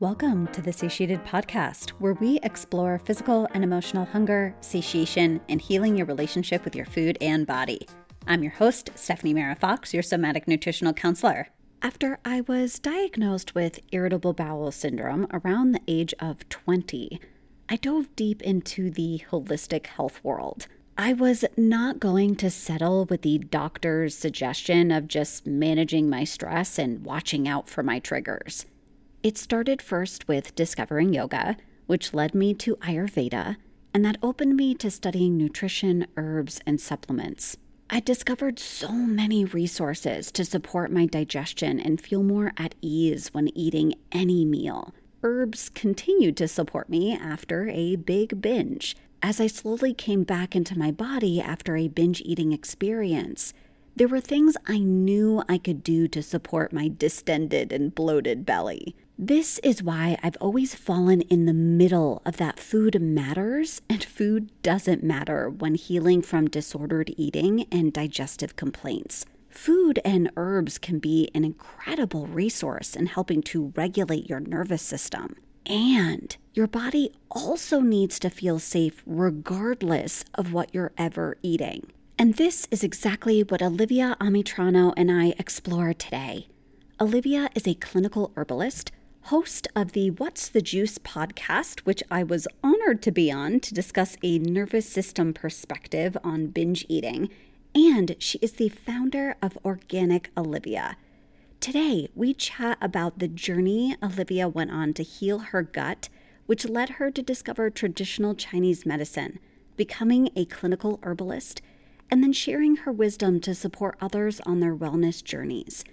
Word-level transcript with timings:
Welcome 0.00 0.46
to 0.52 0.62
the 0.62 0.72
Satiated 0.72 1.24
Podcast, 1.24 1.90
where 1.98 2.14
we 2.14 2.38
explore 2.44 3.00
physical 3.00 3.48
and 3.52 3.64
emotional 3.64 4.04
hunger, 4.04 4.54
satiation, 4.60 5.40
and 5.48 5.60
healing 5.60 5.96
your 5.96 6.06
relationship 6.06 6.64
with 6.64 6.76
your 6.76 6.86
food 6.86 7.18
and 7.20 7.44
body. 7.44 7.80
I'm 8.24 8.44
your 8.44 8.52
host, 8.52 8.90
Stephanie 8.94 9.34
Mara 9.34 9.56
Fox, 9.56 9.92
your 9.92 10.04
somatic 10.04 10.46
nutritional 10.46 10.92
counselor. 10.92 11.48
After 11.82 12.20
I 12.24 12.42
was 12.42 12.78
diagnosed 12.78 13.56
with 13.56 13.80
irritable 13.90 14.34
bowel 14.34 14.70
syndrome 14.70 15.26
around 15.32 15.72
the 15.72 15.82
age 15.88 16.14
of 16.20 16.48
20, 16.48 17.20
I 17.68 17.74
dove 17.74 18.14
deep 18.14 18.40
into 18.42 18.92
the 18.92 19.22
holistic 19.32 19.86
health 19.86 20.20
world. 20.22 20.68
I 20.96 21.12
was 21.12 21.44
not 21.56 21.98
going 21.98 22.36
to 22.36 22.50
settle 22.50 23.04
with 23.06 23.22
the 23.22 23.38
doctor's 23.38 24.16
suggestion 24.16 24.92
of 24.92 25.08
just 25.08 25.44
managing 25.44 26.08
my 26.08 26.22
stress 26.22 26.78
and 26.78 27.04
watching 27.04 27.48
out 27.48 27.68
for 27.68 27.82
my 27.82 27.98
triggers. 27.98 28.64
It 29.20 29.36
started 29.36 29.82
first 29.82 30.28
with 30.28 30.54
discovering 30.54 31.12
yoga, 31.12 31.56
which 31.86 32.14
led 32.14 32.36
me 32.36 32.54
to 32.54 32.76
Ayurveda, 32.76 33.56
and 33.92 34.04
that 34.04 34.16
opened 34.22 34.56
me 34.56 34.74
to 34.76 34.92
studying 34.92 35.36
nutrition, 35.36 36.06
herbs, 36.16 36.60
and 36.64 36.80
supplements. 36.80 37.56
I 37.90 37.98
discovered 37.98 38.60
so 38.60 38.92
many 38.92 39.44
resources 39.44 40.30
to 40.32 40.44
support 40.44 40.92
my 40.92 41.06
digestion 41.06 41.80
and 41.80 42.00
feel 42.00 42.22
more 42.22 42.52
at 42.56 42.76
ease 42.80 43.34
when 43.34 43.48
eating 43.58 43.94
any 44.12 44.44
meal. 44.44 44.94
Herbs 45.24 45.68
continued 45.70 46.36
to 46.36 46.46
support 46.46 46.88
me 46.88 47.12
after 47.12 47.68
a 47.70 47.96
big 47.96 48.40
binge. 48.40 48.96
As 49.20 49.40
I 49.40 49.48
slowly 49.48 49.94
came 49.94 50.22
back 50.22 50.54
into 50.54 50.78
my 50.78 50.92
body 50.92 51.40
after 51.40 51.76
a 51.76 51.88
binge 51.88 52.22
eating 52.24 52.52
experience, 52.52 53.52
there 53.96 54.06
were 54.06 54.20
things 54.20 54.56
I 54.66 54.78
knew 54.78 55.42
I 55.48 55.58
could 55.58 55.82
do 55.82 56.06
to 56.06 56.22
support 56.22 56.72
my 56.72 56.86
distended 56.86 57.72
and 57.72 57.92
bloated 57.92 58.46
belly. 58.46 58.94
This 59.20 59.58
is 59.64 59.82
why 59.82 60.16
I've 60.22 60.36
always 60.40 60.76
fallen 60.76 61.22
in 61.22 61.46
the 61.46 61.52
middle 61.52 62.22
of 62.24 62.36
that 62.36 62.60
food 62.60 63.02
matters 63.02 63.82
and 63.90 64.04
food 64.04 64.52
doesn't 64.62 65.02
matter 65.02 65.50
when 65.50 65.74
healing 65.74 66.22
from 66.22 66.46
disordered 66.46 67.12
eating 67.16 67.66
and 67.72 67.92
digestive 67.92 68.54
complaints. 68.54 69.26
Food 69.50 69.98
and 70.04 70.30
herbs 70.36 70.78
can 70.78 71.00
be 71.00 71.28
an 71.34 71.44
incredible 71.44 72.28
resource 72.28 72.94
in 72.94 73.06
helping 73.06 73.42
to 73.42 73.72
regulate 73.74 74.28
your 74.28 74.38
nervous 74.38 74.82
system. 74.82 75.34
And 75.66 76.36
your 76.54 76.68
body 76.68 77.12
also 77.28 77.80
needs 77.80 78.20
to 78.20 78.30
feel 78.30 78.60
safe 78.60 79.02
regardless 79.04 80.24
of 80.34 80.52
what 80.52 80.72
you're 80.72 80.92
ever 80.96 81.38
eating. 81.42 81.90
And 82.16 82.34
this 82.34 82.68
is 82.70 82.84
exactly 82.84 83.42
what 83.42 83.62
Olivia 83.62 84.16
Amitrano 84.20 84.94
and 84.96 85.10
I 85.10 85.34
explore 85.40 85.92
today. 85.92 86.46
Olivia 87.00 87.48
is 87.56 87.66
a 87.66 87.74
clinical 87.74 88.32
herbalist 88.36 88.92
host 89.28 89.68
of 89.76 89.92
the 89.92 90.10
What's 90.10 90.48
the 90.48 90.62
Juice 90.62 90.96
podcast, 90.96 91.80
which 91.80 92.02
I 92.10 92.22
was 92.22 92.48
honored 92.64 93.02
to 93.02 93.12
be 93.12 93.30
on 93.30 93.60
to 93.60 93.74
discuss 93.74 94.16
a 94.22 94.38
nervous 94.38 94.88
system 94.88 95.34
perspective 95.34 96.16
on 96.24 96.46
binge 96.46 96.86
eating. 96.88 97.28
And 97.74 98.16
she 98.18 98.38
is 98.38 98.52
the 98.52 98.70
founder 98.70 99.36
of 99.42 99.58
Organic 99.66 100.30
Olivia. 100.34 100.96
Today, 101.60 102.08
we 102.14 102.32
chat 102.32 102.78
about 102.80 103.18
the 103.18 103.28
journey 103.28 103.94
Olivia 104.02 104.48
went 104.48 104.70
on 104.70 104.94
to 104.94 105.02
heal 105.02 105.40
her 105.40 105.62
gut, 105.62 106.08
which 106.46 106.66
led 106.66 106.88
her 106.92 107.10
to 107.10 107.20
discover 107.20 107.68
traditional 107.68 108.34
Chinese 108.34 108.86
medicine, 108.86 109.38
becoming 109.76 110.30
a 110.36 110.46
clinical 110.46 111.00
herbalist, 111.02 111.60
and 112.10 112.22
then 112.22 112.32
sharing 112.32 112.76
her 112.76 112.92
wisdom 112.92 113.40
to 113.40 113.54
support 113.54 113.98
others 114.00 114.40
on 114.46 114.60
their 114.60 114.74
wellness 114.74 115.22
journeys. 115.22 115.84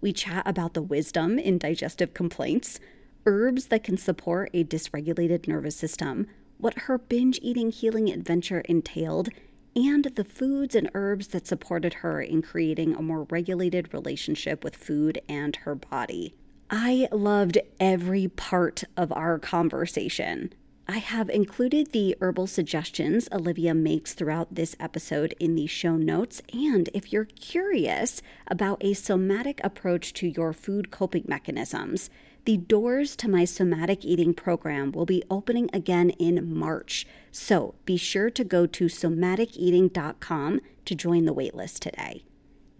We 0.00 0.12
chat 0.12 0.42
about 0.46 0.74
the 0.74 0.82
wisdom 0.82 1.38
in 1.38 1.58
digestive 1.58 2.14
complaints, 2.14 2.80
herbs 3.26 3.66
that 3.66 3.84
can 3.84 3.96
support 3.96 4.50
a 4.54 4.64
dysregulated 4.64 5.46
nervous 5.46 5.76
system, 5.76 6.26
what 6.58 6.80
her 6.80 6.98
binge 6.98 7.38
eating 7.42 7.70
healing 7.70 8.08
adventure 8.08 8.60
entailed, 8.60 9.28
and 9.76 10.04
the 10.04 10.24
foods 10.24 10.74
and 10.74 10.90
herbs 10.94 11.28
that 11.28 11.46
supported 11.46 11.94
her 11.94 12.20
in 12.20 12.42
creating 12.42 12.94
a 12.94 13.02
more 13.02 13.26
regulated 13.30 13.92
relationship 13.94 14.64
with 14.64 14.76
food 14.76 15.20
and 15.28 15.56
her 15.56 15.74
body. 15.74 16.34
I 16.70 17.08
loved 17.12 17.58
every 17.78 18.28
part 18.28 18.84
of 18.96 19.12
our 19.12 19.38
conversation. 19.38 20.52
I 20.90 20.98
have 20.98 21.30
included 21.30 21.92
the 21.92 22.16
herbal 22.20 22.48
suggestions 22.48 23.28
Olivia 23.30 23.74
makes 23.74 24.12
throughout 24.12 24.56
this 24.56 24.74
episode 24.80 25.36
in 25.38 25.54
the 25.54 25.68
show 25.68 25.96
notes. 25.96 26.42
And 26.52 26.90
if 26.92 27.12
you're 27.12 27.26
curious 27.26 28.22
about 28.48 28.82
a 28.82 28.94
somatic 28.94 29.60
approach 29.62 30.12
to 30.14 30.26
your 30.26 30.52
food 30.52 30.90
coping 30.90 31.26
mechanisms, 31.28 32.10
the 32.44 32.56
doors 32.56 33.14
to 33.16 33.28
my 33.28 33.44
somatic 33.44 34.04
eating 34.04 34.34
program 34.34 34.90
will 34.90 35.06
be 35.06 35.22
opening 35.30 35.70
again 35.72 36.10
in 36.10 36.52
March. 36.52 37.06
So 37.30 37.76
be 37.84 37.96
sure 37.96 38.28
to 38.28 38.42
go 38.42 38.66
to 38.66 38.86
somaticeating.com 38.86 40.60
to 40.86 40.94
join 40.96 41.24
the 41.24 41.34
waitlist 41.34 41.78
today. 41.78 42.24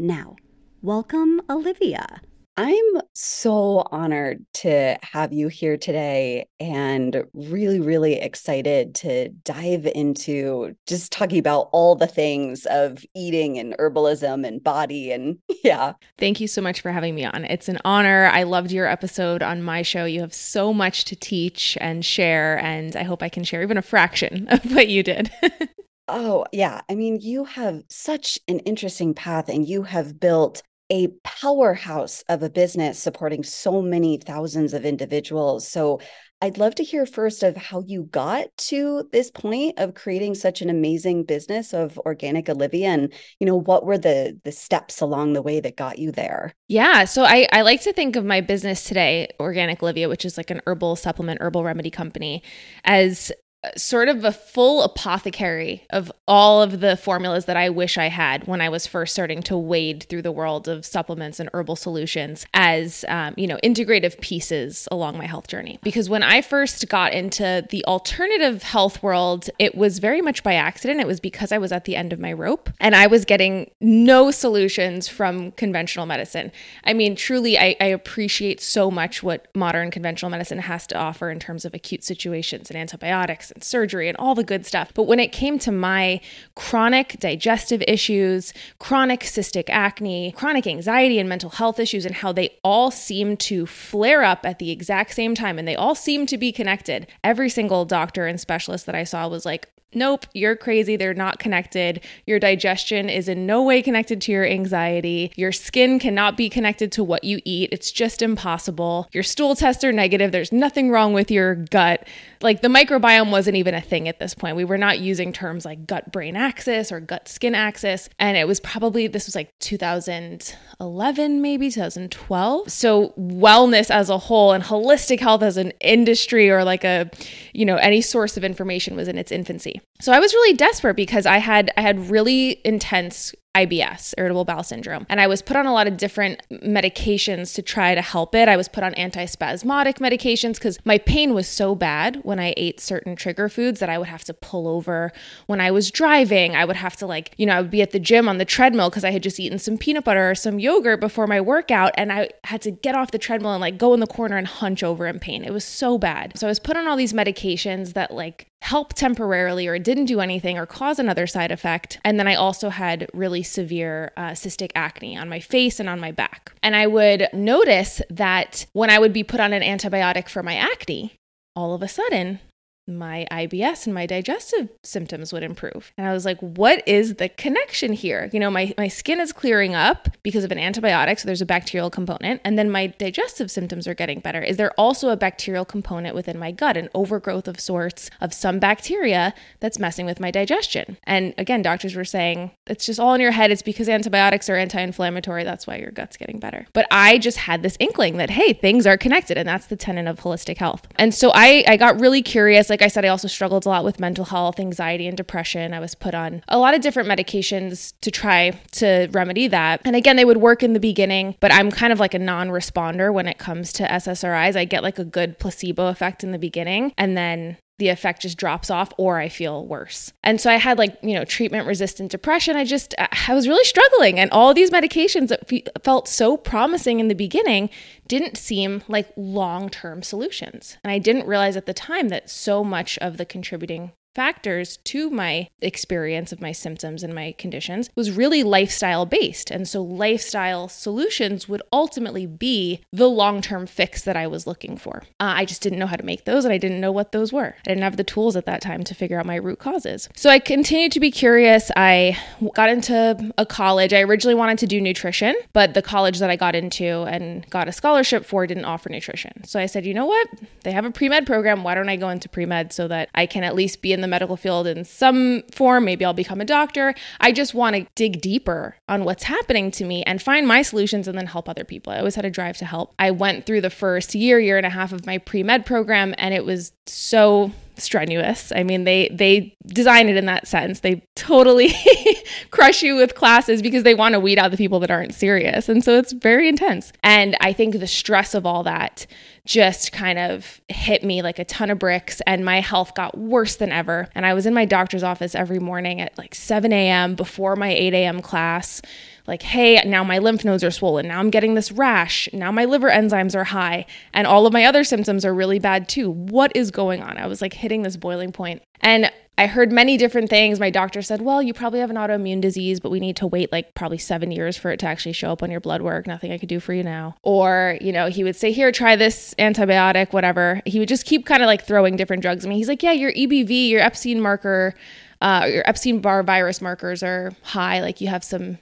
Now, 0.00 0.34
welcome, 0.82 1.42
Olivia. 1.48 2.22
I'm 2.56 3.00
so 3.14 3.84
honored 3.90 4.44
to 4.54 4.98
have 5.02 5.32
you 5.32 5.48
here 5.48 5.76
today 5.78 6.46
and 6.58 7.24
really, 7.32 7.80
really 7.80 8.20
excited 8.20 8.94
to 8.96 9.30
dive 9.30 9.86
into 9.86 10.74
just 10.86 11.10
talking 11.10 11.38
about 11.38 11.70
all 11.72 11.94
the 11.94 12.06
things 12.06 12.66
of 12.66 13.04
eating 13.14 13.58
and 13.58 13.74
herbalism 13.78 14.46
and 14.46 14.62
body. 14.62 15.10
And 15.10 15.38
yeah. 15.64 15.94
Thank 16.18 16.40
you 16.40 16.48
so 16.48 16.60
much 16.60 16.82
for 16.82 16.90
having 16.90 17.14
me 17.14 17.24
on. 17.24 17.46
It's 17.46 17.68
an 17.68 17.78
honor. 17.84 18.26
I 18.26 18.42
loved 18.42 18.72
your 18.72 18.86
episode 18.86 19.42
on 19.42 19.62
my 19.62 19.82
show. 19.82 20.04
You 20.04 20.20
have 20.20 20.34
so 20.34 20.74
much 20.74 21.06
to 21.06 21.16
teach 21.16 21.78
and 21.80 22.04
share, 22.04 22.58
and 22.58 22.94
I 22.94 23.04
hope 23.04 23.22
I 23.22 23.28
can 23.28 23.44
share 23.44 23.62
even 23.62 23.78
a 23.78 23.82
fraction 23.82 24.48
of 24.50 24.70
what 24.74 24.88
you 24.88 25.02
did. 25.02 25.30
Oh, 26.12 26.44
yeah. 26.50 26.80
I 26.90 26.96
mean, 26.96 27.20
you 27.20 27.44
have 27.44 27.84
such 27.88 28.36
an 28.48 28.58
interesting 28.60 29.14
path 29.14 29.48
and 29.48 29.68
you 29.68 29.84
have 29.84 30.18
built 30.18 30.60
a 30.90 31.08
powerhouse 31.22 32.22
of 32.28 32.42
a 32.42 32.50
business 32.50 32.98
supporting 32.98 33.44
so 33.44 33.80
many 33.80 34.18
thousands 34.18 34.74
of 34.74 34.84
individuals. 34.84 35.68
So 35.68 36.00
I'd 36.42 36.56
love 36.56 36.74
to 36.76 36.84
hear 36.84 37.04
first 37.04 37.42
of 37.42 37.54
how 37.54 37.82
you 37.86 38.04
got 38.04 38.46
to 38.56 39.06
this 39.12 39.30
point 39.30 39.78
of 39.78 39.94
creating 39.94 40.34
such 40.34 40.62
an 40.62 40.70
amazing 40.70 41.24
business 41.24 41.74
of 41.74 41.98
organic 41.98 42.48
Olivia 42.48 42.88
and 42.88 43.12
you 43.38 43.46
know 43.46 43.56
what 43.56 43.84
were 43.84 43.98
the 43.98 44.40
the 44.42 44.52
steps 44.52 45.02
along 45.02 45.34
the 45.34 45.42
way 45.42 45.60
that 45.60 45.76
got 45.76 45.98
you 45.98 46.10
there? 46.10 46.54
Yeah, 46.66 47.04
so 47.04 47.24
I 47.24 47.46
I 47.52 47.60
like 47.60 47.82
to 47.82 47.92
think 47.92 48.16
of 48.16 48.24
my 48.24 48.40
business 48.40 48.84
today, 48.84 49.28
Organic 49.38 49.82
Olivia, 49.82 50.08
which 50.08 50.24
is 50.24 50.38
like 50.38 50.50
an 50.50 50.62
herbal 50.66 50.96
supplement 50.96 51.42
herbal 51.42 51.62
remedy 51.62 51.90
company 51.90 52.42
as 52.84 53.30
sort 53.76 54.08
of 54.08 54.24
a 54.24 54.32
full 54.32 54.82
apothecary 54.82 55.84
of 55.90 56.10
all 56.26 56.62
of 56.62 56.80
the 56.80 56.96
formulas 56.96 57.44
that 57.44 57.56
I 57.58 57.68
wish 57.68 57.98
I 57.98 58.06
had 58.06 58.46
when 58.46 58.60
I 58.60 58.70
was 58.70 58.86
first 58.86 59.12
starting 59.12 59.42
to 59.44 59.56
wade 59.56 60.06
through 60.08 60.22
the 60.22 60.32
world 60.32 60.66
of 60.66 60.86
supplements 60.86 61.38
and 61.38 61.50
herbal 61.52 61.76
solutions 61.76 62.46
as, 62.54 63.04
um, 63.08 63.34
you 63.36 63.46
know, 63.46 63.58
integrative 63.62 64.18
pieces 64.20 64.88
along 64.90 65.18
my 65.18 65.26
health 65.26 65.46
journey. 65.46 65.78
Because 65.82 66.08
when 66.08 66.22
I 66.22 66.40
first 66.40 66.88
got 66.88 67.12
into 67.12 67.66
the 67.68 67.84
alternative 67.84 68.62
health 68.62 69.02
world, 69.02 69.50
it 69.58 69.74
was 69.74 69.98
very 69.98 70.22
much 70.22 70.42
by 70.42 70.54
accident. 70.54 71.00
It 71.00 71.06
was 71.06 71.20
because 71.20 71.52
I 71.52 71.58
was 71.58 71.70
at 71.70 71.84
the 71.84 71.96
end 71.96 72.14
of 72.14 72.18
my 72.18 72.32
rope 72.32 72.70
and 72.80 72.94
I 72.94 73.08
was 73.08 73.26
getting 73.26 73.70
no 73.80 74.30
solutions 74.30 75.06
from 75.06 75.52
conventional 75.52 76.06
medicine. 76.06 76.50
I 76.84 76.94
mean, 76.94 77.14
truly, 77.14 77.58
I, 77.58 77.76
I 77.78 77.86
appreciate 77.86 78.62
so 78.62 78.90
much 78.90 79.22
what 79.22 79.48
modern 79.54 79.90
conventional 79.90 80.30
medicine 80.30 80.60
has 80.60 80.86
to 80.88 80.96
offer 80.96 81.30
in 81.30 81.38
terms 81.38 81.66
of 81.66 81.74
acute 81.74 82.02
situations 82.02 82.70
and 82.70 82.78
antibiotics 82.78 83.49
and 83.50 83.62
surgery 83.62 84.08
and 84.08 84.16
all 84.16 84.34
the 84.34 84.44
good 84.44 84.66
stuff. 84.66 84.92
But 84.94 85.04
when 85.04 85.20
it 85.20 85.32
came 85.32 85.58
to 85.60 85.72
my 85.72 86.20
chronic 86.54 87.18
digestive 87.20 87.82
issues, 87.86 88.52
chronic 88.78 89.20
cystic 89.20 89.64
acne, 89.68 90.32
chronic 90.32 90.66
anxiety 90.66 91.18
and 91.18 91.28
mental 91.28 91.50
health 91.50 91.78
issues, 91.78 92.04
and 92.04 92.14
how 92.14 92.32
they 92.32 92.58
all 92.62 92.90
seem 92.90 93.36
to 93.38 93.66
flare 93.66 94.22
up 94.22 94.44
at 94.44 94.58
the 94.58 94.70
exact 94.70 95.14
same 95.14 95.34
time 95.34 95.58
and 95.58 95.66
they 95.66 95.76
all 95.76 95.94
seem 95.94 96.26
to 96.26 96.38
be 96.38 96.52
connected, 96.52 97.06
every 97.24 97.48
single 97.48 97.84
doctor 97.84 98.26
and 98.26 98.40
specialist 98.40 98.86
that 98.86 98.94
I 98.94 99.04
saw 99.04 99.28
was 99.28 99.44
like, 99.44 99.68
Nope, 99.92 100.26
you're 100.34 100.56
crazy. 100.56 100.96
They're 100.96 101.14
not 101.14 101.38
connected. 101.38 102.04
Your 102.26 102.38
digestion 102.38 103.08
is 103.08 103.28
in 103.28 103.46
no 103.46 103.62
way 103.62 103.82
connected 103.82 104.20
to 104.22 104.32
your 104.32 104.46
anxiety. 104.46 105.32
Your 105.36 105.52
skin 105.52 105.98
cannot 105.98 106.36
be 106.36 106.48
connected 106.48 106.92
to 106.92 107.04
what 107.04 107.24
you 107.24 107.40
eat. 107.44 107.70
It's 107.72 107.90
just 107.90 108.22
impossible. 108.22 109.08
Your 109.12 109.24
stool 109.24 109.56
tests 109.56 109.82
are 109.82 109.92
negative. 109.92 110.30
There's 110.30 110.52
nothing 110.52 110.90
wrong 110.90 111.12
with 111.12 111.30
your 111.30 111.54
gut 111.56 112.06
like 112.42 112.62
the 112.62 112.68
microbiome 112.68 113.30
wasn't 113.30 113.56
even 113.56 113.74
a 113.74 113.80
thing 113.80 114.08
at 114.08 114.18
this 114.18 114.34
point. 114.34 114.56
We 114.56 114.64
were 114.64 114.78
not 114.78 114.98
using 114.98 115.32
terms 115.32 115.66
like 115.66 115.86
gut 115.86 116.10
brain 116.10 116.36
axis 116.36 116.90
or 116.90 116.98
gut 116.98 117.28
skin 117.28 117.54
axis. 117.54 118.08
And 118.18 118.36
it 118.36 118.48
was 118.48 118.60
probably, 118.60 119.06
this 119.06 119.26
was 119.26 119.34
like 119.34 119.52
2011, 119.58 121.42
maybe 121.42 121.70
2012. 121.70 122.70
So 122.70 123.12
wellness 123.18 123.90
as 123.90 124.08
a 124.08 124.16
whole 124.16 124.52
and 124.52 124.64
holistic 124.64 125.20
health 125.20 125.42
as 125.42 125.58
an 125.58 125.72
industry 125.80 126.50
or 126.50 126.64
like 126.64 126.82
a, 126.84 127.10
you 127.52 127.66
know, 127.66 127.76
any 127.76 128.00
source 128.00 128.38
of 128.38 128.44
information 128.44 128.96
was 128.96 129.06
in 129.06 129.18
its 129.18 129.30
infancy. 129.30 129.79
So 130.00 130.12
I 130.12 130.18
was 130.18 130.32
really 130.32 130.56
desperate 130.56 130.96
because 130.96 131.26
I 131.26 131.38
had, 131.38 131.70
I 131.76 131.82
had 131.82 132.10
really 132.10 132.60
intense 132.64 133.34
IBS, 133.66 134.14
irritable 134.18 134.44
bowel 134.44 134.62
syndrome. 134.62 135.06
And 135.08 135.20
I 135.20 135.26
was 135.26 135.42
put 135.42 135.56
on 135.56 135.66
a 135.66 135.72
lot 135.72 135.86
of 135.86 135.96
different 135.96 136.42
medications 136.50 137.54
to 137.54 137.62
try 137.62 137.94
to 137.94 138.02
help 138.02 138.34
it. 138.34 138.48
I 138.48 138.56
was 138.56 138.68
put 138.68 138.84
on 138.84 138.92
antispasmodic 138.94 139.98
medications 139.98 140.54
because 140.54 140.78
my 140.84 140.98
pain 140.98 141.34
was 141.34 141.48
so 141.48 141.74
bad 141.74 142.20
when 142.22 142.38
I 142.38 142.54
ate 142.56 142.80
certain 142.80 143.16
trigger 143.16 143.48
foods 143.48 143.80
that 143.80 143.88
I 143.88 143.98
would 143.98 144.08
have 144.08 144.24
to 144.24 144.34
pull 144.34 144.68
over. 144.68 145.12
When 145.46 145.60
I 145.60 145.70
was 145.70 145.90
driving, 145.90 146.56
I 146.56 146.64
would 146.64 146.76
have 146.76 146.96
to, 146.96 147.06
like, 147.06 147.34
you 147.36 147.46
know, 147.46 147.54
I 147.54 147.60
would 147.60 147.70
be 147.70 147.82
at 147.82 147.90
the 147.90 148.00
gym 148.00 148.28
on 148.28 148.38
the 148.38 148.44
treadmill 148.44 148.90
because 148.90 149.04
I 149.04 149.10
had 149.10 149.22
just 149.22 149.40
eaten 149.40 149.58
some 149.58 149.78
peanut 149.78 150.04
butter 150.04 150.30
or 150.30 150.34
some 150.34 150.58
yogurt 150.58 151.00
before 151.00 151.26
my 151.26 151.40
workout. 151.40 151.92
And 151.96 152.12
I 152.12 152.30
had 152.44 152.62
to 152.62 152.70
get 152.70 152.94
off 152.94 153.10
the 153.10 153.18
treadmill 153.18 153.52
and 153.52 153.60
like 153.60 153.78
go 153.78 153.94
in 153.94 154.00
the 154.00 154.06
corner 154.06 154.36
and 154.36 154.46
hunch 154.46 154.82
over 154.82 155.06
in 155.06 155.18
pain. 155.18 155.44
It 155.44 155.52
was 155.52 155.64
so 155.64 155.98
bad. 155.98 156.38
So 156.38 156.46
I 156.46 156.50
was 156.50 156.58
put 156.58 156.76
on 156.76 156.86
all 156.86 156.96
these 156.96 157.12
medications 157.12 157.94
that 157.94 158.10
like 158.12 158.50
help 158.62 158.92
temporarily 158.92 159.66
or 159.66 159.78
didn't 159.78 160.04
do 160.04 160.20
anything 160.20 160.58
or 160.58 160.66
cause 160.66 160.98
another 160.98 161.26
side 161.26 161.50
effect. 161.50 161.98
And 162.04 162.18
then 162.18 162.28
I 162.28 162.34
also 162.34 162.68
had 162.68 163.08
really 163.14 163.42
severe 163.50 164.12
uh, 164.16 164.30
cystic 164.30 164.70
acne 164.74 165.16
on 165.16 165.28
my 165.28 165.40
face 165.40 165.80
and 165.80 165.88
on 165.88 166.00
my 166.00 166.12
back. 166.12 166.52
And 166.62 166.74
I 166.76 166.86
would 166.86 167.28
notice 167.32 168.00
that 168.10 168.66
when 168.72 168.90
I 168.90 168.98
would 168.98 169.12
be 169.12 169.24
put 169.24 169.40
on 169.40 169.52
an 169.52 169.62
antibiotic 169.62 170.28
for 170.28 170.42
my 170.42 170.54
acne, 170.54 171.14
all 171.56 171.74
of 171.74 171.82
a 171.82 171.88
sudden 171.88 172.40
my 172.86 173.26
IBS 173.30 173.86
and 173.86 173.94
my 173.94 174.06
digestive 174.06 174.68
symptoms 174.82 175.32
would 175.32 175.42
improve. 175.42 175.92
And 175.96 176.06
I 176.06 176.12
was 176.12 176.24
like, 176.24 176.38
what 176.40 176.86
is 176.86 177.16
the 177.16 177.28
connection 177.28 177.92
here? 177.92 178.28
You 178.32 178.40
know, 178.40 178.50
my, 178.50 178.74
my 178.76 178.88
skin 178.88 179.20
is 179.20 179.32
clearing 179.32 179.74
up 179.74 180.08
because 180.22 180.44
of 180.44 180.52
an 180.52 180.58
antibiotic, 180.58 181.20
so 181.20 181.26
there's 181.26 181.42
a 181.42 181.46
bacterial 181.46 181.90
component, 181.90 182.40
and 182.44 182.58
then 182.58 182.70
my 182.70 182.88
digestive 182.88 183.50
symptoms 183.50 183.86
are 183.86 183.94
getting 183.94 184.20
better. 184.20 184.42
Is 184.42 184.56
there 184.56 184.72
also 184.72 185.10
a 185.10 185.16
bacterial 185.16 185.64
component 185.64 186.14
within 186.14 186.38
my 186.38 186.50
gut, 186.50 186.76
an 186.76 186.88
overgrowth 186.94 187.48
of 187.48 187.60
sorts 187.60 188.10
of 188.20 188.34
some 188.34 188.58
bacteria 188.58 189.34
that's 189.60 189.78
messing 189.78 190.06
with 190.06 190.20
my 190.20 190.30
digestion? 190.30 190.96
And 191.04 191.34
again, 191.38 191.62
doctors 191.62 191.94
were 191.94 192.04
saying 192.04 192.50
it's 192.66 192.86
just 192.86 193.00
all 193.00 193.14
in 193.14 193.20
your 193.20 193.32
head. 193.32 193.50
It's 193.50 193.62
because 193.62 193.88
antibiotics 193.88 194.48
are 194.48 194.56
anti 194.56 194.80
inflammatory. 194.80 195.44
That's 195.44 195.66
why 195.66 195.76
your 195.76 195.90
gut's 195.90 196.16
getting 196.16 196.38
better. 196.38 196.66
But 196.72 196.86
I 196.90 197.18
just 197.18 197.38
had 197.38 197.62
this 197.62 197.76
inkling 197.78 198.16
that, 198.16 198.30
hey, 198.30 198.52
things 198.52 198.86
are 198.86 198.96
connected, 198.96 199.36
and 199.36 199.48
that's 199.48 199.66
the 199.66 199.76
tenet 199.76 200.06
of 200.06 200.20
holistic 200.20 200.58
health. 200.58 200.86
And 200.96 201.14
so 201.14 201.30
I, 201.34 201.64
I 201.66 201.76
got 201.76 202.00
really 202.00 202.22
curious. 202.22 202.69
Like, 202.70 202.82
I 202.82 202.88
said, 202.88 203.04
I 203.04 203.08
also 203.08 203.28
struggled 203.28 203.66
a 203.66 203.68
lot 203.68 203.84
with 203.84 204.00
mental 204.00 204.24
health, 204.24 204.58
anxiety, 204.58 205.06
and 205.06 205.16
depression. 205.16 205.74
I 205.74 205.80
was 205.80 205.94
put 205.94 206.14
on 206.14 206.42
a 206.48 206.58
lot 206.58 206.74
of 206.74 206.80
different 206.80 207.08
medications 207.08 207.94
to 208.00 208.10
try 208.10 208.50
to 208.72 209.08
remedy 209.12 209.48
that. 209.48 209.80
And 209.84 209.96
again, 209.96 210.16
they 210.16 210.24
would 210.24 210.38
work 210.38 210.62
in 210.62 210.72
the 210.72 210.80
beginning, 210.80 211.36
but 211.40 211.52
I'm 211.52 211.70
kind 211.70 211.92
of 211.92 212.00
like 212.00 212.14
a 212.14 212.18
non 212.18 212.48
responder 212.48 213.12
when 213.12 213.26
it 213.26 213.38
comes 213.38 213.72
to 213.74 213.82
SSRIs. 213.84 214.56
I 214.56 214.64
get 214.64 214.82
like 214.82 214.98
a 214.98 215.04
good 215.04 215.38
placebo 215.38 215.88
effect 215.88 216.24
in 216.24 216.32
the 216.32 216.38
beginning, 216.38 216.92
and 216.96 217.16
then 217.16 217.56
the 217.80 217.88
effect 217.88 218.22
just 218.22 218.38
drops 218.38 218.70
off 218.70 218.92
or 218.98 219.18
I 219.18 219.28
feel 219.28 219.66
worse. 219.66 220.12
And 220.22 220.40
so 220.40 220.50
I 220.50 220.56
had 220.56 220.78
like, 220.78 220.96
you 221.02 221.14
know, 221.14 221.24
treatment 221.24 221.66
resistant 221.66 222.12
depression. 222.12 222.54
I 222.54 222.64
just, 222.64 222.94
I 222.98 223.34
was 223.34 223.48
really 223.48 223.64
struggling. 223.64 224.20
And 224.20 224.30
all 224.30 224.54
these 224.54 224.70
medications 224.70 225.28
that 225.28 225.82
felt 225.82 226.06
so 226.06 226.36
promising 226.36 227.00
in 227.00 227.08
the 227.08 227.14
beginning 227.14 227.70
didn't 228.06 228.36
seem 228.36 228.82
like 228.86 229.08
long 229.16 229.68
term 229.70 230.02
solutions. 230.02 230.76
And 230.84 230.92
I 230.92 230.98
didn't 230.98 231.26
realize 231.26 231.56
at 231.56 231.66
the 231.66 231.74
time 231.74 232.08
that 232.10 232.30
so 232.30 232.62
much 232.62 232.98
of 232.98 233.16
the 233.16 233.24
contributing 233.24 233.92
factors 234.14 234.78
to 234.78 235.10
my 235.10 235.48
experience 235.60 236.32
of 236.32 236.40
my 236.40 236.52
symptoms 236.52 237.02
and 237.02 237.14
my 237.14 237.32
conditions 237.38 237.88
was 237.94 238.10
really 238.10 238.42
lifestyle 238.42 239.06
based. 239.06 239.50
And 239.50 239.68
so, 239.68 239.82
lifestyle 239.82 240.68
solutions 240.68 241.48
would 241.48 241.62
ultimately 241.72 242.26
be 242.26 242.80
the 242.92 243.08
long 243.08 243.40
term 243.40 243.66
fix 243.66 244.02
that 244.02 244.16
I 244.16 244.26
was 244.26 244.46
looking 244.46 244.76
for. 244.76 245.02
Uh, 245.20 245.34
I 245.36 245.44
just 245.44 245.62
didn't 245.62 245.78
know 245.78 245.86
how 245.86 245.96
to 245.96 246.04
make 246.04 246.24
those 246.24 246.44
and 246.44 246.52
I 246.52 246.58
didn't 246.58 246.80
know 246.80 246.92
what 246.92 247.12
those 247.12 247.32
were. 247.32 247.54
I 247.58 247.70
didn't 247.70 247.82
have 247.82 247.96
the 247.96 248.04
tools 248.04 248.36
at 248.36 248.46
that 248.46 248.60
time 248.60 248.84
to 248.84 248.94
figure 248.94 249.18
out 249.18 249.26
my 249.26 249.36
root 249.36 249.58
causes. 249.58 250.08
So, 250.16 250.30
I 250.30 250.38
continued 250.38 250.92
to 250.92 251.00
be 251.00 251.10
curious. 251.10 251.70
I 251.76 252.18
got 252.54 252.68
into 252.68 253.32
a 253.38 253.46
college. 253.46 253.92
I 253.92 254.00
originally 254.00 254.34
wanted 254.34 254.58
to 254.58 254.66
do 254.66 254.80
nutrition, 254.80 255.34
but 255.52 255.74
the 255.74 255.82
college 255.82 256.18
that 256.18 256.30
I 256.30 256.36
got 256.36 256.54
into 256.54 257.02
and 257.02 257.48
got 257.50 257.68
a 257.68 257.72
scholarship 257.72 258.24
for 258.24 258.46
didn't 258.46 258.64
offer 258.64 258.88
nutrition. 258.88 259.44
So, 259.44 259.60
I 259.60 259.66
said, 259.66 259.86
you 259.86 259.94
know 259.94 260.06
what? 260.06 260.28
They 260.64 260.72
have 260.72 260.84
a 260.84 260.90
pre 260.90 261.08
med 261.08 261.26
program. 261.26 261.62
Why 261.62 261.74
don't 261.74 261.88
I 261.88 261.96
go 261.96 262.08
into 262.08 262.28
pre 262.28 262.46
med 262.46 262.72
so 262.72 262.88
that 262.88 263.08
I 263.14 263.26
can 263.26 263.44
at 263.44 263.54
least 263.54 263.82
be 263.82 263.92
in 263.92 263.99
the 264.00 264.08
medical 264.08 264.36
field 264.36 264.66
in 264.66 264.84
some 264.84 265.42
form. 265.52 265.84
Maybe 265.84 266.04
I'll 266.04 266.12
become 266.12 266.40
a 266.40 266.44
doctor. 266.44 266.94
I 267.20 267.32
just 267.32 267.54
want 267.54 267.76
to 267.76 267.86
dig 267.94 268.20
deeper 268.20 268.76
on 268.88 269.04
what's 269.04 269.24
happening 269.24 269.70
to 269.72 269.84
me 269.84 270.02
and 270.04 270.20
find 270.20 270.46
my 270.46 270.62
solutions 270.62 271.08
and 271.08 271.16
then 271.16 271.26
help 271.26 271.48
other 271.48 271.64
people. 271.64 271.92
I 271.92 271.98
always 271.98 272.14
had 272.14 272.24
a 272.24 272.30
drive 272.30 272.56
to 272.58 272.64
help. 272.64 272.94
I 272.98 273.10
went 273.10 273.46
through 273.46 273.60
the 273.60 273.70
first 273.70 274.14
year, 274.14 274.38
year 274.38 274.56
and 274.56 274.66
a 274.66 274.70
half 274.70 274.92
of 274.92 275.06
my 275.06 275.18
pre 275.18 275.42
med 275.42 275.66
program, 275.66 276.14
and 276.18 276.34
it 276.34 276.44
was 276.44 276.72
so 276.86 277.52
strenuous. 277.80 278.52
I 278.54 278.62
mean, 278.62 278.84
they 278.84 279.08
they 279.12 279.56
design 279.66 280.08
it 280.08 280.16
in 280.16 280.26
that 280.26 280.46
sense. 280.46 280.80
They 280.80 281.06
totally 281.14 281.72
crush 282.50 282.82
you 282.82 282.96
with 282.96 283.14
classes 283.14 283.62
because 283.62 283.82
they 283.82 283.94
want 283.94 284.14
to 284.14 284.20
weed 284.20 284.38
out 284.38 284.50
the 284.50 284.56
people 284.56 284.80
that 284.80 284.90
aren't 284.90 285.14
serious. 285.14 285.68
And 285.68 285.84
so 285.84 285.98
it's 285.98 286.12
very 286.12 286.48
intense. 286.48 286.92
And 287.02 287.36
I 287.40 287.52
think 287.52 287.78
the 287.78 287.86
stress 287.86 288.34
of 288.34 288.46
all 288.46 288.62
that 288.64 289.06
just 289.44 289.92
kind 289.92 290.18
of 290.18 290.60
hit 290.68 291.02
me 291.02 291.22
like 291.22 291.38
a 291.38 291.44
ton 291.44 291.70
of 291.70 291.78
bricks 291.78 292.20
and 292.26 292.44
my 292.44 292.60
health 292.60 292.94
got 292.94 293.16
worse 293.18 293.56
than 293.56 293.72
ever. 293.72 294.08
And 294.14 294.24
I 294.24 294.34
was 294.34 294.46
in 294.46 294.54
my 294.54 294.64
doctor's 294.64 295.02
office 295.02 295.34
every 295.34 295.58
morning 295.58 296.00
at 296.00 296.16
like 296.18 296.34
7 296.34 296.72
a.m. 296.72 297.14
before 297.14 297.56
my 297.56 297.68
8 297.68 297.94
a.m. 297.94 298.22
class 298.22 298.82
like, 299.26 299.42
hey, 299.42 299.82
now 299.86 300.04
my 300.04 300.18
lymph 300.18 300.44
nodes 300.44 300.64
are 300.64 300.70
swollen. 300.70 301.08
Now 301.08 301.20
I'm 301.20 301.30
getting 301.30 301.54
this 301.54 301.72
rash. 301.72 302.28
Now 302.32 302.50
my 302.50 302.64
liver 302.64 302.90
enzymes 302.90 303.34
are 303.34 303.44
high. 303.44 303.86
And 304.12 304.26
all 304.26 304.46
of 304.46 304.52
my 304.52 304.64
other 304.64 304.84
symptoms 304.84 305.24
are 305.24 305.34
really 305.34 305.58
bad 305.58 305.88
too. 305.88 306.10
What 306.10 306.52
is 306.54 306.70
going 306.70 307.02
on? 307.02 307.16
I 307.16 307.26
was 307.26 307.40
like 307.40 307.54
hitting 307.54 307.82
this 307.82 307.96
boiling 307.96 308.32
point. 308.32 308.62
And 308.80 309.10
I 309.40 309.46
heard 309.46 309.72
many 309.72 309.96
different 309.96 310.28
things. 310.28 310.60
My 310.60 310.68
doctor 310.68 311.00
said, 311.00 311.22
well, 311.22 311.42
you 311.42 311.54
probably 311.54 311.80
have 311.80 311.88
an 311.88 311.96
autoimmune 311.96 312.42
disease, 312.42 312.78
but 312.78 312.90
we 312.90 313.00
need 313.00 313.16
to 313.16 313.26
wait 313.26 313.50
like 313.50 313.72
probably 313.72 313.96
seven 313.96 314.30
years 314.30 314.58
for 314.58 314.70
it 314.70 314.78
to 314.80 314.86
actually 314.86 315.14
show 315.14 315.32
up 315.32 315.42
on 315.42 315.50
your 315.50 315.60
blood 315.60 315.80
work. 315.80 316.06
Nothing 316.06 316.30
I 316.30 316.36
could 316.36 316.50
do 316.50 316.60
for 316.60 316.74
you 316.74 316.82
now. 316.82 317.14
Or, 317.22 317.78
you 317.80 317.90
know, 317.90 318.08
he 318.08 318.22
would 318.22 318.36
say, 318.36 318.52
here, 318.52 318.70
try 318.70 318.96
this 318.96 319.34
antibiotic, 319.38 320.12
whatever. 320.12 320.60
He 320.66 320.78
would 320.78 320.88
just 320.90 321.06
keep 321.06 321.24
kind 321.24 321.42
of 321.42 321.46
like 321.46 321.64
throwing 321.64 321.96
different 321.96 322.20
drugs. 322.20 322.44
at 322.44 322.50
me. 322.50 322.56
he's 322.56 322.68
like, 322.68 322.82
yeah, 322.82 322.92
your 322.92 323.12
EBV, 323.12 323.70
your 323.70 323.80
Epstein 323.80 324.20
marker, 324.20 324.74
uh, 325.22 325.48
your 325.50 325.66
Epstein 325.66 326.00
Barr 326.00 326.22
virus 326.22 326.60
markers 326.60 327.02
are 327.02 327.32
high. 327.42 327.80
Like 327.80 328.02
you 328.02 328.08
have 328.08 328.22
some 328.22 328.58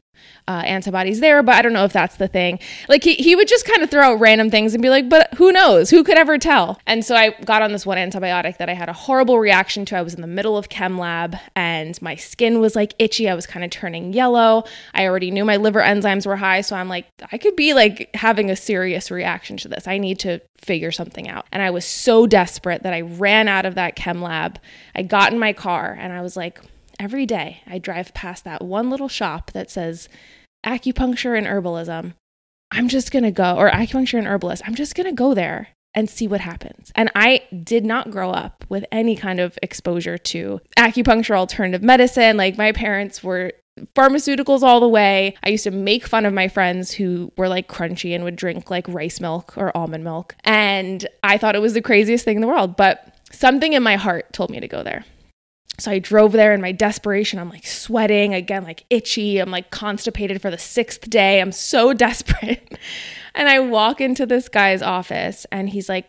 uh, 0.48 0.62
antibodies 0.64 1.20
there, 1.20 1.42
but 1.42 1.54
I 1.54 1.62
don't 1.62 1.74
know 1.74 1.84
if 1.84 1.92
that's 1.92 2.16
the 2.16 2.26
thing. 2.26 2.58
Like 2.88 3.04
he, 3.04 3.14
he 3.14 3.36
would 3.36 3.48
just 3.48 3.66
kind 3.66 3.82
of 3.82 3.90
throw 3.90 4.02
out 4.02 4.18
random 4.18 4.50
things 4.50 4.72
and 4.72 4.82
be 4.82 4.88
like, 4.88 5.08
but 5.08 5.34
who 5.34 5.52
knows? 5.52 5.90
Who 5.90 6.02
could 6.02 6.16
ever 6.16 6.38
tell? 6.38 6.80
And 6.86 7.04
so 7.04 7.14
I 7.14 7.30
got 7.44 7.60
on 7.60 7.72
this 7.72 7.84
one 7.84 7.98
antibiotic 7.98 8.56
that 8.56 8.70
I 8.70 8.72
had 8.72 8.88
a 8.88 8.94
horrible 8.94 9.38
reaction 9.38 9.84
to. 9.86 9.96
I 9.96 10.02
was 10.02 10.14
in 10.14 10.22
the 10.22 10.26
middle 10.26 10.56
of 10.56 10.70
chem 10.70 10.96
lab 10.96 11.36
and 11.54 12.00
my 12.00 12.16
skin 12.16 12.60
was 12.60 12.74
like 12.74 12.94
itchy. 12.98 13.28
I 13.28 13.34
was 13.34 13.46
kind 13.46 13.62
of 13.62 13.70
turning 13.70 14.14
yellow. 14.14 14.64
I 14.94 15.06
already 15.06 15.30
knew 15.30 15.44
my 15.44 15.58
liver 15.58 15.80
enzymes 15.80 16.26
were 16.26 16.36
high. 16.36 16.62
So 16.62 16.76
I'm 16.76 16.88
like, 16.88 17.06
I 17.30 17.36
could 17.36 17.54
be 17.54 17.74
like 17.74 18.10
having 18.14 18.50
a 18.50 18.56
serious 18.56 19.10
reaction 19.10 19.58
to 19.58 19.68
this. 19.68 19.86
I 19.86 19.98
need 19.98 20.18
to 20.20 20.40
figure 20.56 20.92
something 20.92 21.28
out. 21.28 21.46
And 21.52 21.62
I 21.62 21.70
was 21.70 21.84
so 21.84 22.26
desperate 22.26 22.84
that 22.84 22.94
I 22.94 23.02
ran 23.02 23.48
out 23.48 23.66
of 23.66 23.74
that 23.74 23.96
chem 23.96 24.22
lab. 24.22 24.58
I 24.94 25.02
got 25.02 25.32
in 25.32 25.38
my 25.38 25.52
car 25.52 25.96
and 25.98 26.12
I 26.12 26.22
was 26.22 26.36
like, 26.36 26.60
every 26.98 27.26
day 27.26 27.62
I 27.66 27.78
drive 27.78 28.14
past 28.14 28.44
that 28.44 28.62
one 28.62 28.90
little 28.90 29.08
shop 29.08 29.52
that 29.52 29.70
says 29.70 30.08
acupuncture 30.64 31.36
and 31.36 31.46
herbalism. 31.46 32.14
I'm 32.70 32.88
just 32.88 33.10
going 33.10 33.22
to 33.24 33.30
go, 33.30 33.56
or 33.56 33.70
acupuncture 33.70 34.18
and 34.18 34.26
herbalist, 34.26 34.62
I'm 34.66 34.74
just 34.74 34.94
going 34.94 35.06
to 35.06 35.12
go 35.12 35.34
there 35.34 35.68
and 35.94 36.08
see 36.08 36.28
what 36.28 36.40
happens. 36.40 36.92
And 36.94 37.10
I 37.14 37.42
did 37.64 37.84
not 37.84 38.10
grow 38.10 38.30
up 38.30 38.64
with 38.68 38.84
any 38.92 39.16
kind 39.16 39.40
of 39.40 39.58
exposure 39.62 40.18
to 40.18 40.60
acupuncture, 40.76 41.36
alternative 41.36 41.82
medicine. 41.82 42.36
Like 42.36 42.58
my 42.58 42.72
parents 42.72 43.24
were 43.24 43.52
pharmaceuticals 43.94 44.62
all 44.62 44.80
the 44.80 44.88
way. 44.88 45.34
I 45.42 45.48
used 45.48 45.64
to 45.64 45.70
make 45.70 46.06
fun 46.06 46.26
of 46.26 46.34
my 46.34 46.48
friends 46.48 46.92
who 46.92 47.32
were 47.36 47.48
like 47.48 47.68
crunchy 47.68 48.14
and 48.14 48.22
would 48.24 48.36
drink 48.36 48.70
like 48.70 48.86
rice 48.88 49.20
milk 49.20 49.56
or 49.56 49.74
almond 49.76 50.04
milk. 50.04 50.36
And 50.44 51.06
I 51.22 51.38
thought 51.38 51.56
it 51.56 51.62
was 51.62 51.74
the 51.74 51.82
craziest 51.82 52.24
thing 52.24 52.36
in 52.36 52.42
the 52.42 52.48
world, 52.48 52.76
but 52.76 53.14
something 53.32 53.72
in 53.72 53.82
my 53.82 53.96
heart 53.96 54.32
told 54.32 54.50
me 54.50 54.60
to 54.60 54.68
go 54.68 54.82
there. 54.82 55.04
So 55.78 55.90
I 55.92 55.98
drove 56.00 56.32
there 56.32 56.52
in 56.52 56.60
my 56.60 56.72
desperation. 56.72 57.38
I'm 57.38 57.50
like 57.50 57.66
sweating 57.66 58.34
again, 58.34 58.64
like 58.64 58.84
itchy. 58.90 59.38
I'm 59.38 59.50
like 59.50 59.70
constipated 59.70 60.42
for 60.42 60.50
the 60.50 60.58
sixth 60.58 61.08
day. 61.08 61.40
I'm 61.40 61.52
so 61.52 61.92
desperate. 61.94 62.78
and 63.34 63.48
I 63.48 63.60
walk 63.60 64.00
into 64.00 64.26
this 64.26 64.48
guy's 64.48 64.82
office 64.82 65.46
and 65.52 65.70
he's 65.70 65.88
like, 65.88 66.08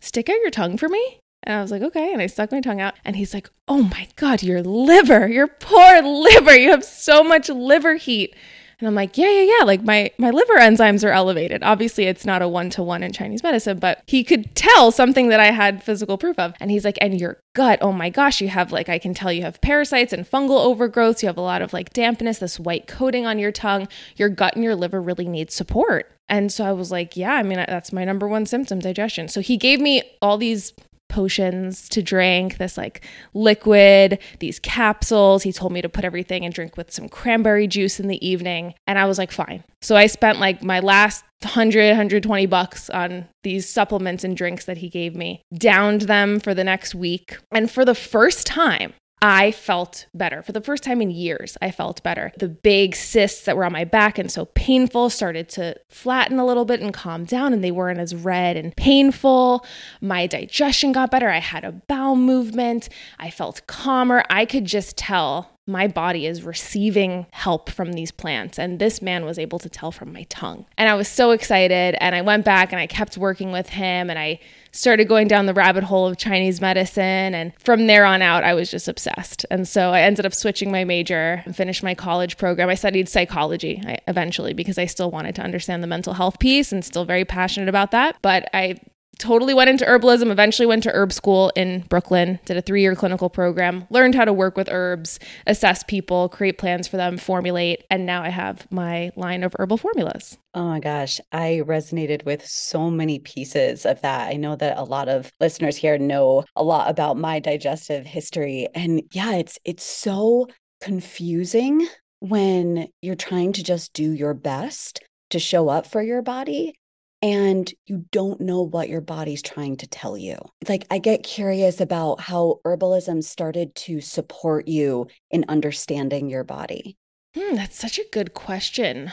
Stick 0.00 0.28
out 0.28 0.40
your 0.42 0.50
tongue 0.50 0.76
for 0.76 0.88
me. 0.88 1.20
And 1.44 1.56
I 1.56 1.62
was 1.62 1.70
like, 1.70 1.82
okay. 1.82 2.12
And 2.12 2.20
I 2.22 2.26
stuck 2.26 2.50
my 2.50 2.60
tongue 2.60 2.80
out. 2.80 2.94
And 3.04 3.16
he's 3.16 3.34
like, 3.34 3.50
oh 3.68 3.82
my 3.82 4.08
God, 4.16 4.42
your 4.42 4.62
liver, 4.62 5.28
your 5.28 5.48
poor 5.48 6.02
liver. 6.02 6.56
You 6.56 6.70
have 6.70 6.84
so 6.84 7.22
much 7.22 7.48
liver 7.48 7.96
heat. 7.96 8.34
And 8.82 8.88
I'm 8.88 8.96
like, 8.96 9.16
yeah, 9.16 9.30
yeah, 9.30 9.58
yeah. 9.58 9.64
Like 9.64 9.84
my 9.84 10.10
my 10.18 10.30
liver 10.30 10.54
enzymes 10.54 11.08
are 11.08 11.12
elevated. 11.12 11.62
Obviously, 11.62 12.06
it's 12.06 12.26
not 12.26 12.42
a 12.42 12.48
one 12.48 12.68
to 12.70 12.82
one 12.82 13.04
in 13.04 13.12
Chinese 13.12 13.44
medicine, 13.44 13.78
but 13.78 14.02
he 14.08 14.24
could 14.24 14.56
tell 14.56 14.90
something 14.90 15.28
that 15.28 15.38
I 15.38 15.52
had 15.52 15.84
physical 15.84 16.18
proof 16.18 16.36
of. 16.36 16.52
And 16.58 16.68
he's 16.68 16.84
like, 16.84 16.98
and 17.00 17.20
your 17.20 17.38
gut, 17.54 17.78
oh 17.80 17.92
my 17.92 18.10
gosh, 18.10 18.40
you 18.40 18.48
have 18.48 18.72
like 18.72 18.88
I 18.88 18.98
can 18.98 19.14
tell 19.14 19.32
you 19.32 19.42
have 19.42 19.60
parasites 19.60 20.12
and 20.12 20.28
fungal 20.28 20.66
overgrowths. 20.66 21.22
You 21.22 21.28
have 21.28 21.36
a 21.38 21.42
lot 21.42 21.62
of 21.62 21.72
like 21.72 21.92
dampness, 21.92 22.38
this 22.38 22.58
white 22.58 22.88
coating 22.88 23.24
on 23.24 23.38
your 23.38 23.52
tongue. 23.52 23.86
Your 24.16 24.28
gut 24.28 24.56
and 24.56 24.64
your 24.64 24.74
liver 24.74 25.00
really 25.00 25.28
need 25.28 25.52
support. 25.52 26.10
And 26.28 26.50
so 26.50 26.64
I 26.64 26.72
was 26.72 26.90
like, 26.90 27.16
yeah, 27.16 27.34
I 27.34 27.44
mean 27.44 27.58
that's 27.58 27.92
my 27.92 28.04
number 28.04 28.26
one 28.26 28.46
symptom, 28.46 28.80
digestion. 28.80 29.28
So 29.28 29.40
he 29.40 29.56
gave 29.56 29.80
me 29.80 30.02
all 30.20 30.38
these 30.38 30.72
potions 31.12 31.88
to 31.90 32.02
drink, 32.02 32.56
this 32.56 32.76
like 32.76 33.04
liquid, 33.34 34.18
these 34.40 34.58
capsules. 34.58 35.44
He 35.44 35.52
told 35.52 35.72
me 35.72 35.82
to 35.82 35.88
put 35.88 36.04
everything 36.04 36.44
and 36.44 36.52
drink 36.52 36.76
with 36.76 36.90
some 36.90 37.08
cranberry 37.08 37.68
juice 37.68 38.00
in 38.00 38.08
the 38.08 38.26
evening. 38.26 38.74
And 38.86 38.98
I 38.98 39.04
was 39.04 39.18
like, 39.18 39.30
fine. 39.30 39.62
So 39.80 39.94
I 39.94 40.06
spent 40.06 40.40
like 40.40 40.62
my 40.62 40.80
last 40.80 41.24
100 41.42 41.88
120 41.88 42.46
bucks 42.46 42.88
on 42.90 43.28
these 43.42 43.68
supplements 43.68 44.24
and 44.24 44.36
drinks 44.36 44.64
that 44.64 44.78
he 44.78 44.88
gave 44.88 45.14
me 45.16 45.42
downed 45.52 46.02
them 46.02 46.38
for 46.38 46.54
the 46.54 46.62
next 46.62 46.94
week 46.94 47.38
and 47.50 47.68
for 47.68 47.84
the 47.84 47.94
first 47.94 48.46
time 48.46 48.94
I 49.24 49.52
felt 49.52 50.06
better. 50.12 50.42
For 50.42 50.50
the 50.50 50.60
first 50.60 50.82
time 50.82 51.00
in 51.00 51.12
years, 51.12 51.56
I 51.62 51.70
felt 51.70 52.02
better. 52.02 52.32
The 52.38 52.48
big 52.48 52.96
cysts 52.96 53.44
that 53.44 53.56
were 53.56 53.64
on 53.64 53.70
my 53.70 53.84
back 53.84 54.18
and 54.18 54.28
so 54.28 54.46
painful 54.46 55.10
started 55.10 55.48
to 55.50 55.76
flatten 55.88 56.40
a 56.40 56.44
little 56.44 56.64
bit 56.64 56.80
and 56.80 56.92
calm 56.92 57.24
down, 57.24 57.52
and 57.52 57.62
they 57.62 57.70
weren't 57.70 58.00
as 58.00 58.16
red 58.16 58.56
and 58.56 58.74
painful. 58.74 59.64
My 60.00 60.26
digestion 60.26 60.90
got 60.90 61.12
better. 61.12 61.28
I 61.28 61.38
had 61.38 61.62
a 61.62 61.70
bowel 61.70 62.16
movement. 62.16 62.88
I 63.20 63.30
felt 63.30 63.64
calmer. 63.68 64.24
I 64.28 64.44
could 64.44 64.64
just 64.64 64.96
tell 64.96 65.51
my 65.66 65.86
body 65.86 66.26
is 66.26 66.42
receiving 66.42 67.26
help 67.30 67.70
from 67.70 67.92
these 67.92 68.10
plants. 68.10 68.58
And 68.58 68.78
this 68.78 69.00
man 69.00 69.24
was 69.24 69.38
able 69.38 69.60
to 69.60 69.68
tell 69.68 69.92
from 69.92 70.12
my 70.12 70.24
tongue. 70.24 70.66
And 70.76 70.88
I 70.88 70.94
was 70.94 71.06
so 71.06 71.30
excited. 71.30 71.96
And 72.00 72.14
I 72.14 72.22
went 72.22 72.44
back 72.44 72.72
and 72.72 72.80
I 72.80 72.88
kept 72.88 73.16
working 73.16 73.52
with 73.52 73.68
him 73.68 74.10
and 74.10 74.18
I 74.18 74.40
started 74.72 75.06
going 75.06 75.28
down 75.28 75.46
the 75.46 75.54
rabbit 75.54 75.84
hole 75.84 76.08
of 76.08 76.16
Chinese 76.16 76.60
medicine. 76.60 77.34
And 77.34 77.52
from 77.60 77.86
there 77.86 78.04
on 78.04 78.22
out, 78.22 78.42
I 78.42 78.54
was 78.54 78.70
just 78.70 78.88
obsessed. 78.88 79.46
And 79.50 79.68
so 79.68 79.90
I 79.90 80.00
ended 80.00 80.26
up 80.26 80.34
switching 80.34 80.72
my 80.72 80.82
major 80.82 81.42
and 81.44 81.54
finished 81.54 81.84
my 81.84 81.94
college 81.94 82.38
program. 82.38 82.68
I 82.68 82.74
studied 82.74 83.08
psychology 83.08 83.80
eventually 84.08 84.54
because 84.54 84.78
I 84.78 84.86
still 84.86 85.12
wanted 85.12 85.36
to 85.36 85.42
understand 85.42 85.82
the 85.82 85.86
mental 85.86 86.14
health 86.14 86.40
piece 86.40 86.72
and 86.72 86.84
still 86.84 87.04
very 87.04 87.24
passionate 87.24 87.68
about 87.68 87.92
that. 87.92 88.16
But 88.20 88.48
I 88.52 88.80
totally 89.22 89.54
went 89.54 89.70
into 89.70 89.84
herbalism, 89.84 90.32
eventually 90.32 90.66
went 90.66 90.82
to 90.82 90.92
herb 90.92 91.12
school 91.12 91.52
in 91.54 91.84
Brooklyn, 91.88 92.40
did 92.44 92.56
a 92.56 92.60
three 92.60 92.82
year 92.82 92.96
clinical 92.96 93.30
program, 93.30 93.86
learned 93.88 94.16
how 94.16 94.24
to 94.24 94.32
work 94.32 94.56
with 94.56 94.68
herbs, 94.68 95.20
assess 95.46 95.84
people, 95.84 96.28
create 96.28 96.58
plans 96.58 96.88
for 96.88 96.96
them, 96.96 97.16
formulate, 97.16 97.84
and 97.88 98.04
now 98.04 98.22
I 98.22 98.30
have 98.30 98.66
my 98.72 99.12
line 99.14 99.44
of 99.44 99.54
herbal 99.58 99.76
formulas. 99.76 100.38
Oh 100.54 100.64
my 100.64 100.80
gosh, 100.80 101.20
I 101.30 101.62
resonated 101.64 102.24
with 102.24 102.44
so 102.44 102.90
many 102.90 103.20
pieces 103.20 103.86
of 103.86 104.00
that. 104.00 104.28
I 104.28 104.34
know 104.34 104.56
that 104.56 104.76
a 104.76 104.82
lot 104.82 105.08
of 105.08 105.32
listeners 105.40 105.76
here 105.76 105.96
know 105.98 106.42
a 106.56 106.64
lot 106.64 106.90
about 106.90 107.16
my 107.16 107.38
digestive 107.38 108.04
history 108.04 108.66
and 108.74 109.02
yeah, 109.12 109.36
it's 109.36 109.56
it's 109.64 109.84
so 109.84 110.48
confusing 110.80 111.86
when 112.18 112.88
you're 113.02 113.14
trying 113.14 113.52
to 113.52 113.62
just 113.62 113.92
do 113.92 114.12
your 114.12 114.34
best 114.34 115.00
to 115.30 115.38
show 115.38 115.68
up 115.68 115.86
for 115.86 116.02
your 116.02 116.22
body 116.22 116.74
and 117.22 117.72
you 117.86 118.04
don't 118.10 118.40
know 118.40 118.62
what 118.62 118.88
your 118.88 119.00
body's 119.00 119.42
trying 119.42 119.76
to 119.76 119.86
tell 119.86 120.16
you. 120.16 120.36
Like, 120.68 120.86
I 120.90 120.98
get 120.98 121.22
curious 121.22 121.80
about 121.80 122.20
how 122.20 122.60
herbalism 122.64 123.22
started 123.22 123.74
to 123.76 124.00
support 124.00 124.66
you 124.66 125.06
in 125.30 125.44
understanding 125.48 126.28
your 126.28 126.44
body. 126.44 126.96
Hmm, 127.36 127.54
that's 127.54 127.78
such 127.78 127.98
a 127.98 128.08
good 128.12 128.34
question. 128.34 129.12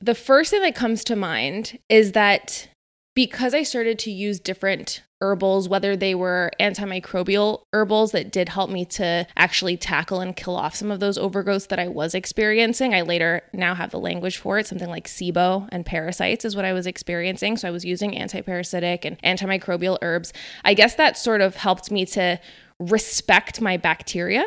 The 0.00 0.14
first 0.14 0.50
thing 0.50 0.62
that 0.62 0.76
comes 0.76 1.02
to 1.04 1.16
mind 1.16 1.78
is 1.88 2.12
that 2.12 2.68
because 3.14 3.52
I 3.52 3.64
started 3.64 3.98
to 4.00 4.12
use 4.12 4.38
different 4.38 5.02
herbals, 5.20 5.68
whether 5.68 5.96
they 5.96 6.14
were 6.14 6.50
antimicrobial 6.60 7.62
herbals 7.72 8.12
that 8.12 8.30
did 8.30 8.48
help 8.48 8.70
me 8.70 8.84
to 8.84 9.26
actually 9.36 9.76
tackle 9.76 10.20
and 10.20 10.36
kill 10.36 10.56
off 10.56 10.74
some 10.74 10.90
of 10.90 11.00
those 11.00 11.18
overgrowths 11.18 11.68
that 11.68 11.78
I 11.78 11.88
was 11.88 12.14
experiencing. 12.14 12.94
I 12.94 13.02
later 13.02 13.42
now 13.52 13.74
have 13.74 13.90
the 13.90 13.98
language 13.98 14.36
for 14.36 14.58
it. 14.58 14.66
Something 14.66 14.88
like 14.88 15.08
SIBO 15.08 15.68
and 15.70 15.84
parasites 15.84 16.44
is 16.44 16.54
what 16.54 16.64
I 16.64 16.72
was 16.72 16.86
experiencing. 16.86 17.56
So 17.56 17.68
I 17.68 17.72
was 17.72 17.84
using 17.84 18.12
antiparasitic 18.12 19.04
and 19.04 19.20
antimicrobial 19.22 19.98
herbs. 20.02 20.32
I 20.64 20.74
guess 20.74 20.94
that 20.94 21.16
sort 21.16 21.40
of 21.40 21.56
helped 21.56 21.90
me 21.90 22.06
to 22.06 22.40
respect 22.78 23.60
my 23.60 23.76
bacteria 23.76 24.44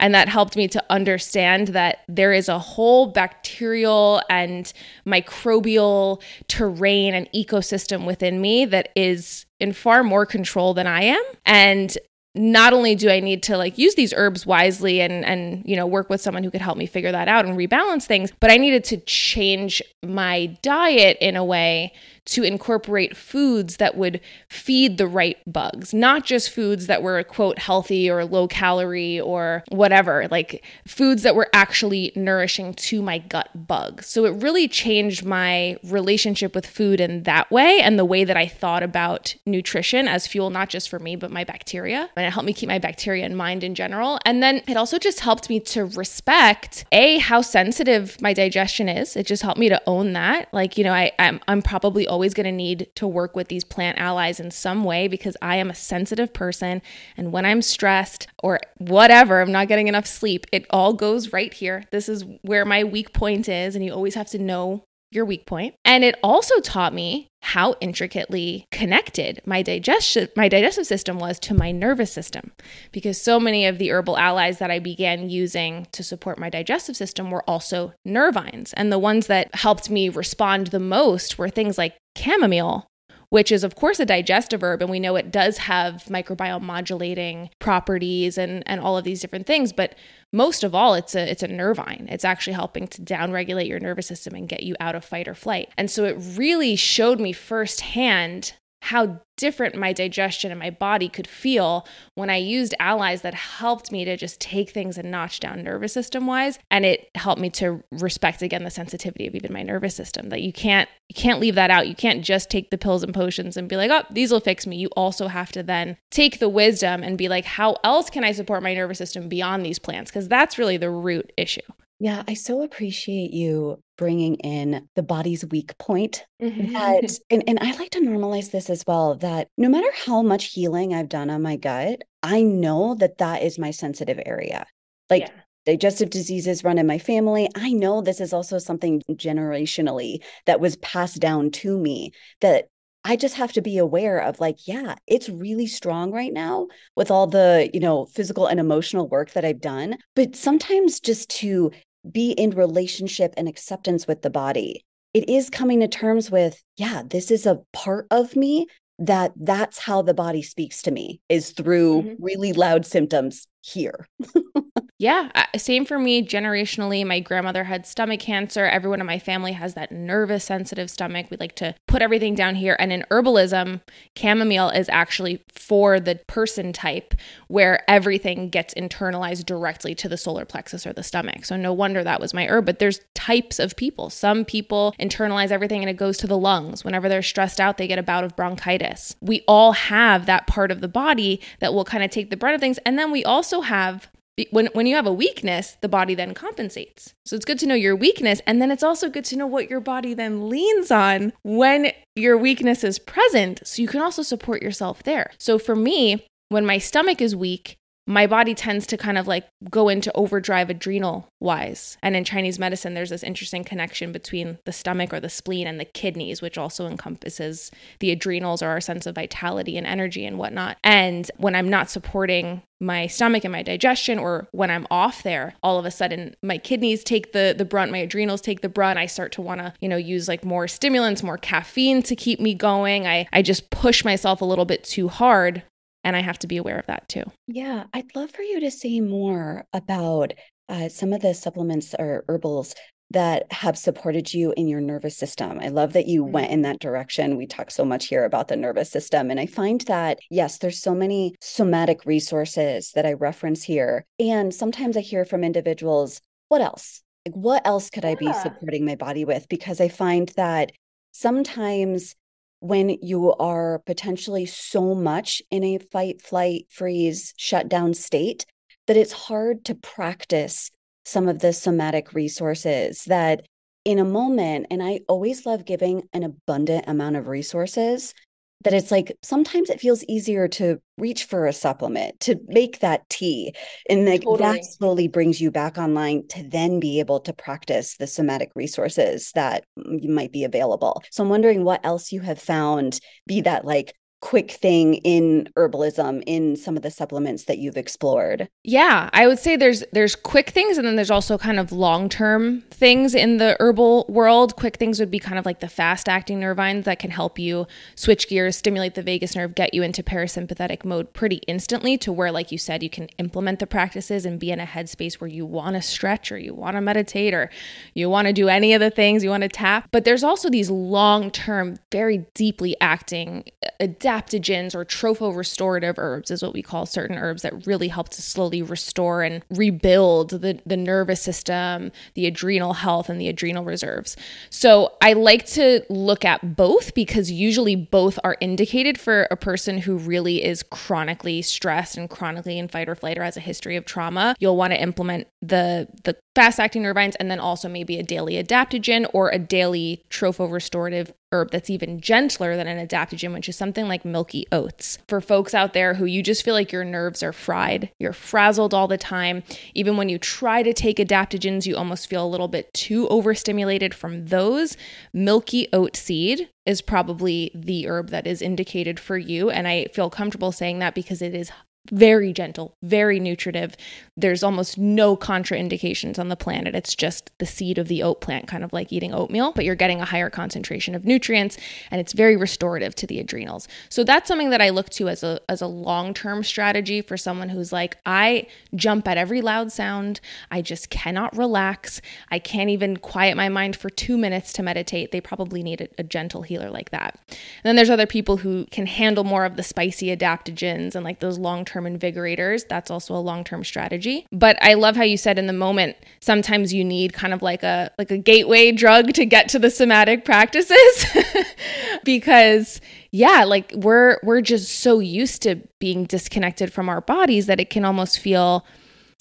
and 0.00 0.14
that 0.14 0.28
helped 0.28 0.56
me 0.56 0.66
to 0.66 0.82
understand 0.88 1.68
that 1.68 1.98
there 2.08 2.32
is 2.32 2.48
a 2.48 2.58
whole 2.58 3.06
bacterial 3.06 4.22
and 4.30 4.72
microbial 5.06 6.22
terrain 6.48 7.14
and 7.14 7.30
ecosystem 7.32 8.06
within 8.06 8.40
me 8.40 8.64
that 8.64 8.88
is 8.96 9.44
in 9.60 9.72
far 9.72 10.02
more 10.02 10.26
control 10.26 10.74
than 10.74 10.86
I 10.86 11.02
am. 11.02 11.22
And 11.46 11.96
not 12.34 12.72
only 12.72 12.94
do 12.94 13.10
I 13.10 13.20
need 13.20 13.42
to 13.44 13.56
like 13.56 13.76
use 13.76 13.96
these 13.96 14.14
herbs 14.16 14.46
wisely 14.46 15.00
and 15.00 15.24
and 15.24 15.64
you 15.66 15.74
know 15.74 15.86
work 15.86 16.08
with 16.08 16.20
someone 16.20 16.44
who 16.44 16.50
could 16.50 16.60
help 16.60 16.78
me 16.78 16.86
figure 16.86 17.10
that 17.10 17.28
out 17.28 17.44
and 17.44 17.56
rebalance 17.56 18.04
things, 18.04 18.32
but 18.40 18.50
I 18.50 18.56
needed 18.56 18.84
to 18.84 18.98
change 18.98 19.82
my 20.04 20.46
diet 20.62 21.18
in 21.20 21.36
a 21.36 21.44
way 21.44 21.92
to 22.26 22.42
incorporate 22.42 23.16
foods 23.16 23.76
that 23.78 23.96
would 23.96 24.20
feed 24.48 24.98
the 24.98 25.06
right 25.06 25.38
bugs, 25.50 25.92
not 25.92 26.24
just 26.24 26.50
foods 26.50 26.86
that 26.86 27.02
were, 27.02 27.22
quote, 27.24 27.58
healthy 27.58 28.10
or 28.10 28.24
low 28.24 28.46
calorie 28.46 29.20
or 29.20 29.64
whatever, 29.68 30.28
like 30.30 30.64
foods 30.86 31.22
that 31.22 31.34
were 31.34 31.48
actually 31.52 32.12
nourishing 32.14 32.74
to 32.74 33.02
my 33.02 33.18
gut 33.18 33.66
bugs. 33.66 34.06
So 34.06 34.24
it 34.24 34.42
really 34.42 34.68
changed 34.68 35.24
my 35.24 35.76
relationship 35.84 36.54
with 36.54 36.66
food 36.66 37.00
in 37.00 37.24
that 37.24 37.50
way 37.50 37.80
and 37.80 37.98
the 37.98 38.04
way 38.04 38.24
that 38.24 38.36
I 38.36 38.46
thought 38.46 38.82
about 38.82 39.34
nutrition 39.46 40.06
as 40.06 40.26
fuel, 40.26 40.50
not 40.50 40.68
just 40.68 40.88
for 40.88 40.98
me, 40.98 41.16
but 41.16 41.30
my 41.30 41.44
bacteria. 41.44 42.10
And 42.16 42.26
it 42.26 42.32
helped 42.32 42.46
me 42.46 42.52
keep 42.52 42.68
my 42.68 42.78
bacteria 42.78 43.24
in 43.24 43.34
mind 43.34 43.64
in 43.64 43.74
general. 43.74 44.18
And 44.24 44.42
then 44.42 44.62
it 44.68 44.76
also 44.76 44.98
just 44.98 45.20
helped 45.20 45.48
me 45.48 45.60
to 45.60 45.84
respect 45.84 46.84
A, 46.92 47.18
how 47.18 47.40
sensitive 47.40 48.20
my 48.20 48.32
digestion 48.32 48.88
is. 48.88 49.16
It 49.16 49.26
just 49.26 49.42
helped 49.42 49.58
me 49.58 49.68
to 49.68 49.80
own 49.86 50.12
that. 50.12 50.52
Like, 50.52 50.76
you 50.78 50.84
know, 50.84 50.92
I, 50.92 51.12
I'm, 51.18 51.40
I'm 51.48 51.62
probably 51.62 52.06
always 52.10 52.34
going 52.34 52.44
to 52.44 52.52
need 52.52 52.88
to 52.96 53.06
work 53.06 53.34
with 53.34 53.48
these 53.48 53.64
plant 53.64 53.98
allies 53.98 54.40
in 54.40 54.50
some 54.50 54.84
way 54.84 55.08
because 55.08 55.36
I 55.40 55.56
am 55.56 55.70
a 55.70 55.74
sensitive 55.74 56.34
person. 56.34 56.82
And 57.16 57.32
when 57.32 57.46
I'm 57.46 57.62
stressed 57.62 58.26
or 58.42 58.60
whatever, 58.78 59.40
I'm 59.40 59.52
not 59.52 59.68
getting 59.68 59.88
enough 59.88 60.06
sleep, 60.06 60.46
it 60.52 60.66
all 60.70 60.92
goes 60.92 61.32
right 61.32 61.54
here. 61.54 61.84
This 61.90 62.08
is 62.08 62.24
where 62.42 62.64
my 62.64 62.84
weak 62.84 63.14
point 63.14 63.48
is. 63.48 63.74
And 63.74 63.84
you 63.84 63.92
always 63.92 64.14
have 64.16 64.28
to 64.30 64.38
know 64.38 64.84
your 65.10 65.24
weak 65.24 65.46
point. 65.46 65.74
And 65.84 66.04
it 66.04 66.18
also 66.22 66.60
taught 66.60 66.94
me 66.94 67.30
how 67.42 67.74
intricately 67.80 68.66
connected 68.70 69.40
my 69.46 69.62
digestion 69.62 70.28
my 70.36 70.48
digestive 70.48 70.86
system 70.86 71.18
was 71.18 71.38
to 71.38 71.54
my 71.54 71.72
nervous 71.72 72.12
system 72.12 72.52
because 72.92 73.20
so 73.20 73.40
many 73.40 73.64
of 73.64 73.78
the 73.78 73.90
herbal 73.90 74.18
allies 74.18 74.58
that 74.58 74.70
I 74.70 74.78
began 74.78 75.30
using 75.30 75.86
to 75.92 76.04
support 76.04 76.38
my 76.38 76.50
digestive 76.50 76.96
system 76.96 77.30
were 77.30 77.48
also 77.48 77.94
nervines 78.06 78.74
and 78.76 78.92
the 78.92 78.98
ones 78.98 79.26
that 79.28 79.54
helped 79.54 79.88
me 79.88 80.10
respond 80.10 80.66
the 80.66 80.78
most 80.78 81.38
were 81.38 81.48
things 81.48 81.78
like 81.78 81.96
chamomile 82.16 82.89
which 83.30 83.50
is 83.50 83.64
of 83.64 83.74
course 83.74 83.98
a 83.98 84.06
digestive 84.06 84.62
herb 84.62 84.82
and 84.82 84.90
we 84.90 85.00
know 85.00 85.16
it 85.16 85.32
does 85.32 85.58
have 85.58 86.04
microbiome 86.04 86.62
modulating 86.62 87.50
properties 87.58 88.36
and 88.38 88.62
and 88.66 88.80
all 88.80 88.96
of 88.96 89.04
these 89.04 89.20
different 89.20 89.46
things 89.46 89.72
but 89.72 89.94
most 90.32 90.62
of 90.62 90.74
all 90.74 90.94
it's 90.94 91.14
a 91.14 91.30
it's 91.30 91.42
a 91.42 91.48
nervine. 91.48 92.06
It's 92.10 92.24
actually 92.24 92.52
helping 92.52 92.86
to 92.88 93.02
downregulate 93.02 93.68
your 93.68 93.80
nervous 93.80 94.06
system 94.06 94.34
and 94.34 94.48
get 94.48 94.62
you 94.62 94.76
out 94.80 94.94
of 94.94 95.04
fight 95.04 95.28
or 95.28 95.34
flight. 95.34 95.70
And 95.76 95.90
so 95.90 96.04
it 96.04 96.16
really 96.36 96.76
showed 96.76 97.20
me 97.20 97.32
firsthand 97.32 98.54
how 98.82 99.20
different 99.36 99.74
my 99.74 99.92
digestion 99.92 100.50
and 100.50 100.60
my 100.60 100.70
body 100.70 101.08
could 101.08 101.26
feel 101.26 101.86
when 102.14 102.28
I 102.28 102.36
used 102.36 102.74
allies 102.78 103.22
that 103.22 103.34
helped 103.34 103.90
me 103.90 104.04
to 104.04 104.16
just 104.16 104.40
take 104.40 104.70
things 104.70 104.98
a 104.98 105.02
notch 105.02 105.40
down 105.40 105.62
nervous 105.62 105.92
system 105.92 106.26
wise 106.26 106.58
and 106.70 106.84
it 106.84 107.08
helped 107.14 107.40
me 107.40 107.50
to 107.50 107.82
respect 107.92 108.42
again 108.42 108.64
the 108.64 108.70
sensitivity 108.70 109.26
of 109.26 109.34
even 109.34 109.52
my 109.52 109.62
nervous 109.62 109.94
system 109.94 110.28
that 110.28 110.42
you 110.42 110.52
can't 110.52 110.88
you 111.08 111.14
can't 111.14 111.40
leave 111.40 111.56
that 111.56 111.70
out. 111.70 111.88
You 111.88 111.94
can't 111.94 112.22
just 112.22 112.50
take 112.50 112.70
the 112.70 112.78
pills 112.78 113.02
and 113.02 113.14
potions 113.14 113.56
and 113.56 113.68
be 113.68 113.76
like 113.76 113.90
oh 113.90 114.02
these 114.10 114.30
will 114.30 114.40
fix 114.40 114.66
me. 114.66 114.76
You 114.76 114.88
also 114.96 115.28
have 115.28 115.52
to 115.52 115.62
then 115.62 115.96
take 116.10 116.38
the 116.38 116.48
wisdom 116.48 117.02
and 117.02 117.16
be 117.16 117.28
like 117.28 117.44
how 117.44 117.76
else 117.84 118.10
can 118.10 118.24
I 118.24 118.32
support 118.32 118.62
my 118.62 118.74
nervous 118.74 118.98
system 118.98 119.28
beyond 119.28 119.64
these 119.64 119.78
plants? 119.78 120.10
Because 120.10 120.28
that's 120.28 120.58
really 120.58 120.76
the 120.76 120.90
root 120.90 121.32
issue 121.36 121.60
yeah, 122.00 122.22
I 122.26 122.34
so 122.34 122.62
appreciate 122.62 123.32
you 123.32 123.78
bringing 123.98 124.36
in 124.36 124.88
the 124.96 125.02
body's 125.02 125.44
weak 125.44 125.76
point. 125.78 126.24
Mm-hmm. 126.42 126.72
That, 126.72 127.18
and, 127.28 127.44
and 127.46 127.58
I 127.60 127.76
like 127.76 127.90
to 127.90 128.00
normalize 128.00 128.50
this 128.50 128.70
as 128.70 128.82
well 128.86 129.16
that 129.16 129.48
no 129.58 129.68
matter 129.68 129.90
how 130.06 130.22
much 130.22 130.46
healing 130.46 130.94
I've 130.94 131.10
done 131.10 131.28
on 131.28 131.42
my 131.42 131.56
gut, 131.56 132.00
I 132.22 132.42
know 132.42 132.94
that 132.96 133.18
that 133.18 133.42
is 133.42 133.58
my 133.58 133.70
sensitive 133.70 134.20
area. 134.24 134.66
Like, 135.08 135.22
yeah 135.22 135.30
digestive 135.66 136.10
diseases 136.10 136.64
run 136.64 136.78
in 136.78 136.86
my 136.86 136.98
family. 136.98 137.48
I 137.54 137.72
know 137.72 138.00
this 138.00 138.20
is 138.20 138.32
also 138.32 138.58
something 138.58 139.02
generationally 139.12 140.22
that 140.46 140.58
was 140.58 140.76
passed 140.76 141.20
down 141.20 141.50
to 141.50 141.78
me 141.78 142.12
that 142.40 142.68
I 143.04 143.16
just 143.16 143.36
have 143.36 143.52
to 143.52 143.62
be 143.62 143.78
aware 143.78 144.18
of 144.18 144.40
like, 144.40 144.66
yeah, 144.66 144.94
it's 145.06 145.28
really 145.28 145.66
strong 145.66 146.12
right 146.12 146.32
now 146.32 146.68
with 146.96 147.10
all 147.10 147.26
the, 147.26 147.70
you 147.72 147.80
know, 147.80 148.04
physical 148.06 148.46
and 148.46 148.60
emotional 148.60 149.08
work 149.08 149.32
that 149.32 149.44
I've 149.44 149.60
done. 149.60 149.96
But 150.14 150.36
sometimes 150.36 151.00
just 151.00 151.30
to 151.40 151.70
be 152.10 152.32
in 152.32 152.50
relationship 152.50 153.34
and 153.36 153.48
acceptance 153.48 154.06
with 154.06 154.22
the 154.22 154.30
body. 154.30 154.84
It 155.12 155.28
is 155.28 155.50
coming 155.50 155.80
to 155.80 155.88
terms 155.88 156.30
with, 156.30 156.62
yeah, 156.76 157.02
this 157.04 157.30
is 157.30 157.46
a 157.46 157.60
part 157.72 158.06
of 158.10 158.36
me 158.36 158.66
that 159.00 159.32
that's 159.36 159.78
how 159.78 160.02
the 160.02 160.14
body 160.14 160.42
speaks 160.42 160.82
to 160.82 160.90
me 160.90 161.20
is 161.28 161.50
through 161.50 162.02
mm-hmm. 162.02 162.22
really 162.22 162.52
loud 162.52 162.84
symptoms 162.84 163.46
here. 163.62 164.06
Yeah, 165.00 165.30
uh, 165.34 165.56
same 165.56 165.86
for 165.86 165.98
me. 165.98 166.22
Generationally, 166.22 167.06
my 167.06 167.20
grandmother 167.20 167.64
had 167.64 167.86
stomach 167.86 168.20
cancer. 168.20 168.66
Everyone 168.66 169.00
in 169.00 169.06
my 169.06 169.18
family 169.18 169.52
has 169.52 169.72
that 169.72 169.90
nervous, 169.90 170.44
sensitive 170.44 170.90
stomach. 170.90 171.28
We 171.30 171.38
like 171.38 171.54
to 171.54 171.74
put 171.88 172.02
everything 172.02 172.34
down 172.34 172.54
here. 172.54 172.76
And 172.78 172.92
in 172.92 173.06
herbalism, 173.10 173.80
chamomile 174.14 174.68
is 174.68 174.90
actually 174.90 175.42
for 175.48 176.00
the 176.00 176.16
person 176.26 176.74
type 176.74 177.14
where 177.48 177.82
everything 177.90 178.50
gets 178.50 178.74
internalized 178.74 179.46
directly 179.46 179.94
to 179.94 180.06
the 180.06 180.18
solar 180.18 180.44
plexus 180.44 180.86
or 180.86 180.92
the 180.92 181.02
stomach. 181.02 181.46
So 181.46 181.56
no 181.56 181.72
wonder 181.72 182.04
that 182.04 182.20
was 182.20 182.34
my 182.34 182.46
herb. 182.46 182.66
But 182.66 182.78
there's 182.78 183.00
types 183.14 183.58
of 183.58 183.76
people. 183.76 184.10
Some 184.10 184.44
people 184.44 184.94
internalize 185.00 185.50
everything 185.50 185.80
and 185.80 185.88
it 185.88 185.96
goes 185.96 186.18
to 186.18 186.26
the 186.26 186.36
lungs. 186.36 186.84
Whenever 186.84 187.08
they're 187.08 187.22
stressed 187.22 187.58
out, 187.58 187.78
they 187.78 187.88
get 187.88 187.98
a 187.98 188.02
bout 188.02 188.24
of 188.24 188.36
bronchitis. 188.36 189.16
We 189.22 189.44
all 189.48 189.72
have 189.72 190.26
that 190.26 190.46
part 190.46 190.70
of 190.70 190.82
the 190.82 190.88
body 190.88 191.40
that 191.60 191.72
will 191.72 191.86
kind 191.86 192.04
of 192.04 192.10
take 192.10 192.28
the 192.28 192.36
brunt 192.36 192.54
of 192.54 192.60
things. 192.60 192.76
And 192.84 192.98
then 192.98 193.10
we 193.10 193.24
also 193.24 193.49
have 193.58 194.08
when 194.52 194.66
when 194.72 194.86
you 194.86 194.96
have 194.96 195.06
a 195.06 195.12
weakness, 195.12 195.76
the 195.82 195.88
body 195.88 196.14
then 196.14 196.32
compensates. 196.32 197.14
So 197.26 197.36
it's 197.36 197.44
good 197.44 197.58
to 197.58 197.66
know 197.66 197.74
your 197.74 197.94
weakness 197.94 198.40
and 198.46 198.60
then 198.62 198.70
it's 198.70 198.82
also 198.82 199.10
good 199.10 199.24
to 199.26 199.36
know 199.36 199.46
what 199.46 199.68
your 199.68 199.80
body 199.80 200.14
then 200.14 200.48
leans 200.48 200.90
on 200.90 201.32
when 201.42 201.92
your 202.16 202.38
weakness 202.38 202.82
is 202.84 202.98
present 202.98 203.60
so 203.64 203.82
you 203.82 203.88
can 203.88 204.00
also 204.00 204.22
support 204.22 204.62
yourself 204.62 205.02
there. 205.02 205.32
So 205.38 205.58
for 205.58 205.76
me, 205.76 206.24
when 206.48 206.64
my 206.64 206.78
stomach 206.78 207.20
is 207.20 207.36
weak, 207.36 207.76
my 208.10 208.26
body 208.26 208.54
tends 208.54 208.88
to 208.88 208.96
kind 208.96 209.16
of 209.16 209.28
like 209.28 209.46
go 209.70 209.88
into 209.88 210.10
overdrive 210.16 210.68
adrenal 210.68 211.28
wise. 211.38 211.96
And 212.02 212.16
in 212.16 212.24
Chinese 212.24 212.58
medicine, 212.58 212.94
there's 212.94 213.10
this 213.10 213.22
interesting 213.22 213.62
connection 213.62 214.10
between 214.10 214.58
the 214.64 214.72
stomach 214.72 215.14
or 215.14 215.20
the 215.20 215.28
spleen 215.28 215.68
and 215.68 215.78
the 215.78 215.84
kidneys, 215.84 216.42
which 216.42 216.58
also 216.58 216.88
encompasses 216.88 217.70
the 218.00 218.10
adrenals 218.10 218.62
or 218.62 218.68
our 218.68 218.80
sense 218.80 219.06
of 219.06 219.14
vitality 219.14 219.78
and 219.78 219.86
energy 219.86 220.26
and 220.26 220.38
whatnot. 220.38 220.76
And 220.82 221.30
when 221.36 221.54
I'm 221.54 221.70
not 221.70 221.88
supporting 221.88 222.62
my 222.80 223.06
stomach 223.06 223.44
and 223.44 223.52
my 223.52 223.62
digestion 223.62 224.18
or 224.18 224.48
when 224.52 224.70
I'm 224.70 224.86
off 224.90 225.22
there, 225.22 225.54
all 225.62 225.78
of 225.78 225.84
a 225.84 225.90
sudden 225.90 226.34
my 226.42 226.58
kidneys 226.58 227.04
take 227.04 227.32
the 227.32 227.54
the 227.56 227.64
brunt, 227.64 227.92
my 227.92 227.98
adrenals 227.98 228.40
take 228.40 228.62
the 228.62 228.68
brunt. 228.68 228.98
I 228.98 229.06
start 229.06 229.32
to 229.32 229.42
want 229.42 229.60
to, 229.60 229.74
you 229.80 229.88
know, 229.88 229.98
use 229.98 230.26
like 230.26 230.44
more 230.44 230.66
stimulants, 230.66 231.22
more 231.22 231.38
caffeine 231.38 232.02
to 232.04 232.16
keep 232.16 232.40
me 232.40 232.54
going. 232.54 233.06
I 233.06 233.28
I 233.32 233.42
just 233.42 233.70
push 233.70 234.04
myself 234.04 234.40
a 234.40 234.46
little 234.46 234.64
bit 234.64 234.82
too 234.82 235.08
hard 235.08 235.62
and 236.04 236.16
I 236.16 236.20
have 236.20 236.38
to 236.40 236.46
be 236.46 236.56
aware 236.56 236.78
of 236.78 236.86
that 236.86 237.08
too. 237.08 237.24
Yeah, 237.46 237.84
I'd 237.92 238.14
love 238.14 238.30
for 238.30 238.42
you 238.42 238.60
to 238.60 238.70
say 238.70 239.00
more 239.00 239.64
about 239.72 240.32
uh, 240.68 240.88
some 240.88 241.12
of 241.12 241.20
the 241.20 241.34
supplements 241.34 241.94
or 241.98 242.24
herbals 242.28 242.74
that 243.12 243.50
have 243.52 243.76
supported 243.76 244.32
you 244.32 244.54
in 244.56 244.68
your 244.68 244.80
nervous 244.80 245.16
system. 245.16 245.58
I 245.60 245.68
love 245.68 245.94
that 245.94 246.06
you 246.06 246.22
mm-hmm. 246.22 246.32
went 246.32 246.52
in 246.52 246.62
that 246.62 246.78
direction. 246.78 247.36
We 247.36 247.46
talk 247.46 247.70
so 247.70 247.84
much 247.84 248.06
here 248.06 248.24
about 248.24 248.48
the 248.48 248.56
nervous 248.56 248.88
system. 248.88 249.30
And 249.30 249.40
I 249.40 249.46
find 249.46 249.80
that, 249.82 250.20
yes, 250.30 250.58
there's 250.58 250.80
so 250.80 250.94
many 250.94 251.34
somatic 251.40 252.06
resources 252.06 252.92
that 252.94 253.06
I 253.06 253.14
reference 253.14 253.64
here. 253.64 254.06
And 254.20 254.54
sometimes 254.54 254.96
I 254.96 255.00
hear 255.00 255.24
from 255.24 255.42
individuals, 255.42 256.20
what 256.48 256.60
else? 256.60 257.02
Like, 257.26 257.34
what 257.34 257.66
else 257.66 257.90
could 257.90 258.04
yeah. 258.04 258.10
I 258.10 258.14
be 258.14 258.32
supporting 258.32 258.86
my 258.86 258.94
body 258.94 259.24
with? 259.24 259.48
Because 259.48 259.80
I 259.80 259.88
find 259.88 260.28
that 260.36 260.70
sometimes 261.10 262.14
when 262.60 262.90
you 263.02 263.32
are 263.34 263.80
potentially 263.86 264.46
so 264.46 264.94
much 264.94 265.42
in 265.50 265.64
a 265.64 265.78
fight, 265.78 266.22
flight, 266.22 266.66
freeze, 266.70 267.34
shutdown 267.36 267.94
state 267.94 268.46
that 268.86 268.96
it's 268.96 269.12
hard 269.12 269.64
to 269.64 269.74
practice 269.74 270.70
some 271.04 271.28
of 271.28 271.38
the 271.38 271.52
somatic 271.52 272.12
resources 272.12 273.04
that 273.04 273.46
in 273.84 273.98
a 273.98 274.04
moment, 274.04 274.66
and 274.70 274.82
I 274.82 275.00
always 275.08 275.46
love 275.46 275.64
giving 275.64 276.02
an 276.12 276.22
abundant 276.22 276.84
amount 276.86 277.16
of 277.16 277.28
resources 277.28 278.14
that 278.62 278.74
it's 278.74 278.90
like 278.90 279.16
sometimes 279.22 279.70
it 279.70 279.80
feels 279.80 280.04
easier 280.04 280.46
to 280.46 280.80
reach 280.98 281.24
for 281.24 281.46
a 281.46 281.52
supplement 281.52 282.18
to 282.20 282.38
make 282.48 282.80
that 282.80 283.08
tea 283.08 283.54
and 283.88 284.04
like 284.06 284.22
totally. 284.22 284.38
that 284.38 284.64
slowly 284.64 285.08
brings 285.08 285.40
you 285.40 285.50
back 285.50 285.78
online 285.78 286.26
to 286.28 286.42
then 286.48 286.78
be 286.78 287.00
able 287.00 287.20
to 287.20 287.32
practice 287.32 287.96
the 287.96 288.06
somatic 288.06 288.50
resources 288.54 289.32
that 289.34 289.64
mm, 289.78 290.02
you 290.02 290.10
might 290.10 290.32
be 290.32 290.44
available 290.44 291.02
so 291.10 291.22
i'm 291.22 291.30
wondering 291.30 291.64
what 291.64 291.84
else 291.84 292.12
you 292.12 292.20
have 292.20 292.40
found 292.40 293.00
be 293.26 293.40
that 293.40 293.64
like 293.64 293.94
quick 294.20 294.52
thing 294.52 294.94
in 294.94 295.48
herbalism 295.56 296.22
in 296.26 296.56
some 296.56 296.76
of 296.76 296.82
the 296.82 296.90
supplements 296.90 297.44
that 297.44 297.58
you've 297.58 297.76
explored? 297.76 298.48
Yeah 298.64 299.10
i 299.12 299.26
would 299.26 299.38
say 299.38 299.56
there's 299.56 299.82
there's 299.92 300.14
quick 300.14 300.50
things 300.50 300.78
and 300.78 300.86
then 300.86 300.96
there's 300.96 301.10
also 301.10 301.38
kind 301.38 301.58
of 301.58 301.72
long-term 301.72 302.62
things 302.70 303.14
in 303.14 303.36
the 303.36 303.56
herbal 303.60 304.06
world. 304.08 304.56
Quick 304.56 304.76
things 304.76 305.00
would 305.00 305.10
be 305.10 305.18
kind 305.18 305.38
of 305.38 305.46
like 305.46 305.60
the 305.60 305.68
fast 305.68 306.08
acting 306.08 306.40
nervines 306.40 306.84
that 306.84 306.98
can 306.98 307.10
help 307.10 307.38
you 307.38 307.66
switch 307.94 308.28
gears 308.28 308.56
stimulate 308.56 308.94
the 308.94 309.02
vagus 309.02 309.36
nerve 309.36 309.54
get 309.54 309.74
you 309.74 309.82
into 309.82 310.02
parasympathetic 310.02 310.84
mode 310.84 311.12
pretty 311.12 311.36
instantly 311.46 311.98
to 311.98 312.12
where 312.12 312.32
like 312.32 312.52
you 312.52 312.58
said 312.58 312.82
you 312.82 312.90
can 312.90 313.08
implement 313.18 313.58
the 313.58 313.66
practices 313.66 314.24
and 314.24 314.40
be 314.40 314.50
in 314.50 314.60
a 314.60 314.66
headspace 314.66 315.14
where 315.14 315.28
you 315.28 315.44
want 315.44 315.76
to 315.76 315.82
stretch 315.82 316.30
or 316.32 316.38
you 316.38 316.54
want 316.54 316.76
to 316.76 316.80
meditate 316.80 317.34
or 317.34 317.50
you 317.94 318.08
want 318.08 318.26
to 318.26 318.32
do 318.32 318.48
any 318.48 318.72
of 318.72 318.80
the 318.80 318.90
things 318.90 319.22
you 319.22 319.30
want 319.30 319.42
to 319.42 319.48
tap. 319.48 319.88
But 319.90 320.04
there's 320.04 320.24
also 320.24 320.48
these 320.48 320.70
long-term 320.70 321.78
very 321.90 322.26
deeply 322.34 322.76
acting 322.80 323.44
uh, 323.80 323.86
adaptogens 324.10 324.74
or 324.74 324.84
tropho-restorative 324.84 325.98
herbs 325.98 326.30
is 326.30 326.42
what 326.42 326.52
we 326.52 326.62
call 326.62 326.86
certain 326.86 327.16
herbs 327.16 327.42
that 327.42 327.66
really 327.66 327.88
help 327.88 328.08
to 328.10 328.22
slowly 328.22 328.62
restore 328.62 329.22
and 329.22 329.42
rebuild 329.50 330.30
the, 330.30 330.60
the 330.66 330.76
nervous 330.76 331.22
system, 331.22 331.92
the 332.14 332.26
adrenal 332.26 332.74
health, 332.74 333.08
and 333.08 333.20
the 333.20 333.28
adrenal 333.28 333.64
reserves. 333.64 334.16
So 334.50 334.94
I 335.00 335.12
like 335.12 335.46
to 335.46 335.84
look 335.88 336.24
at 336.24 336.56
both 336.56 336.94
because 336.94 337.30
usually 337.30 337.76
both 337.76 338.18
are 338.24 338.36
indicated 338.40 338.98
for 338.98 339.28
a 339.30 339.36
person 339.36 339.78
who 339.78 339.96
really 339.96 340.42
is 340.42 340.62
chronically 340.62 341.42
stressed 341.42 341.96
and 341.96 342.08
chronically 342.08 342.58
in 342.58 342.68
fight 342.68 342.88
or 342.88 342.94
flight 342.94 343.18
or 343.18 343.24
has 343.24 343.36
a 343.36 343.40
history 343.40 343.76
of 343.76 343.84
trauma. 343.84 344.34
You'll 344.38 344.56
want 344.56 344.72
to 344.72 344.80
implement 344.80 345.28
the 345.40 345.88
the 346.04 346.16
fast 346.34 346.60
acting 346.60 346.82
nervines 346.82 347.14
and 347.18 347.30
then 347.30 347.40
also 347.40 347.68
maybe 347.68 347.98
a 347.98 348.02
daily 348.02 348.42
adaptogen 348.42 349.08
or 349.12 349.30
a 349.30 349.38
daily 349.38 350.02
tropho 350.10 350.50
restorative 350.50 351.12
herb 351.32 351.50
that's 351.50 351.70
even 351.70 352.00
gentler 352.00 352.56
than 352.56 352.66
an 352.66 352.84
adaptogen, 352.84 353.32
which 353.32 353.48
is 353.48 353.56
something 353.56 353.86
like 353.86 354.04
milky 354.04 354.46
oats. 354.50 354.98
For 355.08 355.20
folks 355.20 355.54
out 355.54 355.72
there 355.72 355.94
who 355.94 356.04
you 356.04 356.22
just 356.22 356.44
feel 356.44 356.54
like 356.54 356.72
your 356.72 356.84
nerves 356.84 357.22
are 357.22 357.32
fried, 357.32 357.90
you're 357.98 358.12
frazzled 358.12 358.74
all 358.74 358.88
the 358.88 358.98
time. 358.98 359.42
Even 359.74 359.96
when 359.96 360.08
you 360.08 360.18
try 360.18 360.62
to 360.62 360.72
take 360.72 360.96
adaptogens, 360.96 361.66
you 361.66 361.76
almost 361.76 362.08
feel 362.08 362.24
a 362.24 362.28
little 362.28 362.48
bit 362.48 362.72
too 362.74 363.08
overstimulated 363.08 363.94
from 363.94 364.26
those. 364.26 364.76
Milky 365.12 365.68
oat 365.72 365.96
seed 365.96 366.48
is 366.66 366.82
probably 366.82 367.50
the 367.54 367.86
herb 367.88 368.10
that 368.10 368.26
is 368.26 368.42
indicated 368.42 368.98
for 368.98 369.16
you. 369.16 369.50
And 369.50 369.66
I 369.68 369.86
feel 369.94 370.10
comfortable 370.10 370.52
saying 370.52 370.80
that 370.80 370.94
because 370.94 371.22
it 371.22 371.34
is 371.34 371.50
very 371.90 372.32
gentle, 372.32 372.76
very 372.82 373.18
nutritive. 373.18 373.74
There's 374.16 374.42
almost 374.42 374.76
no 374.78 375.16
contraindications 375.16 376.18
on 376.18 376.28
the 376.28 376.36
planet. 376.36 376.74
It's 376.74 376.94
just 376.94 377.36
the 377.38 377.46
seed 377.46 377.78
of 377.78 377.88
the 377.88 378.02
oat 378.02 378.20
plant, 378.20 378.46
kind 378.46 378.62
of 378.62 378.72
like 378.72 378.92
eating 378.92 379.14
oatmeal, 379.14 379.52
but 379.52 379.64
you're 379.64 379.74
getting 379.74 380.00
a 380.00 380.04
higher 380.04 380.30
concentration 380.30 380.94
of 380.94 381.04
nutrients 381.04 381.56
and 381.90 382.00
it's 382.00 382.12
very 382.12 382.36
restorative 382.36 382.94
to 382.96 383.06
the 383.06 383.18
adrenals. 383.18 383.66
So 383.88 384.04
that's 384.04 384.28
something 384.28 384.50
that 384.50 384.60
I 384.60 384.70
look 384.70 384.90
to 384.90 385.08
as 385.08 385.22
a 385.22 385.40
as 385.48 385.62
a 385.62 385.66
long-term 385.66 386.44
strategy 386.44 387.00
for 387.00 387.16
someone 387.16 387.48
who's 387.48 387.72
like, 387.72 387.96
I 388.04 388.46
jump 388.74 389.08
at 389.08 389.16
every 389.16 389.40
loud 389.40 389.72
sound. 389.72 390.20
I 390.50 390.62
just 390.62 390.90
cannot 390.90 391.36
relax. 391.36 392.00
I 392.30 392.38
can't 392.38 392.70
even 392.70 392.98
quiet 392.98 393.36
my 393.36 393.48
mind 393.48 393.74
for 393.74 393.88
2 393.88 394.18
minutes 394.18 394.52
to 394.54 394.62
meditate. 394.62 395.12
They 395.12 395.20
probably 395.20 395.62
need 395.62 395.80
a, 395.80 395.88
a 395.98 396.02
gentle 396.02 396.42
healer 396.42 396.70
like 396.70 396.90
that. 396.90 397.18
And 397.28 397.64
then 397.64 397.76
there's 397.76 397.90
other 397.90 398.06
people 398.06 398.38
who 398.38 398.66
can 398.70 398.86
handle 398.86 399.24
more 399.24 399.44
of 399.44 399.56
the 399.56 399.62
spicy 399.62 400.14
adaptogens 400.14 400.94
and 400.94 401.04
like 401.04 401.20
those 401.20 401.38
long 401.38 401.64
term 401.70 401.84
invigorators. 401.84 402.66
That's 402.66 402.90
also 402.90 403.14
a 403.14 403.22
long 403.22 403.44
term 403.44 403.62
strategy. 403.62 404.26
But 404.32 404.58
I 404.60 404.74
love 404.74 404.96
how 404.96 405.04
you 405.04 405.16
said 405.16 405.38
in 405.38 405.46
the 405.46 405.52
moment, 405.52 405.96
sometimes 406.20 406.74
you 406.74 406.84
need 406.84 407.12
kind 407.12 407.32
of 407.32 407.42
like 407.42 407.62
a 407.62 407.92
like 407.96 408.10
a 408.10 408.18
gateway 408.18 408.72
drug 408.72 409.12
to 409.14 409.24
get 409.24 409.48
to 409.50 409.58
the 409.58 409.70
somatic 409.70 410.24
practices. 410.24 411.06
because 412.04 412.80
yeah, 413.12 413.44
like 413.44 413.72
we're 413.76 414.18
we're 414.24 414.40
just 414.40 414.80
so 414.80 414.98
used 414.98 415.42
to 415.42 415.56
being 415.78 416.04
disconnected 416.04 416.72
from 416.72 416.88
our 416.88 417.00
bodies 417.00 417.46
that 417.46 417.60
it 417.60 417.70
can 417.70 417.84
almost 417.84 418.18
feel 418.18 418.66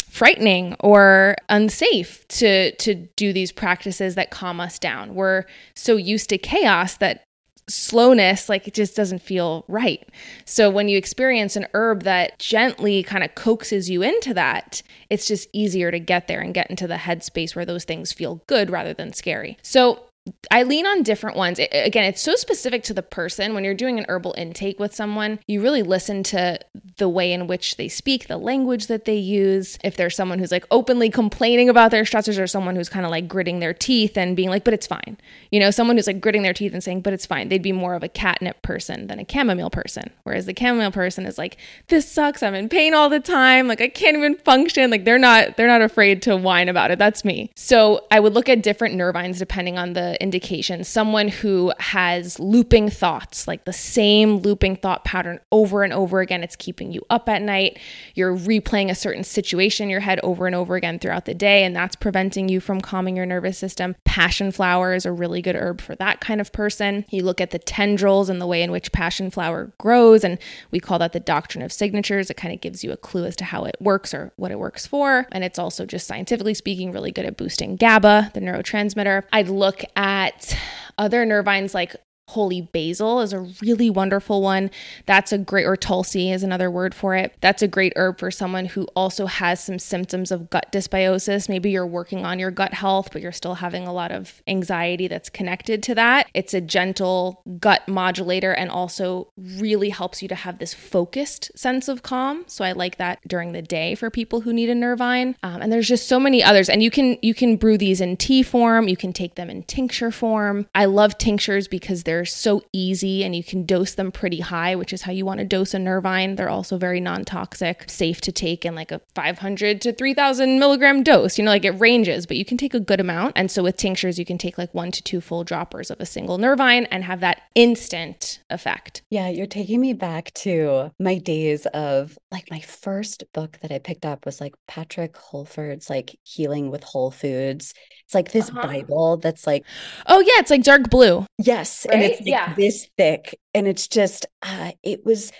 frightening 0.09 0.75
or 0.79 1.35
unsafe 1.49 2.27
to 2.29 2.75
to 2.77 2.95
do 3.15 3.31
these 3.31 3.51
practices 3.51 4.15
that 4.15 4.31
calm 4.31 4.59
us 4.59 4.79
down. 4.79 5.13
We're 5.13 5.45
so 5.75 5.97
used 5.97 6.29
to 6.29 6.39
chaos 6.39 6.97
that 6.97 7.23
slowness 7.69 8.49
like 8.49 8.67
it 8.67 8.73
just 8.73 8.95
doesn't 8.95 9.21
feel 9.21 9.65
right. 9.67 10.07
So 10.45 10.69
when 10.69 10.89
you 10.89 10.97
experience 10.97 11.55
an 11.55 11.67
herb 11.73 12.03
that 12.03 12.39
gently 12.39 13.03
kind 13.03 13.23
of 13.23 13.35
coaxes 13.35 13.89
you 13.89 14.01
into 14.01 14.33
that, 14.33 14.81
it's 15.09 15.27
just 15.27 15.47
easier 15.53 15.91
to 15.91 15.99
get 15.99 16.27
there 16.27 16.41
and 16.41 16.53
get 16.53 16.69
into 16.69 16.87
the 16.87 16.95
headspace 16.95 17.55
where 17.55 17.65
those 17.65 17.83
things 17.83 18.11
feel 18.11 18.41
good 18.47 18.69
rather 18.69 18.93
than 18.93 19.13
scary. 19.13 19.57
So 19.61 20.08
I 20.51 20.63
lean 20.63 20.85
on 20.85 21.03
different 21.03 21.37
ones. 21.37 21.59
It, 21.59 21.69
again, 21.71 22.05
it's 22.05 22.21
so 22.21 22.35
specific 22.35 22.83
to 22.83 22.93
the 22.93 23.01
person. 23.01 23.53
When 23.53 23.63
you're 23.63 23.73
doing 23.73 23.97
an 23.99 24.05
herbal 24.09 24.35
intake 24.37 24.79
with 24.79 24.93
someone, 24.93 25.39
you 25.47 25.61
really 25.61 25.83
listen 25.83 26.23
to 26.23 26.59
the 26.97 27.09
way 27.09 27.31
in 27.31 27.47
which 27.47 27.77
they 27.77 27.87
speak, 27.87 28.27
the 28.27 28.37
language 28.37 28.87
that 28.87 29.05
they 29.05 29.15
use. 29.15 29.77
If 29.83 29.95
there's 29.95 30.15
someone 30.15 30.39
who's 30.39 30.51
like 30.51 30.65
openly 30.71 31.09
complaining 31.09 31.69
about 31.69 31.91
their 31.91 32.03
stressors, 32.03 32.41
or 32.41 32.47
someone 32.47 32.75
who's 32.75 32.89
kind 32.89 33.05
of 33.05 33.11
like 33.11 33.27
gritting 33.27 33.59
their 33.59 33.73
teeth 33.73 34.17
and 34.17 34.35
being 34.35 34.49
like, 34.49 34.63
but 34.63 34.73
it's 34.73 34.87
fine. 34.87 35.17
You 35.51 35.59
know, 35.59 35.71
someone 35.71 35.97
who's 35.97 36.07
like 36.07 36.21
gritting 36.21 36.43
their 36.43 36.53
teeth 36.53 36.73
and 36.73 36.83
saying, 36.83 37.01
but 37.01 37.13
it's 37.13 37.25
fine. 37.25 37.49
They'd 37.49 37.61
be 37.61 37.71
more 37.71 37.95
of 37.95 38.03
a 38.03 38.09
catnip 38.09 38.61
person 38.61 39.07
than 39.07 39.19
a 39.19 39.25
chamomile 39.29 39.69
person. 39.69 40.11
Whereas 40.23 40.45
the 40.45 40.55
chamomile 40.57 40.91
person 40.91 41.25
is 41.25 41.37
like, 41.37 41.57
this 41.87 42.09
sucks. 42.09 42.43
I'm 42.43 42.55
in 42.55 42.69
pain 42.69 42.93
all 42.93 43.09
the 43.09 43.19
time. 43.19 43.67
Like 43.67 43.81
I 43.81 43.87
can't 43.87 44.17
even 44.17 44.35
function. 44.35 44.91
Like 44.91 45.05
they're 45.05 45.17
not, 45.17 45.57
they're 45.57 45.67
not 45.67 45.81
afraid 45.81 46.21
to 46.23 46.35
whine 46.35 46.69
about 46.69 46.91
it. 46.91 46.99
That's 46.99 47.23
me. 47.23 47.51
So 47.55 48.05
I 48.11 48.19
would 48.19 48.33
look 48.33 48.49
at 48.49 48.61
different 48.61 48.95
nervines 48.95 49.39
depending 49.39 49.77
on 49.77 49.93
the 49.93 50.18
indication. 50.21 50.83
Someone 50.83 51.27
who 51.27 51.71
has 51.79 52.39
looping 52.39 52.89
thoughts, 52.89 53.47
like 53.47 53.65
the 53.65 53.73
same 53.73 54.37
looping 54.37 54.75
thought 54.75 55.03
pattern 55.03 55.39
over 55.51 55.83
and 55.83 55.93
over 55.93 56.21
again, 56.21 56.43
it's 56.43 56.55
keeping 56.55 56.91
you 56.91 57.05
up 57.09 57.29
at 57.29 57.41
night. 57.41 57.79
You're 58.15 58.35
replaying 58.35 58.89
a 58.89 58.95
certain 58.95 59.23
situation 59.23 59.85
in 59.85 59.89
your 59.89 59.99
head 59.99 60.19
over 60.23 60.47
and 60.47 60.55
over 60.55 60.75
again 60.75 60.99
throughout 60.99 61.25
the 61.25 61.33
day, 61.33 61.63
and 61.63 61.75
that's 61.75 61.95
preventing 61.95 62.49
you 62.49 62.59
from 62.59 62.81
calming 62.81 63.15
your 63.15 63.25
nervous 63.25 63.57
system. 63.57 63.95
Passion 64.05 64.51
flower 64.51 64.93
is 64.93 65.05
a 65.05 65.11
really 65.11 65.41
good 65.41 65.55
herb 65.55 65.81
for 65.81 65.95
that 65.95 66.19
kind 66.19 66.41
of 66.41 66.51
person. 66.51 67.05
You 67.09 67.23
look 67.23 67.41
at 67.41 67.51
the 67.51 67.59
tendrils 67.59 68.29
and 68.29 68.41
the 68.41 68.47
way 68.47 68.61
in 68.61 68.71
which 68.71 68.91
passion 68.91 69.31
flower 69.31 69.71
grows, 69.77 70.23
and 70.23 70.37
we 70.71 70.79
call 70.79 70.99
that 70.99 71.13
the 71.13 71.19
doctrine 71.19 71.63
of 71.63 71.71
signatures. 71.71 72.29
It 72.29 72.37
kind 72.37 72.53
of 72.53 72.61
gives 72.61 72.83
you 72.83 72.91
a 72.91 72.97
clue 72.97 73.25
as 73.25 73.35
to 73.37 73.45
how 73.45 73.65
it 73.65 73.75
works 73.79 74.13
or 74.13 74.31
what 74.35 74.51
it 74.51 74.59
works 74.59 74.85
for. 74.85 75.27
And 75.31 75.43
it's 75.43 75.59
also 75.59 75.85
just 75.85 76.07
scientifically 76.07 76.53
speaking, 76.53 76.91
really 76.91 77.11
good 77.11 77.25
at 77.25 77.37
boosting 77.37 77.75
GABA, 77.75 78.31
the 78.33 78.39
neurotransmitter. 78.39 79.23
I'd 79.31 79.49
look 79.49 79.83
at 79.99 80.57
other 80.97 81.25
nervines 81.25 81.73
like 81.73 81.93
holy 82.29 82.61
basil 82.61 83.21
is 83.21 83.33
a 83.33 83.39
really 83.61 83.89
wonderful 83.89 84.41
one. 84.41 84.69
That's 85.05 85.31
a 85.31 85.37
great, 85.37 85.65
or 85.65 85.75
tulsi 85.75 86.31
is 86.31 86.43
another 86.43 86.69
word 86.69 86.93
for 86.93 87.15
it. 87.15 87.35
That's 87.41 87.61
a 87.61 87.67
great 87.67 87.93
herb 87.95 88.19
for 88.19 88.31
someone 88.31 88.65
who 88.65 88.83
also 88.95 89.25
has 89.25 89.63
some 89.63 89.79
symptoms 89.79 90.31
of 90.31 90.49
gut 90.49 90.71
dysbiosis. 90.71 91.49
Maybe 91.49 91.71
you're 91.71 91.87
working 91.87 92.25
on 92.25 92.39
your 92.39 92.51
gut 92.51 92.73
health, 92.73 93.09
but 93.11 93.21
you're 93.21 93.31
still 93.31 93.55
having 93.55 93.87
a 93.87 93.93
lot 93.93 94.11
of 94.11 94.41
anxiety 94.47 95.07
that's 95.07 95.29
connected 95.29 95.81
to 95.83 95.95
that. 95.95 96.29
It's 96.33 96.53
a 96.53 96.61
gentle 96.61 97.41
gut 97.59 97.87
modulator 97.87 98.53
and 98.53 98.69
also 98.69 99.31
really 99.37 99.89
helps 99.89 100.21
you 100.21 100.27
to 100.27 100.35
have 100.35 100.59
this 100.59 100.73
focused 100.73 101.51
sense 101.57 101.87
of 101.87 102.03
calm. 102.03 102.43
So 102.47 102.63
I 102.63 102.73
like 102.73 102.97
that 102.97 103.19
during 103.27 103.51
the 103.51 103.61
day 103.61 103.95
for 103.95 104.09
people 104.09 104.41
who 104.41 104.53
need 104.53 104.69
a 104.69 104.75
nervine. 104.75 105.35
Um, 105.43 105.61
and 105.61 105.71
there's 105.71 105.87
just 105.87 106.07
so 106.07 106.19
many 106.19 106.43
others. 106.43 106.69
And 106.69 106.83
you 106.83 106.91
can 106.91 107.17
you 107.21 107.33
can 107.33 107.57
brew 107.57 107.77
these 107.77 108.01
in 108.01 108.17
tea 108.17 108.43
form. 108.43 108.87
You 108.87 108.97
can 108.97 109.13
take 109.13 109.35
them 109.35 109.49
in 109.49 109.63
tincture 109.63 110.11
form. 110.11 110.67
I 110.75 110.85
love 110.85 111.17
tinctures 111.17 111.67
because 111.67 112.03
they're 112.03 112.18
they're 112.19 112.25
so 112.25 112.61
easy 112.73 113.23
and 113.23 113.33
you 113.33 113.41
can 113.41 113.65
dose 113.65 113.93
them 113.93 114.11
pretty 114.11 114.41
high, 114.41 114.75
which 114.75 114.91
is 114.91 115.03
how 115.03 115.11
you 115.13 115.25
want 115.25 115.39
to 115.39 115.45
dose 115.45 115.73
a 115.73 115.79
nervine. 115.79 116.35
They're 116.35 116.49
also 116.49 116.77
very 116.77 116.99
non 116.99 117.23
toxic, 117.23 117.89
safe 117.89 118.19
to 118.21 118.31
take 118.33 118.65
in 118.65 118.75
like 118.75 118.91
a 118.91 118.99
500 119.15 119.79
to 119.79 119.93
3000 119.93 120.59
milligram 120.59 121.01
dose. 121.01 121.37
You 121.37 121.45
know, 121.45 121.51
like 121.51 121.63
it 121.63 121.79
ranges, 121.79 122.25
but 122.25 122.35
you 122.35 122.43
can 122.43 122.57
take 122.57 122.73
a 122.73 122.79
good 122.81 122.99
amount. 122.99 123.37
And 123.37 123.49
so 123.49 123.63
with 123.63 123.77
tinctures, 123.77 124.19
you 124.19 124.25
can 124.25 124.37
take 124.37 124.57
like 124.57 124.73
one 124.73 124.91
to 124.91 125.01
two 125.01 125.21
full 125.21 125.45
droppers 125.45 125.89
of 125.89 126.01
a 126.01 126.05
single 126.05 126.37
nervine 126.37 126.87
and 126.91 127.05
have 127.05 127.21
that 127.21 127.43
instant 127.55 128.41
effect. 128.49 129.01
Yeah, 129.09 129.29
you're 129.29 129.45
taking 129.45 129.79
me 129.79 129.93
back 129.93 130.33
to 130.33 130.91
my 130.99 131.19
days 131.19 131.67
of 131.67 132.19
like 132.33 132.51
my 132.51 132.59
first 132.59 133.23
book 133.31 133.59
that 133.61 133.71
I 133.71 133.79
picked 133.79 134.05
up 134.05 134.25
was 134.25 134.41
like 134.41 134.55
Patrick 134.67 135.15
Holford's 135.15 135.89
like 135.89 136.19
Healing 136.23 136.69
with 136.69 136.83
Whole 136.83 137.11
Foods. 137.11 137.73
It's 138.03 138.13
like 138.13 138.31
this 138.31 138.49
uh-huh. 138.49 138.63
Bible 138.63 139.17
that's 139.17 139.47
like, 139.47 139.63
oh 140.07 140.19
yeah, 140.19 140.39
it's 140.39 140.49
like 140.49 140.63
dark 140.63 140.89
blue. 140.89 141.25
Yes, 141.37 141.85
right? 141.87 141.95
and 141.95 142.03
it's 142.11 142.21
like 142.21 142.27
yeah. 142.27 142.53
this 142.53 142.87
thick, 142.97 143.39
and 143.53 143.67
it's 143.67 143.87
just, 143.87 144.25
uh, 144.41 144.71
it 144.83 145.05
was 145.05 145.31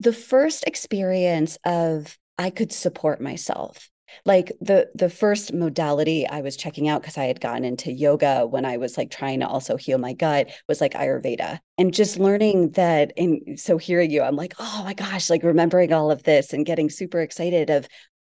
the 0.00 0.12
first 0.12 0.64
experience 0.66 1.58
of 1.64 2.16
I 2.38 2.50
could 2.50 2.72
support 2.72 3.20
myself. 3.20 3.90
Like 4.24 4.52
the 4.62 4.88
the 4.94 5.10
first 5.10 5.52
modality 5.52 6.26
I 6.26 6.40
was 6.40 6.56
checking 6.56 6.88
out 6.88 7.02
because 7.02 7.18
I 7.18 7.24
had 7.24 7.42
gotten 7.42 7.64
into 7.64 7.92
yoga 7.92 8.46
when 8.46 8.64
I 8.64 8.78
was 8.78 8.96
like 8.96 9.10
trying 9.10 9.40
to 9.40 9.46
also 9.46 9.76
heal 9.76 9.98
my 9.98 10.14
gut 10.14 10.50
was 10.66 10.80
like 10.80 10.94
Ayurveda 10.94 11.58
and 11.76 11.92
just 11.92 12.18
learning 12.18 12.70
that 12.70 13.12
and 13.18 13.60
so 13.60 13.76
hearing 13.76 14.10
you 14.10 14.22
I'm 14.22 14.34
like 14.34 14.54
oh 14.58 14.80
my 14.82 14.94
gosh 14.94 15.28
like 15.28 15.42
remembering 15.42 15.92
all 15.92 16.10
of 16.10 16.22
this 16.22 16.54
and 16.54 16.64
getting 16.64 16.88
super 16.88 17.20
excited 17.20 17.68
of 17.68 17.86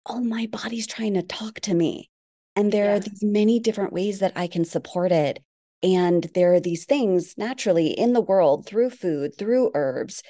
oh 0.05 0.19
my 0.19 0.45
body's 0.45 0.85
trying 0.85 1.15
to 1.15 1.23
talk 1.23 1.59
to 1.61 1.73
me 1.73 2.11
and 2.55 2.71
there 2.71 2.85
yeah. 2.85 2.95
are 2.95 2.99
these 2.99 3.23
many 3.23 3.59
different 3.59 3.93
ways 3.93 4.19
that 4.19 4.33
I 4.35 4.47
can 4.47 4.65
support 4.65 5.11
it. 5.11 5.43
And 5.83 6.23
there 6.33 6.53
are 6.53 6.59
these 6.59 6.85
things 6.85 7.35
naturally 7.37 7.87
in 7.87 8.13
the 8.13 8.21
world 8.21 8.65
through 8.65 8.91
food, 8.91 9.37
through 9.37 9.71
herbs 9.75 10.23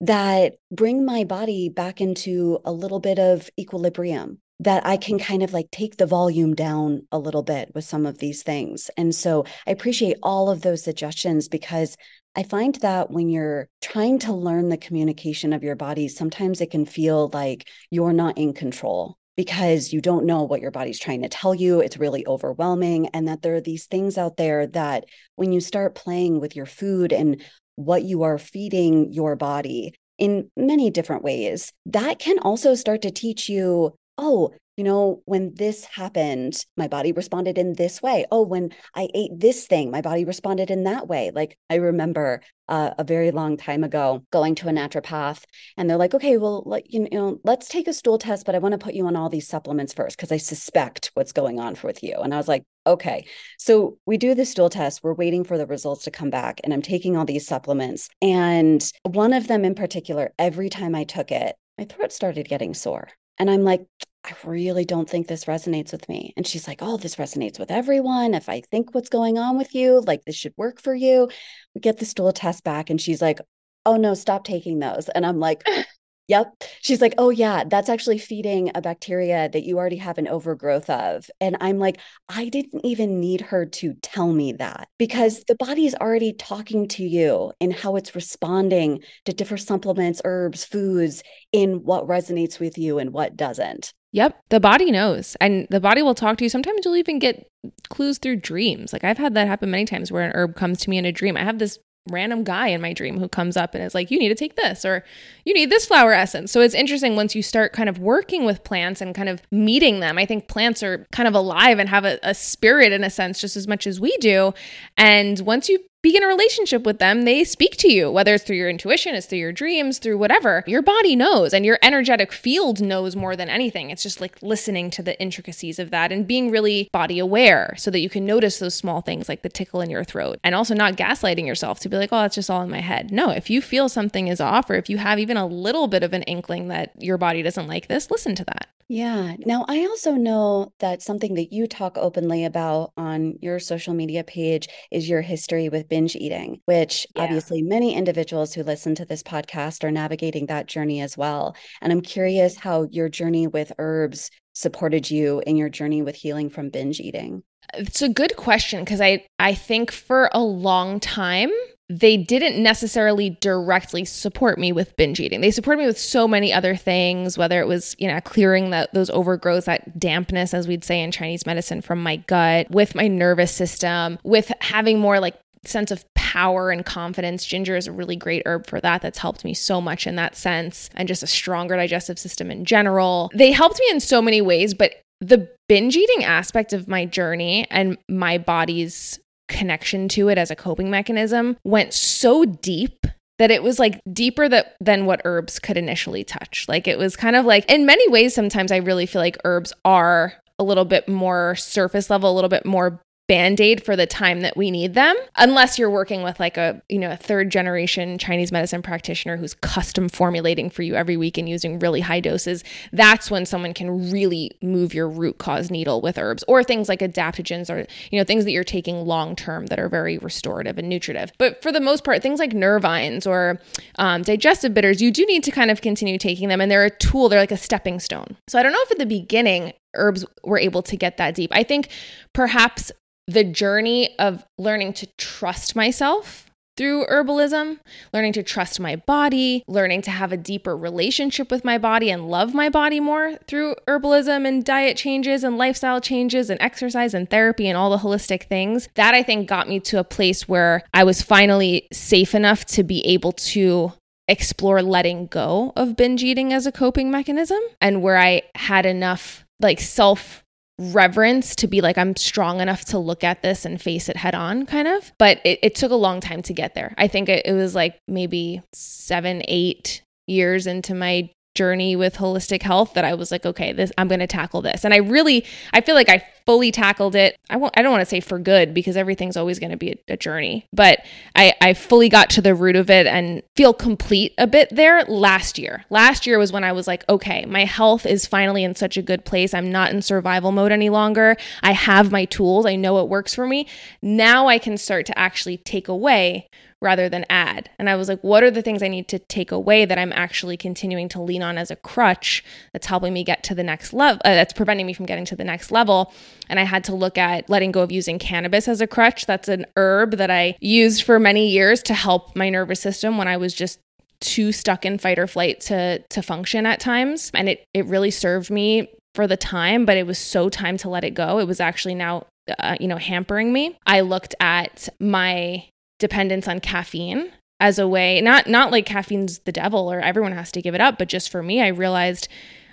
that 0.00 0.54
bring 0.70 1.04
my 1.04 1.24
body 1.24 1.68
back 1.68 2.00
into 2.00 2.58
a 2.64 2.72
little 2.72 3.00
bit 3.00 3.18
of 3.18 3.50
equilibrium 3.58 4.38
that 4.60 4.86
I 4.86 4.98
can 4.98 5.18
kind 5.18 5.42
of 5.42 5.52
like 5.52 5.70
take 5.70 5.96
the 5.96 6.06
volume 6.06 6.54
down 6.54 7.06
a 7.10 7.18
little 7.18 7.42
bit 7.42 7.70
with 7.74 7.84
some 7.84 8.06
of 8.06 8.18
these 8.18 8.42
things. 8.42 8.90
And 8.96 9.14
so 9.14 9.44
I 9.66 9.70
appreciate 9.70 10.18
all 10.22 10.50
of 10.50 10.60
those 10.60 10.84
suggestions 10.84 11.48
because 11.48 11.96
I 12.36 12.42
find 12.42 12.74
that 12.76 13.10
when 13.10 13.28
you're 13.28 13.68
trying 13.80 14.18
to 14.20 14.32
learn 14.32 14.68
the 14.68 14.76
communication 14.76 15.52
of 15.52 15.62
your 15.62 15.76
body, 15.76 16.08
sometimes 16.08 16.60
it 16.60 16.70
can 16.70 16.84
feel 16.84 17.30
like 17.32 17.68
you're 17.90 18.12
not 18.12 18.38
in 18.38 18.52
control 18.52 19.16
because 19.40 19.90
you 19.90 20.02
don't 20.02 20.26
know 20.26 20.42
what 20.42 20.60
your 20.60 20.70
body's 20.70 20.98
trying 20.98 21.22
to 21.22 21.28
tell 21.30 21.54
you. 21.54 21.80
It's 21.80 21.96
really 21.96 22.26
overwhelming. 22.26 23.06
And 23.14 23.26
that 23.26 23.40
there 23.40 23.54
are 23.54 23.60
these 23.62 23.86
things 23.86 24.18
out 24.18 24.36
there 24.36 24.66
that 24.66 25.06
when 25.36 25.50
you 25.50 25.62
start 25.62 25.94
playing 25.94 26.40
with 26.40 26.54
your 26.54 26.66
food 26.66 27.10
and 27.10 27.40
what 27.76 28.02
you 28.02 28.24
are 28.24 28.36
feeding 28.36 29.10
your 29.14 29.36
body 29.36 29.94
in 30.18 30.50
many 30.58 30.90
different 30.90 31.24
ways, 31.24 31.72
that 31.86 32.18
can 32.18 32.38
also 32.40 32.74
start 32.74 33.00
to 33.00 33.10
teach 33.10 33.48
you 33.48 33.94
oh, 34.18 34.52
you 34.80 34.84
know, 34.84 35.20
when 35.26 35.52
this 35.56 35.84
happened, 35.84 36.64
my 36.74 36.88
body 36.88 37.12
responded 37.12 37.58
in 37.58 37.74
this 37.74 38.00
way. 38.00 38.24
Oh, 38.32 38.40
when 38.40 38.70
I 38.94 39.08
ate 39.12 39.32
this 39.38 39.66
thing, 39.66 39.90
my 39.90 40.00
body 40.00 40.24
responded 40.24 40.70
in 40.70 40.84
that 40.84 41.06
way. 41.06 41.30
Like 41.34 41.58
I 41.68 41.74
remember 41.74 42.40
uh, 42.66 42.92
a 42.96 43.04
very 43.04 43.30
long 43.30 43.58
time 43.58 43.84
ago 43.84 44.24
going 44.32 44.54
to 44.54 44.68
a 44.68 44.72
naturopath 44.72 45.44
and 45.76 45.90
they're 45.90 45.98
like, 45.98 46.14
okay, 46.14 46.38
well, 46.38 46.62
let, 46.64 46.90
you 46.90 47.06
know, 47.10 47.38
let's 47.44 47.68
take 47.68 47.88
a 47.88 47.92
stool 47.92 48.16
test, 48.16 48.46
but 48.46 48.54
I 48.54 48.58
want 48.58 48.72
to 48.72 48.78
put 48.78 48.94
you 48.94 49.06
on 49.06 49.16
all 49.16 49.28
these 49.28 49.46
supplements 49.46 49.92
first 49.92 50.16
because 50.16 50.32
I 50.32 50.38
suspect 50.38 51.10
what's 51.12 51.32
going 51.32 51.60
on 51.60 51.76
with 51.82 52.02
you. 52.02 52.14
And 52.14 52.32
I 52.32 52.38
was 52.38 52.48
like, 52.48 52.64
okay. 52.86 53.26
So 53.58 53.98
we 54.06 54.16
do 54.16 54.34
the 54.34 54.46
stool 54.46 54.70
test. 54.70 55.02
We're 55.02 55.12
waiting 55.12 55.44
for 55.44 55.58
the 55.58 55.66
results 55.66 56.04
to 56.04 56.10
come 56.10 56.30
back 56.30 56.58
and 56.64 56.72
I'm 56.72 56.80
taking 56.80 57.18
all 57.18 57.26
these 57.26 57.46
supplements. 57.46 58.08
And 58.22 58.82
one 59.02 59.34
of 59.34 59.46
them 59.46 59.66
in 59.66 59.74
particular, 59.74 60.32
every 60.38 60.70
time 60.70 60.94
I 60.94 61.04
took 61.04 61.30
it, 61.30 61.54
my 61.76 61.84
throat 61.84 62.12
started 62.12 62.48
getting 62.48 62.72
sore. 62.72 63.08
And 63.38 63.50
I'm 63.50 63.62
like, 63.62 63.86
I 64.24 64.34
really 64.44 64.84
don't 64.84 65.08
think 65.08 65.26
this 65.26 65.46
resonates 65.46 65.92
with 65.92 66.08
me. 66.08 66.34
And 66.36 66.46
she's 66.46 66.68
like, 66.68 66.80
Oh, 66.82 66.96
this 66.96 67.16
resonates 67.16 67.58
with 67.58 67.70
everyone. 67.70 68.34
If 68.34 68.48
I 68.48 68.60
think 68.70 68.94
what's 68.94 69.08
going 69.08 69.38
on 69.38 69.56
with 69.56 69.74
you, 69.74 70.00
like 70.00 70.24
this 70.24 70.36
should 70.36 70.54
work 70.56 70.80
for 70.80 70.94
you. 70.94 71.28
We 71.74 71.80
get 71.80 71.98
the 71.98 72.04
stool 72.04 72.32
test 72.32 72.62
back, 72.64 72.90
and 72.90 73.00
she's 73.00 73.22
like, 73.22 73.40
Oh, 73.86 73.96
no, 73.96 74.14
stop 74.14 74.44
taking 74.44 74.78
those. 74.78 75.08
And 75.08 75.24
I'm 75.24 75.38
like, 75.40 75.66
Yep. 76.30 76.62
She's 76.80 77.00
like, 77.00 77.14
oh, 77.18 77.30
yeah, 77.30 77.64
that's 77.66 77.88
actually 77.88 78.18
feeding 78.18 78.70
a 78.76 78.80
bacteria 78.80 79.48
that 79.48 79.64
you 79.64 79.78
already 79.78 79.96
have 79.96 80.16
an 80.16 80.28
overgrowth 80.28 80.88
of. 80.88 81.28
And 81.40 81.56
I'm 81.60 81.80
like, 81.80 81.98
I 82.28 82.48
didn't 82.48 82.86
even 82.86 83.18
need 83.18 83.40
her 83.40 83.66
to 83.66 83.94
tell 83.94 84.32
me 84.32 84.52
that 84.52 84.86
because 84.96 85.42
the 85.48 85.56
body's 85.56 85.96
already 85.96 86.32
talking 86.32 86.86
to 86.86 87.02
you 87.02 87.50
and 87.60 87.72
how 87.72 87.96
it's 87.96 88.14
responding 88.14 89.00
to 89.24 89.32
different 89.32 89.62
supplements, 89.64 90.22
herbs, 90.24 90.64
foods 90.64 91.24
in 91.50 91.82
what 91.82 92.06
resonates 92.06 92.60
with 92.60 92.78
you 92.78 93.00
and 93.00 93.12
what 93.12 93.36
doesn't. 93.36 93.92
Yep, 94.12 94.40
the 94.48 94.60
body 94.60 94.90
knows, 94.90 95.36
and 95.40 95.68
the 95.70 95.80
body 95.80 96.02
will 96.02 96.16
talk 96.16 96.36
to 96.38 96.44
you. 96.44 96.50
Sometimes 96.50 96.80
you'll 96.84 96.96
even 96.96 97.18
get 97.20 97.48
clues 97.90 98.18
through 98.18 98.36
dreams. 98.36 98.92
Like 98.92 99.04
I've 99.04 99.18
had 99.18 99.34
that 99.34 99.46
happen 99.46 99.70
many 99.70 99.84
times 99.84 100.10
where 100.10 100.24
an 100.24 100.32
herb 100.34 100.56
comes 100.56 100.80
to 100.80 100.90
me 100.90 100.98
in 100.98 101.04
a 101.04 101.12
dream. 101.12 101.36
I 101.36 101.44
have 101.44 101.58
this 101.58 101.78
random 102.10 102.44
guy 102.44 102.68
in 102.68 102.80
my 102.80 102.92
dream 102.92 103.18
who 103.18 103.28
comes 103.28 103.56
up 103.56 103.74
and 103.74 103.84
is 103.84 103.94
like, 103.94 104.10
you 104.10 104.18
need 104.18 104.30
to 104.30 104.34
take 104.34 104.56
this 104.56 104.84
or 104.84 105.04
you 105.44 105.54
need 105.54 105.70
this 105.70 105.86
flower 105.86 106.12
essence. 106.12 106.50
So 106.50 106.60
it's 106.60 106.74
interesting 106.74 107.14
once 107.14 107.34
you 107.34 107.42
start 107.42 107.72
kind 107.72 107.88
of 107.88 107.98
working 107.98 108.44
with 108.44 108.64
plants 108.64 109.00
and 109.00 109.14
kind 109.14 109.28
of 109.28 109.42
meeting 109.50 110.00
them. 110.00 110.18
I 110.18 110.26
think 110.26 110.48
plants 110.48 110.82
are 110.82 111.06
kind 111.12 111.28
of 111.28 111.34
alive 111.34 111.78
and 111.78 111.88
have 111.88 112.04
a, 112.04 112.18
a 112.22 112.34
spirit 112.34 112.92
in 112.92 113.04
a 113.04 113.10
sense 113.10 113.40
just 113.40 113.56
as 113.56 113.68
much 113.68 113.86
as 113.86 114.00
we 114.00 114.16
do. 114.18 114.54
And 114.96 115.40
once 115.40 115.68
you 115.68 115.78
begin 116.02 116.22
a 116.22 116.26
relationship 116.26 116.84
with 116.84 116.98
them, 116.98 117.22
they 117.22 117.44
speak 117.44 117.76
to 117.76 117.92
you, 117.92 118.10
whether 118.10 118.34
it's 118.34 118.44
through 118.44 118.56
your 118.56 118.70
intuition, 118.70 119.14
it's 119.14 119.26
through 119.26 119.38
your 119.38 119.52
dreams, 119.52 119.98
through 119.98 120.18
whatever. 120.18 120.64
Your 120.66 120.82
body 120.82 121.14
knows 121.14 121.52
and 121.52 121.64
your 121.64 121.78
energetic 121.82 122.32
field 122.32 122.80
knows 122.80 123.14
more 123.14 123.36
than 123.36 123.48
anything. 123.48 123.90
It's 123.90 124.02
just 124.02 124.20
like 124.20 124.42
listening 124.42 124.90
to 124.90 125.02
the 125.02 125.20
intricacies 125.20 125.78
of 125.78 125.90
that 125.90 126.10
and 126.12 126.26
being 126.26 126.50
really 126.50 126.88
body 126.92 127.18
aware 127.18 127.74
so 127.76 127.90
that 127.90 128.00
you 128.00 128.08
can 128.08 128.24
notice 128.24 128.58
those 128.58 128.74
small 128.74 129.00
things 129.00 129.28
like 129.28 129.42
the 129.42 129.48
tickle 129.48 129.80
in 129.80 129.90
your 129.90 130.04
throat 130.04 130.38
and 130.42 130.54
also 130.54 130.74
not 130.74 130.96
gaslighting 130.96 131.46
yourself 131.46 131.80
to 131.80 131.88
be 131.88 131.96
like, 131.96 132.10
oh, 132.12 132.22
that's 132.22 132.34
just 132.34 132.50
all 132.50 132.62
in 132.62 132.70
my 132.70 132.80
head. 132.80 133.10
No, 133.10 133.30
if 133.30 133.50
you 133.50 133.60
feel 133.60 133.88
something 133.88 134.28
is 134.28 134.40
off 134.40 134.70
or 134.70 134.74
if 134.74 134.88
you 134.88 134.98
have 134.98 135.18
even 135.18 135.36
a 135.36 135.46
little 135.46 135.86
bit 135.86 136.02
of 136.02 136.12
an 136.12 136.22
inkling 136.22 136.68
that 136.68 136.92
your 136.98 137.18
body 137.18 137.42
doesn't 137.42 137.68
like 137.68 137.88
this, 137.88 138.10
listen 138.10 138.34
to 138.36 138.44
that. 138.44 138.68
Yeah. 138.90 139.36
Now, 139.46 139.64
I 139.68 139.82
also 139.82 140.14
know 140.14 140.72
that 140.80 141.00
something 141.00 141.34
that 141.34 141.52
you 141.52 141.68
talk 141.68 141.96
openly 141.96 142.44
about 142.44 142.90
on 142.96 143.34
your 143.40 143.60
social 143.60 143.94
media 143.94 144.24
page 144.24 144.66
is 144.90 145.08
your 145.08 145.22
history 145.22 145.68
with 145.68 145.88
binge 145.88 146.16
eating, 146.16 146.60
which 146.64 147.06
yeah. 147.14 147.22
obviously 147.22 147.62
many 147.62 147.94
individuals 147.94 148.52
who 148.52 148.64
listen 148.64 148.96
to 148.96 149.04
this 149.04 149.22
podcast 149.22 149.84
are 149.84 149.92
navigating 149.92 150.46
that 150.46 150.66
journey 150.66 151.00
as 151.00 151.16
well. 151.16 151.54
And 151.80 151.92
I'm 151.92 152.00
curious 152.00 152.56
how 152.56 152.88
your 152.90 153.08
journey 153.08 153.46
with 153.46 153.70
herbs 153.78 154.28
supported 154.54 155.08
you 155.08 155.40
in 155.46 155.56
your 155.56 155.68
journey 155.68 156.02
with 156.02 156.16
healing 156.16 156.50
from 156.50 156.70
binge 156.70 156.98
eating. 156.98 157.44
It's 157.74 158.02
a 158.02 158.08
good 158.08 158.34
question 158.34 158.80
because 158.80 159.00
I 159.00 159.24
I 159.38 159.54
think 159.54 159.92
for 159.92 160.30
a 160.32 160.42
long 160.42 160.98
time 160.98 161.52
they 161.90 162.16
didn't 162.16 162.62
necessarily 162.62 163.30
directly 163.40 164.04
support 164.04 164.58
me 164.58 164.70
with 164.70 164.94
binge 164.94 165.18
eating. 165.18 165.40
They 165.40 165.50
supported 165.50 165.80
me 165.80 165.86
with 165.86 165.98
so 165.98 166.28
many 166.28 166.52
other 166.52 166.76
things, 166.76 167.36
whether 167.36 167.60
it 167.60 167.66
was, 167.66 167.96
you 167.98 168.06
know, 168.06 168.20
clearing 168.20 168.70
that 168.70 168.94
those 168.94 169.10
overgrowths, 169.10 169.64
that 169.64 169.98
dampness, 169.98 170.54
as 170.54 170.68
we'd 170.68 170.84
say 170.84 171.02
in 171.02 171.10
Chinese 171.10 171.44
medicine, 171.46 171.80
from 171.80 172.00
my 172.00 172.16
gut, 172.16 172.70
with 172.70 172.94
my 172.94 173.08
nervous 173.08 173.50
system, 173.50 174.20
with 174.22 174.52
having 174.60 175.00
more 175.00 175.18
like 175.18 175.34
sense 175.64 175.90
of 175.90 176.04
power 176.14 176.70
and 176.70 176.86
confidence. 176.86 177.44
Ginger 177.44 177.76
is 177.76 177.88
a 177.88 177.92
really 177.92 178.16
great 178.16 178.44
herb 178.46 178.66
for 178.66 178.80
that. 178.80 179.02
That's 179.02 179.18
helped 179.18 179.44
me 179.44 179.52
so 179.52 179.80
much 179.80 180.06
in 180.06 180.14
that 180.14 180.36
sense, 180.36 180.90
and 180.94 181.08
just 181.08 181.24
a 181.24 181.26
stronger 181.26 181.74
digestive 181.74 182.20
system 182.20 182.52
in 182.52 182.64
general. 182.64 183.32
They 183.34 183.50
helped 183.50 183.80
me 183.80 183.86
in 183.90 183.98
so 183.98 184.22
many 184.22 184.40
ways, 184.40 184.74
but 184.74 184.92
the 185.20 185.50
binge 185.68 185.96
eating 185.96 186.22
aspect 186.22 186.72
of 186.72 186.86
my 186.86 187.04
journey 187.04 187.66
and 187.68 187.98
my 188.08 188.38
body's 188.38 189.18
connection 189.50 190.08
to 190.08 190.28
it 190.28 190.38
as 190.38 190.50
a 190.50 190.56
coping 190.56 190.90
mechanism 190.90 191.58
went 191.64 191.92
so 191.92 192.46
deep 192.46 193.06
that 193.38 193.50
it 193.50 193.62
was 193.62 193.78
like 193.78 194.00
deeper 194.12 194.48
that, 194.48 194.76
than 194.80 195.06
what 195.06 195.20
herbs 195.24 195.58
could 195.58 195.76
initially 195.76 196.24
touch. 196.24 196.66
Like 196.68 196.88
it 196.88 196.98
was 196.98 197.16
kind 197.16 197.36
of 197.36 197.44
like, 197.44 197.70
in 197.70 197.84
many 197.84 198.08
ways, 198.08 198.34
sometimes 198.34 198.72
I 198.72 198.76
really 198.76 199.06
feel 199.06 199.20
like 199.20 199.36
herbs 199.44 199.72
are 199.84 200.34
a 200.58 200.64
little 200.64 200.84
bit 200.84 201.08
more 201.08 201.56
surface 201.56 202.10
level, 202.10 202.30
a 202.30 202.34
little 202.34 202.50
bit 202.50 202.66
more 202.66 203.02
band-aid 203.30 203.84
for 203.84 203.94
the 203.94 204.08
time 204.08 204.40
that 204.40 204.56
we 204.56 204.72
need 204.72 204.94
them 204.94 205.14
unless 205.36 205.78
you're 205.78 205.88
working 205.88 206.24
with 206.24 206.40
like 206.40 206.56
a 206.56 206.82
you 206.88 206.98
know 206.98 207.12
a 207.12 207.16
third 207.16 207.48
generation 207.48 208.18
chinese 208.18 208.50
medicine 208.50 208.82
practitioner 208.82 209.36
who's 209.36 209.54
custom 209.54 210.08
formulating 210.08 210.68
for 210.68 210.82
you 210.82 210.96
every 210.96 211.16
week 211.16 211.38
and 211.38 211.48
using 211.48 211.78
really 211.78 212.00
high 212.00 212.18
doses. 212.18 212.64
That's 212.92 213.30
when 213.30 213.46
someone 213.46 213.72
can 213.72 214.10
really 214.10 214.50
move 214.60 214.94
your 214.94 215.08
root 215.08 215.38
cause 215.38 215.70
needle 215.70 216.00
with 216.00 216.18
herbs 216.18 216.42
or 216.48 216.64
things 216.64 216.88
like 216.88 216.98
adaptogens 216.98 217.70
or 217.70 217.86
you 218.10 218.18
know 218.18 218.24
things 218.24 218.44
that 218.46 218.50
you're 218.50 218.64
taking 218.64 219.06
long 219.06 219.36
term 219.36 219.66
that 219.66 219.78
are 219.78 219.88
very 219.88 220.18
restorative 220.18 220.76
and 220.76 220.88
nutritive. 220.88 221.30
But 221.38 221.62
for 221.62 221.70
the 221.70 221.80
most 221.80 222.02
part 222.02 222.22
things 222.22 222.40
like 222.40 222.50
nervines 222.50 223.28
or 223.28 223.60
um, 224.00 224.22
digestive 224.22 224.74
bitters 224.74 225.00
you 225.00 225.12
do 225.12 225.24
need 225.26 225.44
to 225.44 225.52
kind 225.52 225.70
of 225.70 225.82
continue 225.82 226.18
taking 226.18 226.48
them 226.48 226.60
and 226.60 226.68
they're 226.68 226.84
a 226.84 226.90
tool 226.90 227.28
they're 227.28 227.38
like 227.38 227.52
a 227.52 227.56
stepping 227.56 228.00
stone. 228.00 228.36
So 228.48 228.58
i 228.58 228.64
don't 228.64 228.72
know 228.72 228.82
if 228.82 228.90
at 228.90 228.98
the 228.98 229.06
beginning 229.06 229.72
herbs 229.94 230.24
were 230.44 230.58
able 230.58 230.82
to 230.82 230.96
get 230.96 231.16
that 231.16 231.34
deep. 231.34 231.50
I 231.52 231.62
think 231.62 231.88
perhaps 232.32 232.92
the 233.30 233.44
journey 233.44 234.18
of 234.18 234.44
learning 234.58 234.92
to 234.94 235.06
trust 235.16 235.76
myself 235.76 236.50
through 236.76 237.04
herbalism, 237.06 237.78
learning 238.12 238.32
to 238.32 238.42
trust 238.42 238.80
my 238.80 238.96
body, 238.96 239.62
learning 239.68 240.02
to 240.02 240.10
have 240.10 240.32
a 240.32 240.36
deeper 240.36 240.76
relationship 240.76 241.50
with 241.50 241.64
my 241.64 241.76
body 241.76 242.10
and 242.10 242.30
love 242.30 242.54
my 242.54 242.68
body 242.68 242.98
more 242.98 243.36
through 243.46 243.74
herbalism 243.86 244.46
and 244.46 244.64
diet 244.64 244.96
changes 244.96 245.44
and 245.44 245.58
lifestyle 245.58 246.00
changes 246.00 246.48
and 246.48 246.60
exercise 246.60 247.12
and 247.12 247.28
therapy 247.28 247.68
and 247.68 247.76
all 247.76 247.90
the 247.90 247.98
holistic 247.98 248.44
things. 248.44 248.88
That 248.94 249.14
I 249.14 249.22
think 249.22 249.48
got 249.48 249.68
me 249.68 249.78
to 249.80 249.98
a 249.98 250.04
place 250.04 250.48
where 250.48 250.82
I 250.94 251.04
was 251.04 251.22
finally 251.22 251.86
safe 251.92 252.34
enough 252.34 252.64
to 252.66 252.82
be 252.82 253.06
able 253.06 253.32
to 253.32 253.92
explore 254.26 254.80
letting 254.80 255.26
go 255.26 255.72
of 255.76 255.96
binge 255.96 256.22
eating 256.22 256.52
as 256.52 256.64
a 256.64 256.72
coping 256.72 257.10
mechanism 257.10 257.60
and 257.80 258.00
where 258.00 258.16
I 258.16 258.42
had 258.54 258.86
enough 258.86 259.44
like 259.60 259.80
self 259.80 260.44
reverence 260.80 261.54
to 261.56 261.66
be 261.66 261.80
like, 261.80 261.98
I'm 261.98 262.16
strong 262.16 262.60
enough 262.60 262.86
to 262.86 262.98
look 262.98 263.22
at 263.22 263.42
this 263.42 263.64
and 263.64 263.80
face 263.80 264.08
it 264.08 264.16
head 264.16 264.34
on, 264.34 264.66
kind 264.66 264.88
of. 264.88 265.12
But 265.18 265.40
it, 265.44 265.58
it 265.62 265.74
took 265.74 265.92
a 265.92 265.96
long 265.96 266.20
time 266.20 266.42
to 266.42 266.54
get 266.54 266.74
there. 266.74 266.94
I 266.96 267.06
think 267.06 267.28
it, 267.28 267.44
it 267.44 267.52
was 267.52 267.74
like 267.74 267.98
maybe 268.08 268.62
seven, 268.72 269.42
eight 269.46 270.02
years 270.26 270.66
into 270.66 270.94
my 270.94 271.30
journey 271.54 271.96
with 271.96 272.16
holistic 272.16 272.62
health 272.62 272.94
that 272.94 273.04
I 273.04 273.14
was 273.14 273.30
like, 273.30 273.44
okay, 273.44 273.72
this 273.72 273.90
I'm 273.98 274.08
going 274.08 274.20
to 274.20 274.26
tackle 274.26 274.62
this. 274.62 274.84
And 274.84 274.94
I 274.94 274.98
really 274.98 275.44
I 275.72 275.80
feel 275.80 275.94
like 275.94 276.08
I 276.08 276.24
fully 276.46 276.70
tackled 276.70 277.14
it. 277.14 277.36
I 277.48 277.56
won't 277.56 277.76
I 277.76 277.82
don't 277.82 277.90
want 277.90 278.02
to 278.02 278.06
say 278.06 278.20
for 278.20 278.38
good 278.38 278.72
because 278.72 278.96
everything's 278.96 279.36
always 279.36 279.58
going 279.58 279.70
to 279.70 279.76
be 279.76 279.90
a, 279.90 280.12
a, 280.14 280.16
journey, 280.16 280.66
but 280.72 281.00
I 281.34 281.54
I 281.60 281.74
fully 281.74 282.08
got 282.08 282.30
to 282.30 282.42
the 282.42 282.54
root 282.54 282.76
of 282.76 282.88
it 282.90 283.06
and 283.06 283.42
feel 283.56 283.74
complete 283.74 284.32
a 284.38 284.46
bit 284.46 284.68
there 284.70 285.04
last 285.04 285.58
year. 285.58 285.84
Last 285.90 286.26
year 286.26 286.38
was 286.38 286.52
when 286.52 286.64
I 286.64 286.72
was 286.72 286.86
like, 286.86 287.04
okay, 287.08 287.44
my 287.46 287.64
health 287.64 288.06
is 288.06 288.26
finally 288.26 288.64
in 288.64 288.74
such 288.74 288.96
a 288.96 289.02
good 289.02 289.24
place. 289.24 289.52
I'm 289.52 289.72
not 289.72 289.90
in 289.92 290.02
survival 290.02 290.52
mode 290.52 290.72
any 290.72 290.88
longer. 290.88 291.36
I 291.62 291.72
have 291.72 292.12
my 292.12 292.26
tools. 292.26 292.64
I 292.64 292.76
know 292.76 292.94
what 292.94 293.08
works 293.08 293.34
for 293.34 293.46
me. 293.46 293.66
Now 294.02 294.46
I 294.46 294.58
can 294.58 294.76
start 294.76 295.06
to 295.06 295.18
actually 295.18 295.56
take 295.56 295.88
away 295.88 296.48
rather 296.82 297.08
than 297.08 297.26
add. 297.28 297.68
And 297.78 297.90
I 297.90 297.96
was 297.96 298.08
like, 298.08 298.20
what 298.22 298.42
are 298.42 298.50
the 298.50 298.62
things 298.62 298.82
I 298.82 298.88
need 298.88 299.08
to 299.08 299.18
take 299.18 299.52
away 299.52 299.84
that 299.84 299.98
I'm 299.98 300.12
actually 300.12 300.56
continuing 300.56 301.08
to 301.10 301.20
lean 301.20 301.42
on 301.42 301.58
as 301.58 301.70
a 301.70 301.76
crutch 301.76 302.42
that's 302.72 302.86
helping 302.86 303.12
me 303.12 303.22
get 303.22 303.42
to 303.44 303.54
the 303.54 303.62
next 303.62 303.92
level, 303.92 304.20
uh, 304.24 304.34
that's 304.34 304.52
preventing 304.52 304.86
me 304.86 304.94
from 304.94 305.06
getting 305.06 305.24
to 305.26 305.36
the 305.36 305.44
next 305.44 305.70
level? 305.70 306.12
And 306.48 306.58
I 306.58 306.64
had 306.64 306.84
to 306.84 306.94
look 306.94 307.18
at 307.18 307.50
letting 307.50 307.72
go 307.72 307.82
of 307.82 307.92
using 307.92 308.18
cannabis 308.18 308.66
as 308.66 308.80
a 308.80 308.86
crutch. 308.86 309.26
That's 309.26 309.48
an 309.48 309.66
herb 309.76 310.12
that 310.12 310.30
I 310.30 310.56
used 310.60 311.02
for 311.02 311.18
many 311.18 311.48
years 311.48 311.82
to 311.84 311.94
help 311.94 312.34
my 312.34 312.48
nervous 312.48 312.80
system 312.80 313.18
when 313.18 313.28
I 313.28 313.36
was 313.36 313.52
just 313.52 313.78
too 314.20 314.52
stuck 314.52 314.84
in 314.84 314.98
fight 314.98 315.18
or 315.18 315.26
flight 315.26 315.60
to 315.60 315.98
to 316.10 316.22
function 316.22 316.66
at 316.66 316.78
times 316.78 317.30
and 317.32 317.48
it 317.48 317.64
it 317.72 317.86
really 317.86 318.10
served 318.10 318.50
me 318.50 318.86
for 319.14 319.26
the 319.26 319.36
time 319.36 319.86
but 319.86 319.96
it 319.96 320.06
was 320.06 320.18
so 320.18 320.50
time 320.50 320.76
to 320.76 320.90
let 320.90 321.04
it 321.04 321.14
go 321.14 321.38
it 321.38 321.46
was 321.46 321.58
actually 321.58 321.94
now 321.94 322.26
uh, 322.58 322.76
you 322.78 322.86
know 322.86 322.98
hampering 322.98 323.50
me 323.50 323.78
i 323.86 324.00
looked 324.00 324.34
at 324.38 324.90
my 325.00 325.64
dependence 326.00 326.48
on 326.48 326.58
caffeine 326.58 327.30
as 327.60 327.78
a 327.78 327.86
way 327.86 328.20
not 328.20 328.48
not 328.48 328.72
like 328.72 328.86
caffeine's 328.86 329.38
the 329.40 329.52
devil 329.52 329.90
or 329.92 330.00
everyone 330.00 330.32
has 330.32 330.50
to 330.50 330.62
give 330.62 330.74
it 330.74 330.80
up 330.80 330.98
but 330.98 331.08
just 331.08 331.30
for 331.30 331.42
me 331.42 331.62
i 331.62 331.68
realized 331.68 332.26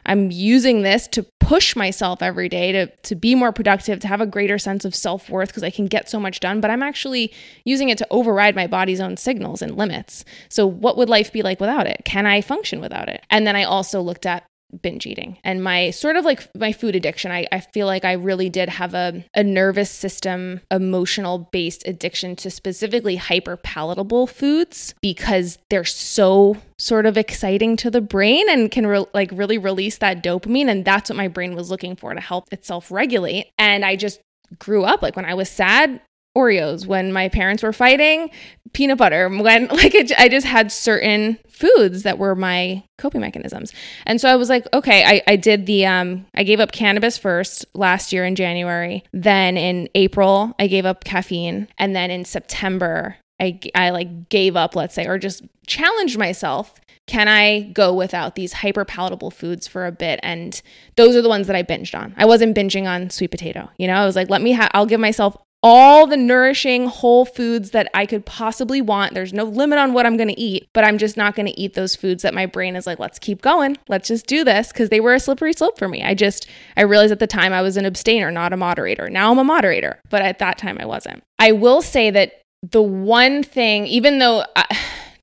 i'm 0.05 0.31
using 0.31 0.81
this 0.81 1.07
to 1.07 1.25
push 1.39 1.75
myself 1.75 2.21
every 2.21 2.49
day 2.49 2.71
to 2.71 2.87
to 3.03 3.15
be 3.15 3.35
more 3.35 3.51
productive 3.51 3.99
to 3.99 4.07
have 4.07 4.21
a 4.21 4.25
greater 4.25 4.57
sense 4.57 4.83
of 4.83 4.95
self-worth 4.95 5.49
because 5.49 5.63
i 5.63 5.69
can 5.69 5.85
get 5.85 6.09
so 6.09 6.19
much 6.19 6.39
done 6.39 6.59
but 6.59 6.71
i'm 6.71 6.83
actually 6.83 7.31
using 7.65 7.89
it 7.89 7.97
to 7.97 8.07
override 8.09 8.55
my 8.55 8.67
body's 8.67 8.99
own 8.99 9.15
signals 9.15 9.61
and 9.61 9.77
limits. 9.77 10.25
So 10.49 10.65
what 10.65 10.97
would 10.97 11.09
life 11.09 11.31
be 11.31 11.41
like 11.43 11.59
without 11.59 11.87
it? 11.87 12.01
Can 12.03 12.25
i 12.25 12.41
function 12.41 12.81
without 12.81 13.07
it? 13.07 13.25
And 13.29 13.45
then 13.45 13.55
i 13.55 13.63
also 13.63 14.01
looked 14.01 14.25
at 14.25 14.45
binge 14.81 15.05
eating. 15.05 15.37
And 15.43 15.63
my 15.63 15.91
sort 15.91 16.15
of 16.17 16.25
like 16.25 16.53
my 16.55 16.71
food 16.71 16.95
addiction 16.95 17.31
I, 17.31 17.47
I 17.51 17.59
feel 17.61 17.87
like 17.87 18.03
i 18.03 18.13
really 18.13 18.49
did 18.49 18.69
have 18.69 18.93
a, 18.93 19.23
a 19.33 19.43
nervous 19.43 19.89
system 19.89 20.61
emotional 20.69 21.49
based 21.51 21.87
addiction 21.87 22.35
to 22.37 22.51
specifically 22.51 23.15
hyper 23.15 23.55
palatable 23.55 24.27
foods 24.27 24.93
because 25.01 25.57
they're 25.69 25.85
so 25.85 26.57
sort 26.77 27.05
of 27.05 27.17
exciting 27.17 27.77
to 27.77 27.89
the 27.89 28.01
brain 28.01 28.49
and 28.49 28.69
can 28.69 28.85
re- 28.85 29.05
like 29.13 29.31
really 29.31 29.57
release 29.57 29.97
that 29.99 30.23
dopamine. 30.23 30.67
And 30.69 30.83
that's 30.83 31.09
what 31.09 31.17
my 31.17 31.27
brain 31.27 31.55
was 31.55 31.71
looking 31.71 31.95
for 31.95 32.13
to 32.13 32.21
help 32.21 32.51
itself 32.51 32.91
regulate. 32.91 33.47
And 33.57 33.85
i 33.85 33.95
just 33.95 34.19
grew 34.59 34.85
up 34.85 35.01
like 35.01 35.17
when 35.17 35.25
i 35.25 35.33
was 35.33 35.49
sad 35.49 35.99
Oreos 36.37 36.85
when 36.85 37.11
my 37.11 37.29
parents 37.29 37.63
were 37.63 37.73
fighting, 37.73 38.29
peanut 38.73 38.99
butter 38.99 39.27
when 39.27 39.67
like 39.71 39.95
it, 39.95 40.11
I 40.17 40.29
just 40.29 40.45
had 40.45 40.71
certain 40.71 41.39
foods 41.49 42.03
that 42.03 42.19
were 42.19 42.35
my 42.35 42.83
coping 42.99 43.21
mechanisms. 43.21 43.73
And 44.05 44.21
so 44.21 44.29
I 44.29 44.35
was 44.35 44.47
like, 44.47 44.67
okay, 44.73 45.03
I, 45.03 45.23
I 45.27 45.35
did 45.35 45.65
the, 45.65 45.87
um, 45.87 46.27
I 46.35 46.43
gave 46.43 46.59
up 46.59 46.71
cannabis 46.71 47.17
first 47.17 47.65
last 47.73 48.13
year 48.13 48.23
in 48.23 48.35
January. 48.35 49.03
Then 49.11 49.57
in 49.57 49.89
April, 49.95 50.53
I 50.59 50.67
gave 50.67 50.85
up 50.85 51.03
caffeine. 51.03 51.67
And 51.79 51.95
then 51.95 52.11
in 52.11 52.25
September, 52.25 53.17
I, 53.39 53.59
I 53.73 53.89
like 53.89 54.29
gave 54.29 54.55
up, 54.55 54.75
let's 54.75 54.93
say, 54.93 55.07
or 55.07 55.17
just 55.17 55.43
challenged 55.65 56.17
myself 56.17 56.79
can 57.07 57.29
I 57.29 57.61
go 57.71 57.93
without 57.93 58.35
these 58.35 58.51
hyper 58.51 58.83
palatable 58.83 59.31
foods 59.31 59.65
for 59.65 59.85
a 59.85 59.93
bit? 59.93 60.19
And 60.23 60.61
those 60.97 61.15
are 61.15 61.21
the 61.21 61.29
ones 61.29 61.47
that 61.47 61.55
I 61.55 61.63
binged 61.63 61.97
on. 61.97 62.13
I 62.17 62.25
wasn't 62.25 62.55
binging 62.55 62.85
on 62.85 63.09
sweet 63.09 63.31
potato. 63.31 63.69
You 63.77 63.87
know, 63.87 63.93
I 63.93 64.05
was 64.05 64.17
like, 64.17 64.29
let 64.29 64.41
me, 64.41 64.51
ha- 64.51 64.69
I'll 64.73 64.85
give 64.85 64.99
myself 64.99 65.37
all 65.63 66.05
the 66.05 66.17
nourishing 66.17 66.87
whole 66.87 67.25
foods 67.25 67.71
that 67.71 67.89
I 67.93 68.05
could 68.05 68.25
possibly 68.25 68.81
want. 68.81 69.13
There's 69.13 69.33
no 69.33 69.43
limit 69.43 69.79
on 69.79 69.93
what 69.93 70.05
I'm 70.05 70.15
going 70.15 70.29
to 70.29 70.39
eat, 70.39 70.67
but 70.73 70.83
I'm 70.83 70.97
just 70.97 71.17
not 71.17 71.35
going 71.35 71.47
to 71.47 71.59
eat 71.59 71.73
those 71.73 71.95
foods 71.95 72.23
that 72.23 72.33
my 72.33 72.45
brain 72.45 72.75
is 72.75 72.85
like, 72.85 72.99
let's 72.99 73.19
keep 73.19 73.41
going. 73.41 73.77
Let's 73.87 74.07
just 74.07 74.27
do 74.27 74.43
this 74.43 74.71
because 74.71 74.89
they 74.89 74.99
were 74.99 75.15
a 75.15 75.19
slippery 75.19 75.53
slope 75.53 75.77
for 75.79 75.87
me. 75.87 76.03
I 76.03 76.13
just, 76.13 76.47
I 76.75 76.81
realized 76.81 77.11
at 77.11 77.19
the 77.19 77.27
time 77.27 77.53
I 77.53 77.61
was 77.61 77.75
an 77.75 77.85
abstainer, 77.85 78.31
not 78.31 78.53
a 78.53 78.57
moderator. 78.57 79.09
Now 79.09 79.31
I'm 79.31 79.39
a 79.39 79.43
moderator, 79.43 79.99
but 80.09 80.21
at 80.21 80.39
that 80.39 80.57
time 80.57 80.77
I 80.79 80.85
wasn't. 80.85 81.23
I 81.39 81.51
will 81.53 81.81
say 81.81 82.11
that 82.11 82.33
the 82.61 82.81
one 82.81 83.43
thing, 83.43 83.87
even 83.87 84.19
though 84.19 84.43
I, 84.55 84.77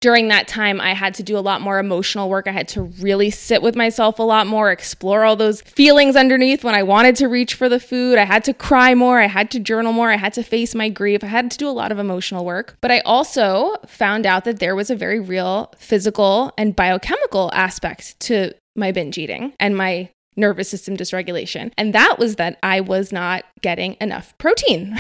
during 0.05 0.29
that 0.29 0.47
time, 0.47 0.83
I 0.83 0.93
had 0.93 1.15
to 1.15 1.23
do 1.23 1.39
a 1.39 1.41
lot 1.41 1.63
more 1.63 1.79
emotional 1.79 2.29
work. 2.29 2.47
I 2.47 2.51
had 2.51 2.69
to 2.69 2.83
really 2.83 3.31
sit 3.31 3.63
with 3.63 3.75
myself 3.75 4.19
a 4.19 4.23
lot 4.23 4.47
more, 4.47 4.71
explore 4.71 5.25
all 5.25 5.35
those 5.35 5.63
feelings 5.63 6.15
underneath 6.15 6.63
when 6.63 6.75
I 6.75 6.83
wanted 6.83 7.17
to 7.17 7.27
reach 7.27 7.55
for 7.55 7.71
the 7.71 7.81
food. 7.81 8.19
I 8.19 8.27
had 8.27 8.45
to 8.45 8.53
cry 8.53 8.95
more. 8.95 9.19
I 9.19 9.29
had 9.29 9.51
to 9.53 9.61
journal 9.61 9.95
more. 9.95 10.13
I 10.13 10.19
had 10.19 10.35
to 10.35 10.43
face 10.43 10.75
my 10.75 10.91
grief. 10.91 11.25
I 11.25 11.29
had 11.29 11.51
to 11.51 11.57
do 11.57 11.67
a 11.67 11.73
lot 11.73 11.91
of 11.91 11.99
emotional 11.99 12.45
work. 12.45 12.77
But 12.83 12.91
I 12.91 13.01
also 13.01 13.77
found 13.87 14.27
out 14.27 14.45
that 14.45 14.59
there 14.59 14.77
was 14.77 14.91
a 14.91 14.95
very 14.95 15.21
real 15.21 15.73
physical 15.79 16.53
and 16.59 16.77
biochemical 16.77 17.51
aspect 17.55 18.21
to 18.21 18.53
my 18.77 18.93
binge 18.93 19.17
eating 19.17 19.55
and 19.59 19.75
my 19.75 20.11
nervous 20.37 20.69
system 20.69 20.97
dysregulation. 20.97 21.73
And 21.77 21.95
that 21.95 22.19
was 22.19 22.37
that 22.37 22.59
I 22.63 22.81
was 22.81 23.13
not 23.13 23.45
getting 23.61 23.97
enough 24.01 24.37
protein. 24.39 24.97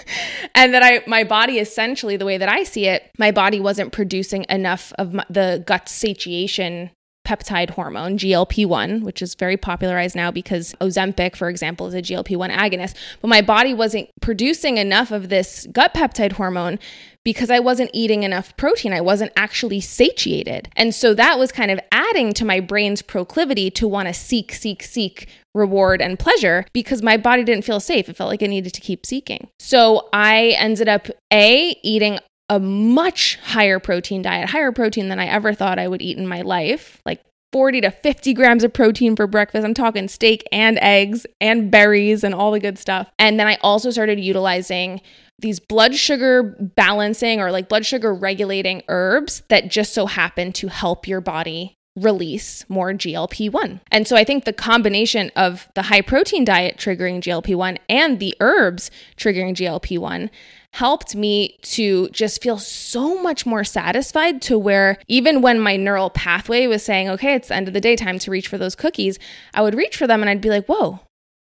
and 0.54 0.74
that 0.74 0.82
I 0.82 1.02
my 1.06 1.24
body 1.24 1.58
essentially 1.58 2.16
the 2.16 2.26
way 2.26 2.38
that 2.38 2.48
I 2.48 2.64
see 2.64 2.86
it, 2.86 3.10
my 3.18 3.30
body 3.30 3.60
wasn't 3.60 3.92
producing 3.92 4.44
enough 4.48 4.92
of 4.98 5.12
my, 5.12 5.24
the 5.30 5.62
gut 5.66 5.88
satiation 5.88 6.90
peptide 7.32 7.70
hormone, 7.70 8.18
GLP 8.18 8.66
1, 8.66 9.00
which 9.00 9.22
is 9.22 9.34
very 9.34 9.56
popularized 9.56 10.14
now 10.14 10.30
because 10.30 10.74
Ozempic, 10.80 11.36
for 11.36 11.48
example, 11.48 11.86
is 11.86 11.94
a 11.94 12.02
GLP 12.02 12.36
1 12.36 12.50
agonist. 12.50 12.94
But 13.20 13.28
my 13.28 13.40
body 13.40 13.74
wasn't 13.74 14.10
producing 14.20 14.76
enough 14.76 15.10
of 15.10 15.28
this 15.28 15.66
gut 15.72 15.94
peptide 15.94 16.32
hormone 16.32 16.78
because 17.24 17.50
I 17.50 17.60
wasn't 17.60 17.90
eating 17.92 18.24
enough 18.24 18.56
protein. 18.56 18.92
I 18.92 19.00
wasn't 19.00 19.32
actually 19.36 19.80
satiated. 19.80 20.68
And 20.76 20.94
so 20.94 21.14
that 21.14 21.38
was 21.38 21.52
kind 21.52 21.70
of 21.70 21.80
adding 21.92 22.32
to 22.34 22.44
my 22.44 22.60
brain's 22.60 23.00
proclivity 23.00 23.70
to 23.72 23.86
want 23.86 24.08
to 24.08 24.14
seek, 24.14 24.52
seek, 24.52 24.82
seek 24.82 25.28
reward 25.54 26.00
and 26.00 26.18
pleasure 26.18 26.64
because 26.72 27.02
my 27.02 27.16
body 27.16 27.44
didn't 27.44 27.64
feel 27.64 27.80
safe. 27.80 28.08
It 28.08 28.16
felt 28.16 28.28
like 28.28 28.42
it 28.42 28.48
needed 28.48 28.74
to 28.74 28.80
keep 28.80 29.06
seeking. 29.06 29.48
So 29.58 30.08
I 30.12 30.54
ended 30.58 30.88
up 30.88 31.08
A, 31.32 31.76
eating 31.82 32.18
a 32.52 32.60
much 32.60 33.38
higher 33.42 33.78
protein 33.78 34.20
diet, 34.20 34.50
higher 34.50 34.72
protein 34.72 35.08
than 35.08 35.18
I 35.18 35.24
ever 35.24 35.54
thought 35.54 35.78
I 35.78 35.88
would 35.88 36.02
eat 36.02 36.18
in 36.18 36.26
my 36.26 36.42
life, 36.42 37.00
like 37.06 37.24
40 37.50 37.80
to 37.80 37.90
50 37.90 38.34
grams 38.34 38.62
of 38.62 38.74
protein 38.74 39.16
for 39.16 39.26
breakfast. 39.26 39.64
I'm 39.64 39.72
talking 39.72 40.06
steak 40.06 40.46
and 40.52 40.78
eggs 40.82 41.26
and 41.40 41.70
berries 41.70 42.22
and 42.22 42.34
all 42.34 42.52
the 42.52 42.60
good 42.60 42.78
stuff. 42.78 43.10
And 43.18 43.40
then 43.40 43.46
I 43.46 43.56
also 43.62 43.90
started 43.90 44.20
utilizing 44.20 45.00
these 45.38 45.60
blood 45.60 45.94
sugar 45.94 46.54
balancing 46.76 47.40
or 47.40 47.50
like 47.50 47.70
blood 47.70 47.86
sugar 47.86 48.12
regulating 48.12 48.82
herbs 48.88 49.42
that 49.48 49.68
just 49.70 49.94
so 49.94 50.04
happen 50.04 50.52
to 50.52 50.68
help 50.68 51.08
your 51.08 51.22
body 51.22 51.74
release 51.94 52.64
more 52.68 52.92
GLP 52.92 53.52
1. 53.52 53.80
And 53.90 54.08
so 54.08 54.16
I 54.16 54.24
think 54.24 54.44
the 54.44 54.52
combination 54.52 55.30
of 55.36 55.68
the 55.74 55.82
high 55.82 56.00
protein 56.00 56.44
diet 56.44 56.78
triggering 56.78 57.20
GLP 57.20 57.54
1 57.54 57.78
and 57.88 58.18
the 58.18 58.34
herbs 58.40 58.90
triggering 59.16 59.54
GLP 59.54 59.98
1 59.98 60.30
helped 60.72 61.14
me 61.14 61.58
to 61.60 62.08
just 62.08 62.42
feel 62.42 62.56
so 62.56 63.20
much 63.22 63.44
more 63.44 63.62
satisfied 63.62 64.40
to 64.40 64.58
where 64.58 64.96
even 65.06 65.42
when 65.42 65.60
my 65.60 65.76
neural 65.76 66.08
pathway 66.08 66.66
was 66.66 66.82
saying, 66.82 67.10
okay, 67.10 67.34
it's 67.34 67.48
the 67.48 67.54
end 67.54 67.68
of 67.68 67.74
the 67.74 67.80
day, 67.80 67.94
time 67.94 68.18
to 68.18 68.30
reach 68.30 68.48
for 68.48 68.56
those 68.56 68.74
cookies, 68.74 69.18
I 69.52 69.60
would 69.60 69.74
reach 69.74 69.96
for 69.96 70.06
them 70.06 70.22
and 70.22 70.30
I'd 70.30 70.40
be 70.40 70.48
like, 70.48 70.66
whoa, 70.66 71.00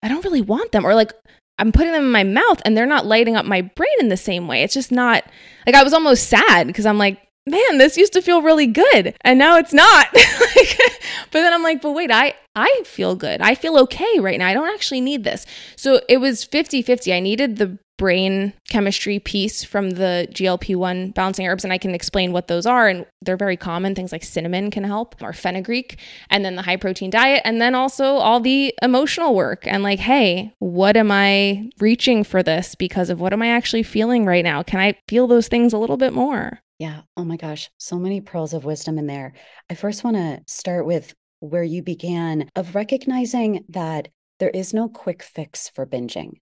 I 0.02 0.08
don't 0.08 0.24
really 0.24 0.42
want 0.42 0.72
them. 0.72 0.84
Or 0.84 0.94
like, 0.94 1.12
I'm 1.56 1.72
putting 1.72 1.92
them 1.92 2.04
in 2.04 2.12
my 2.12 2.24
mouth 2.24 2.60
and 2.66 2.76
they're 2.76 2.84
not 2.84 3.06
lighting 3.06 3.36
up 3.36 3.46
my 3.46 3.62
brain 3.62 3.94
in 3.98 4.08
the 4.08 4.16
same 4.18 4.46
way. 4.46 4.62
It's 4.62 4.74
just 4.74 4.92
not 4.92 5.24
like 5.66 5.74
I 5.74 5.84
was 5.84 5.94
almost 5.94 6.28
sad 6.28 6.66
because 6.66 6.84
I'm 6.84 6.98
like, 6.98 7.23
man, 7.46 7.78
this 7.78 7.96
used 7.96 8.12
to 8.14 8.22
feel 8.22 8.42
really 8.42 8.66
good 8.66 9.14
and 9.22 9.38
now 9.38 9.58
it's 9.58 9.72
not. 9.72 10.08
but 10.12 11.40
then 11.40 11.52
I'm 11.52 11.62
like, 11.62 11.82
but 11.82 11.92
wait, 11.92 12.10
I 12.10 12.34
I 12.56 12.82
feel 12.84 13.16
good. 13.16 13.40
I 13.40 13.54
feel 13.54 13.78
okay 13.80 14.18
right 14.20 14.38
now. 14.38 14.46
I 14.46 14.54
don't 14.54 14.72
actually 14.72 15.00
need 15.00 15.24
this. 15.24 15.44
So 15.76 16.00
it 16.08 16.18
was 16.18 16.44
50-50. 16.44 17.14
I 17.14 17.20
needed 17.20 17.56
the 17.56 17.78
brain 17.96 18.52
chemistry 18.68 19.20
piece 19.20 19.62
from 19.62 19.90
the 19.90 20.26
GLP-1 20.32 21.14
balancing 21.14 21.46
herbs 21.46 21.62
and 21.62 21.72
I 21.72 21.78
can 21.78 21.94
explain 21.94 22.32
what 22.32 22.48
those 22.48 22.66
are 22.66 22.88
and 22.88 23.06
they're 23.22 23.36
very 23.36 23.56
common 23.56 23.94
things 23.94 24.10
like 24.10 24.24
cinnamon 24.24 24.72
can 24.72 24.82
help 24.82 25.14
or 25.22 25.32
fenugreek 25.32 25.98
and 26.28 26.44
then 26.44 26.56
the 26.56 26.62
high 26.62 26.76
protein 26.76 27.10
diet 27.10 27.42
and 27.44 27.62
then 27.62 27.76
also 27.76 28.04
all 28.04 28.40
the 28.40 28.74
emotional 28.82 29.32
work 29.32 29.64
and 29.68 29.84
like 29.84 30.00
hey 30.00 30.52
what 30.58 30.96
am 30.96 31.12
I 31.12 31.70
reaching 31.78 32.24
for 32.24 32.42
this 32.42 32.74
because 32.74 33.10
of 33.10 33.20
what 33.20 33.32
am 33.32 33.42
I 33.42 33.48
actually 33.48 33.84
feeling 33.84 34.26
right 34.26 34.44
now 34.44 34.64
can 34.64 34.80
I 34.80 34.98
feel 35.08 35.28
those 35.28 35.46
things 35.46 35.72
a 35.72 35.78
little 35.78 35.96
bit 35.96 36.12
more 36.12 36.60
yeah 36.84 37.00
oh 37.16 37.24
my 37.24 37.38
gosh 37.38 37.70
so 37.78 37.98
many 37.98 38.20
pearls 38.20 38.52
of 38.52 38.66
wisdom 38.66 38.98
in 38.98 39.06
there 39.06 39.32
I 39.70 39.74
first 39.74 40.04
want 40.04 40.16
to 40.16 40.42
start 40.46 40.84
with 40.84 41.14
where 41.40 41.62
you 41.62 41.82
began 41.82 42.50
of 42.54 42.74
recognizing 42.74 43.64
that 43.70 44.08
there 44.38 44.50
is 44.50 44.74
no 44.74 44.90
quick 44.90 45.22
fix 45.22 45.70
for 45.70 45.86
binging 45.86 46.34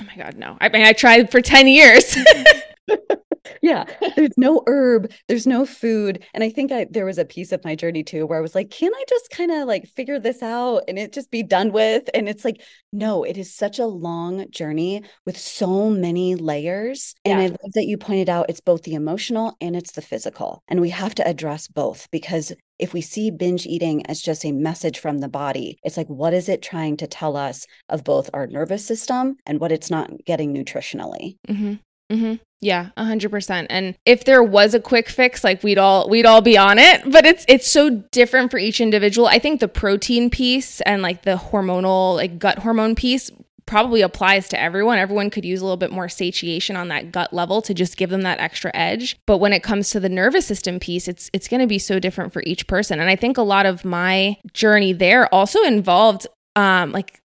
Oh 0.00 0.04
my 0.04 0.14
God, 0.14 0.36
no. 0.36 0.56
I 0.60 0.68
mean, 0.68 0.84
I 0.84 0.92
tried 0.92 1.28
for 1.28 1.40
10 1.40 1.66
years. 1.66 2.14
Mm-hmm. 2.14 2.60
yeah 3.62 3.84
there's 4.16 4.36
no 4.36 4.62
herb 4.66 5.10
there's 5.26 5.46
no 5.46 5.64
food 5.64 6.24
and 6.34 6.44
i 6.44 6.50
think 6.50 6.70
I, 6.72 6.86
there 6.90 7.04
was 7.04 7.18
a 7.18 7.24
piece 7.24 7.52
of 7.52 7.64
my 7.64 7.74
journey 7.74 8.02
too 8.02 8.26
where 8.26 8.38
i 8.38 8.42
was 8.42 8.54
like 8.54 8.70
can 8.70 8.92
i 8.94 9.04
just 9.08 9.30
kind 9.30 9.50
of 9.50 9.66
like 9.66 9.86
figure 9.88 10.18
this 10.18 10.42
out 10.42 10.82
and 10.88 10.98
it 10.98 11.12
just 11.12 11.30
be 11.30 11.42
done 11.42 11.72
with 11.72 12.08
and 12.14 12.28
it's 12.28 12.44
like 12.44 12.62
no 12.92 13.24
it 13.24 13.36
is 13.36 13.54
such 13.54 13.78
a 13.78 13.86
long 13.86 14.50
journey 14.50 15.02
with 15.24 15.38
so 15.38 15.90
many 15.90 16.34
layers 16.34 17.14
yeah. 17.24 17.32
and 17.32 17.40
i 17.40 17.46
love 17.46 17.72
that 17.74 17.86
you 17.86 17.96
pointed 17.96 18.28
out 18.28 18.46
it's 18.48 18.60
both 18.60 18.82
the 18.82 18.94
emotional 18.94 19.56
and 19.60 19.76
it's 19.76 19.92
the 19.92 20.02
physical 20.02 20.62
and 20.68 20.80
we 20.80 20.90
have 20.90 21.14
to 21.14 21.26
address 21.26 21.68
both 21.68 22.08
because 22.10 22.52
if 22.78 22.92
we 22.92 23.00
see 23.00 23.30
binge 23.30 23.66
eating 23.66 24.06
as 24.06 24.20
just 24.20 24.44
a 24.44 24.52
message 24.52 24.98
from 24.98 25.18
the 25.18 25.28
body, 25.28 25.78
it's 25.82 25.96
like, 25.96 26.06
what 26.06 26.32
is 26.32 26.48
it 26.48 26.62
trying 26.62 26.96
to 26.98 27.06
tell 27.06 27.36
us 27.36 27.66
of 27.88 28.04
both 28.04 28.30
our 28.32 28.46
nervous 28.46 28.86
system 28.86 29.36
and 29.46 29.60
what 29.60 29.72
it's 29.72 29.90
not 29.90 30.10
getting 30.24 30.54
nutritionally? 30.54 31.36
Mm-hmm. 31.48 31.74
Mm-hmm. 32.10 32.34
Yeah, 32.60 32.88
a 32.96 33.04
hundred 33.04 33.30
percent. 33.30 33.68
And 33.70 33.94
if 34.04 34.24
there 34.24 34.42
was 34.42 34.74
a 34.74 34.80
quick 34.80 35.08
fix, 35.08 35.44
like 35.44 35.62
we'd 35.62 35.78
all 35.78 36.08
we'd 36.08 36.26
all 36.26 36.40
be 36.40 36.58
on 36.58 36.78
it. 36.78 37.02
But 37.10 37.24
it's 37.24 37.44
it's 37.48 37.70
so 37.70 37.90
different 38.10 38.50
for 38.50 38.58
each 38.58 38.80
individual. 38.80 39.28
I 39.28 39.38
think 39.38 39.60
the 39.60 39.68
protein 39.68 40.28
piece 40.28 40.80
and 40.80 41.00
like 41.00 41.22
the 41.22 41.36
hormonal, 41.36 42.16
like 42.16 42.38
gut 42.38 42.58
hormone 42.58 42.96
piece 42.96 43.30
probably 43.68 44.00
applies 44.00 44.48
to 44.48 44.60
everyone. 44.60 44.98
Everyone 44.98 45.30
could 45.30 45.44
use 45.44 45.60
a 45.60 45.64
little 45.64 45.76
bit 45.76 45.92
more 45.92 46.08
satiation 46.08 46.74
on 46.74 46.88
that 46.88 47.12
gut 47.12 47.32
level 47.32 47.62
to 47.62 47.74
just 47.74 47.96
give 47.96 48.10
them 48.10 48.22
that 48.22 48.40
extra 48.40 48.72
edge. 48.74 49.18
But 49.26 49.38
when 49.38 49.52
it 49.52 49.62
comes 49.62 49.90
to 49.90 50.00
the 50.00 50.08
nervous 50.08 50.46
system 50.46 50.80
piece, 50.80 51.06
it's 51.06 51.30
it's 51.32 51.46
going 51.46 51.60
to 51.60 51.66
be 51.68 51.78
so 51.78 52.00
different 52.00 52.32
for 52.32 52.42
each 52.44 52.66
person. 52.66 52.98
And 52.98 53.08
I 53.08 53.14
think 53.14 53.38
a 53.38 53.42
lot 53.42 53.66
of 53.66 53.84
my 53.84 54.36
journey 54.52 54.92
there 54.92 55.32
also 55.32 55.62
involved 55.62 56.26
um 56.56 56.90
like 56.90 57.20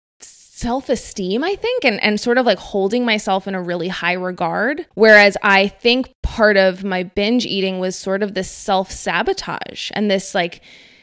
self 0.63 0.87
esteem, 0.87 1.43
I 1.43 1.55
think, 1.55 1.83
and, 1.83 2.01
and 2.01 2.17
sort 2.17 2.37
of 2.37 2.45
like 2.45 2.57
holding 2.57 3.03
myself 3.03 3.47
in 3.49 3.53
a 3.53 3.61
really 3.61 3.89
high 3.89 4.13
regard. 4.13 4.87
Whereas 4.95 5.35
I 5.43 5.67
think 5.67 6.13
part 6.23 6.55
of 6.55 6.85
my 6.85 7.03
binge 7.03 7.45
eating 7.45 7.79
was 7.79 7.97
sort 7.97 8.23
of 8.23 8.33
this 8.33 8.49
self 8.49 8.89
sabotage 8.89 9.91
and 9.93 10.09
this 10.09 10.33
like 10.33 10.61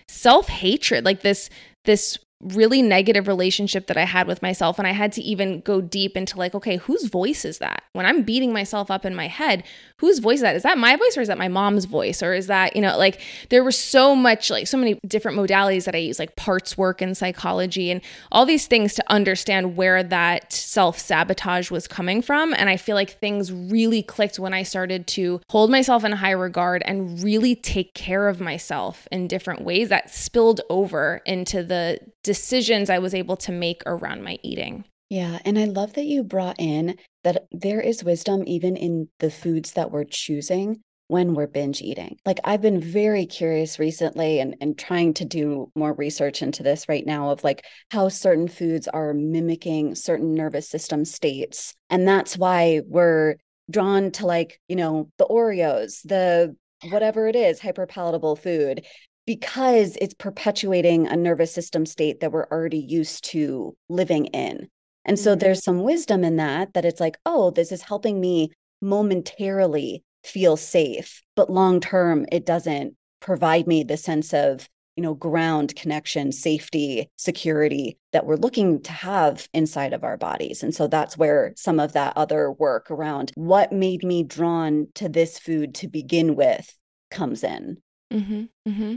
self 0.09 0.49
hatred, 0.49 1.05
like 1.05 1.20
this, 1.20 1.51
this 1.85 2.18
really 2.40 2.81
negative 2.81 3.29
relationship 3.29 3.87
that 3.88 3.99
I 3.99 4.07
had 4.07 4.27
with 4.27 4.40
myself. 4.40 4.79
And 4.79 4.88
I 4.88 4.92
had 4.92 5.12
to 5.12 5.23
even 5.23 5.61
go 5.61 5.83
deep 5.83 6.16
into 6.16 6.38
like, 6.38 6.55
okay, 6.55 6.79
whose 6.79 7.05
voice 7.05 7.44
is 7.44 7.59
that? 7.59 7.83
When 7.92 8.07
I'm 8.07 8.23
beating 8.23 8.55
myself 8.55 8.90
up 8.90 9.05
in 9.05 9.14
my 9.14 9.29
head, 9.29 9.62
whose 10.01 10.19
voice 10.19 10.37
is 10.37 10.41
that? 10.41 10.57
Is 10.57 10.63
that 10.63 10.79
my 10.79 10.97
voice 10.97 11.17
or 11.19 11.21
is 11.21 11.29
that 11.29 11.37
my 11.37 11.49
mom's 11.49 11.85
voice? 11.85 12.23
Or 12.23 12.33
is 12.33 12.47
that, 12.47 12.75
you 12.75 12.81
know, 12.81 12.97
like 12.97 13.21
there 13.51 13.63
were 13.63 13.71
so 13.71 14.17
much, 14.17 14.49
like 14.49 14.67
so 14.67 14.79
many 14.79 14.99
different 15.07 15.37
modalities 15.37 15.85
that 15.85 15.95
I 15.95 15.99
use, 15.99 16.19
like 16.19 16.37
parts 16.37 16.79
work 16.79 17.03
and 17.03 17.15
psychology 17.15 17.91
and 17.91 18.01
all 18.33 18.47
these 18.47 18.67
things 18.67 18.95
to 18.95 19.05
understand 19.13 19.77
where 19.77 20.03
that 20.03 20.55
self 20.55 20.99
sabotage 20.99 21.71
was 21.71 21.87
coming 21.87 22.23
from. 22.23 22.55
And 22.55 22.71
I 22.71 22.79
feel 22.79 22.97
like 22.97 23.19
things 23.21 23.53
really 23.53 24.03
clicked 24.03 24.39
when 24.39 24.55
I 24.55 24.63
started 24.63 25.07
to 25.09 25.43
hold 25.51 25.71
myself 25.71 26.03
in 26.03 26.13
high 26.13 26.31
regard 26.31 26.83
and 26.87 27.23
really 27.23 27.55
take 27.55 27.93
care 27.93 28.29
of 28.29 28.41
myself 28.41 29.07
in 29.13 29.29
different 29.29 29.61
ways 29.63 29.91
that 29.91 30.09
spilled 30.09 30.63
over 30.71 31.21
into 31.27 31.63
the 31.63 31.99
decisions 32.23 32.89
I 32.89 33.01
was 33.01 33.15
able 33.15 33.37
to 33.37 33.53
make 33.53 33.83
around 33.85 34.25
my 34.25 34.39
eating. 34.43 34.85
Yeah. 35.11 35.41
And 35.45 35.59
I 35.59 35.65
love 35.65 35.95
that 35.95 36.07
you 36.07 36.23
brought 36.23 36.57
in 36.61 36.97
that 37.24 37.46
there 37.52 37.80
is 37.80 38.04
wisdom 38.04 38.44
even 38.46 38.76
in 38.76 39.09
the 39.18 39.30
foods 39.30 39.72
that 39.72 39.90
we're 39.90 40.04
choosing 40.04 40.83
when 41.09 41.35
we're 41.35 41.48
binge 41.48 41.83
eating. 41.83 42.16
Like 42.24 42.38
I've 42.44 42.62
been 42.62 42.80
very 42.80 43.26
curious 43.26 43.80
recently 43.80 44.38
and, 44.38 44.56
and 44.61 44.78
trying 44.78 45.14
to 45.14 45.24
do 45.24 45.72
more 45.74 45.92
research 45.92 46.40
into 46.40 46.62
this 46.62 46.88
right 46.88 47.04
now 47.04 47.30
of 47.30 47.42
like 47.42 47.64
how 47.90 48.09
certain 48.09 48.46
foods 48.46 48.87
are 48.87 49.12
mimicking 49.12 49.96
certain 49.96 50.35
nervous 50.35 50.68
system 50.68 51.04
states. 51.04 51.74
And 51.90 52.06
that's 52.06 52.38
why 52.38 52.83
we're 52.87 53.37
drawn 53.68 54.12
to 54.12 54.26
like, 54.26 54.61
you 54.68 54.76
know, 54.76 55.11
the 55.18 55.26
Oreos, 55.26 56.00
the 56.04 56.54
whatever 56.90 57.26
it 57.26 57.35
is, 57.35 57.61
hyperpalatable 57.61 58.38
food 58.38 58.87
because 59.26 59.96
it's 60.00 60.14
perpetuating 60.14 61.06
a 61.06 61.16
nervous 61.16 61.52
system 61.52 61.87
state 61.87 62.20
that 62.20 62.33
we're 62.33 62.48
already 62.50 62.78
used 62.78 63.24
to 63.24 63.76
living 63.88 64.26
in. 64.26 64.68
And 65.05 65.19
so 65.19 65.33
mm-hmm. 65.33 65.41
there's 65.41 65.65
some 65.65 65.83
wisdom 65.83 66.25
in 66.25 66.37
that, 66.37 66.75
that 66.75 66.85
it's 66.85 67.01
like, 67.01 67.19
oh, 67.27 67.51
this 67.51 67.73
is 67.73 67.83
helping 67.83 68.21
me 68.21 68.51
momentarily 68.83 70.03
feel 70.25 70.57
safe, 70.57 71.23
but 71.37 71.51
long 71.51 71.81
term, 71.81 72.27
it 72.31 72.45
doesn't 72.45 72.95
provide 73.21 73.67
me 73.67 73.83
the 73.83 73.97
sense 73.97 74.33
of, 74.35 74.69
you 74.97 75.03
know, 75.03 75.15
ground 75.15 75.75
connection, 75.77 76.33
safety, 76.33 77.09
security 77.17 77.99
that 78.13 78.27
we're 78.27 78.37
looking 78.37 78.83
to 78.83 78.93
have 78.93 79.49
inside 79.55 79.93
of 79.93 80.05
our 80.05 80.17
bodies. 80.17 80.63
And 80.63 80.75
so 80.75 80.87
that's 80.87 81.17
where 81.17 81.53
some 81.57 81.81
of 81.81 81.93
that 81.93 82.15
other 82.17 82.53
work 82.53 82.91
around 82.91 83.33
what 83.35 83.73
made 83.73 84.03
me 84.03 84.23
drawn 84.23 84.89
to 84.95 85.09
this 85.09 85.39
food 85.39 85.75
to 85.77 85.89
begin 85.89 86.35
with 86.37 86.75
comes 87.11 87.45
in. 87.45 87.79
Mm-hmm, 88.12 88.44
mm-hmm. 88.68 88.96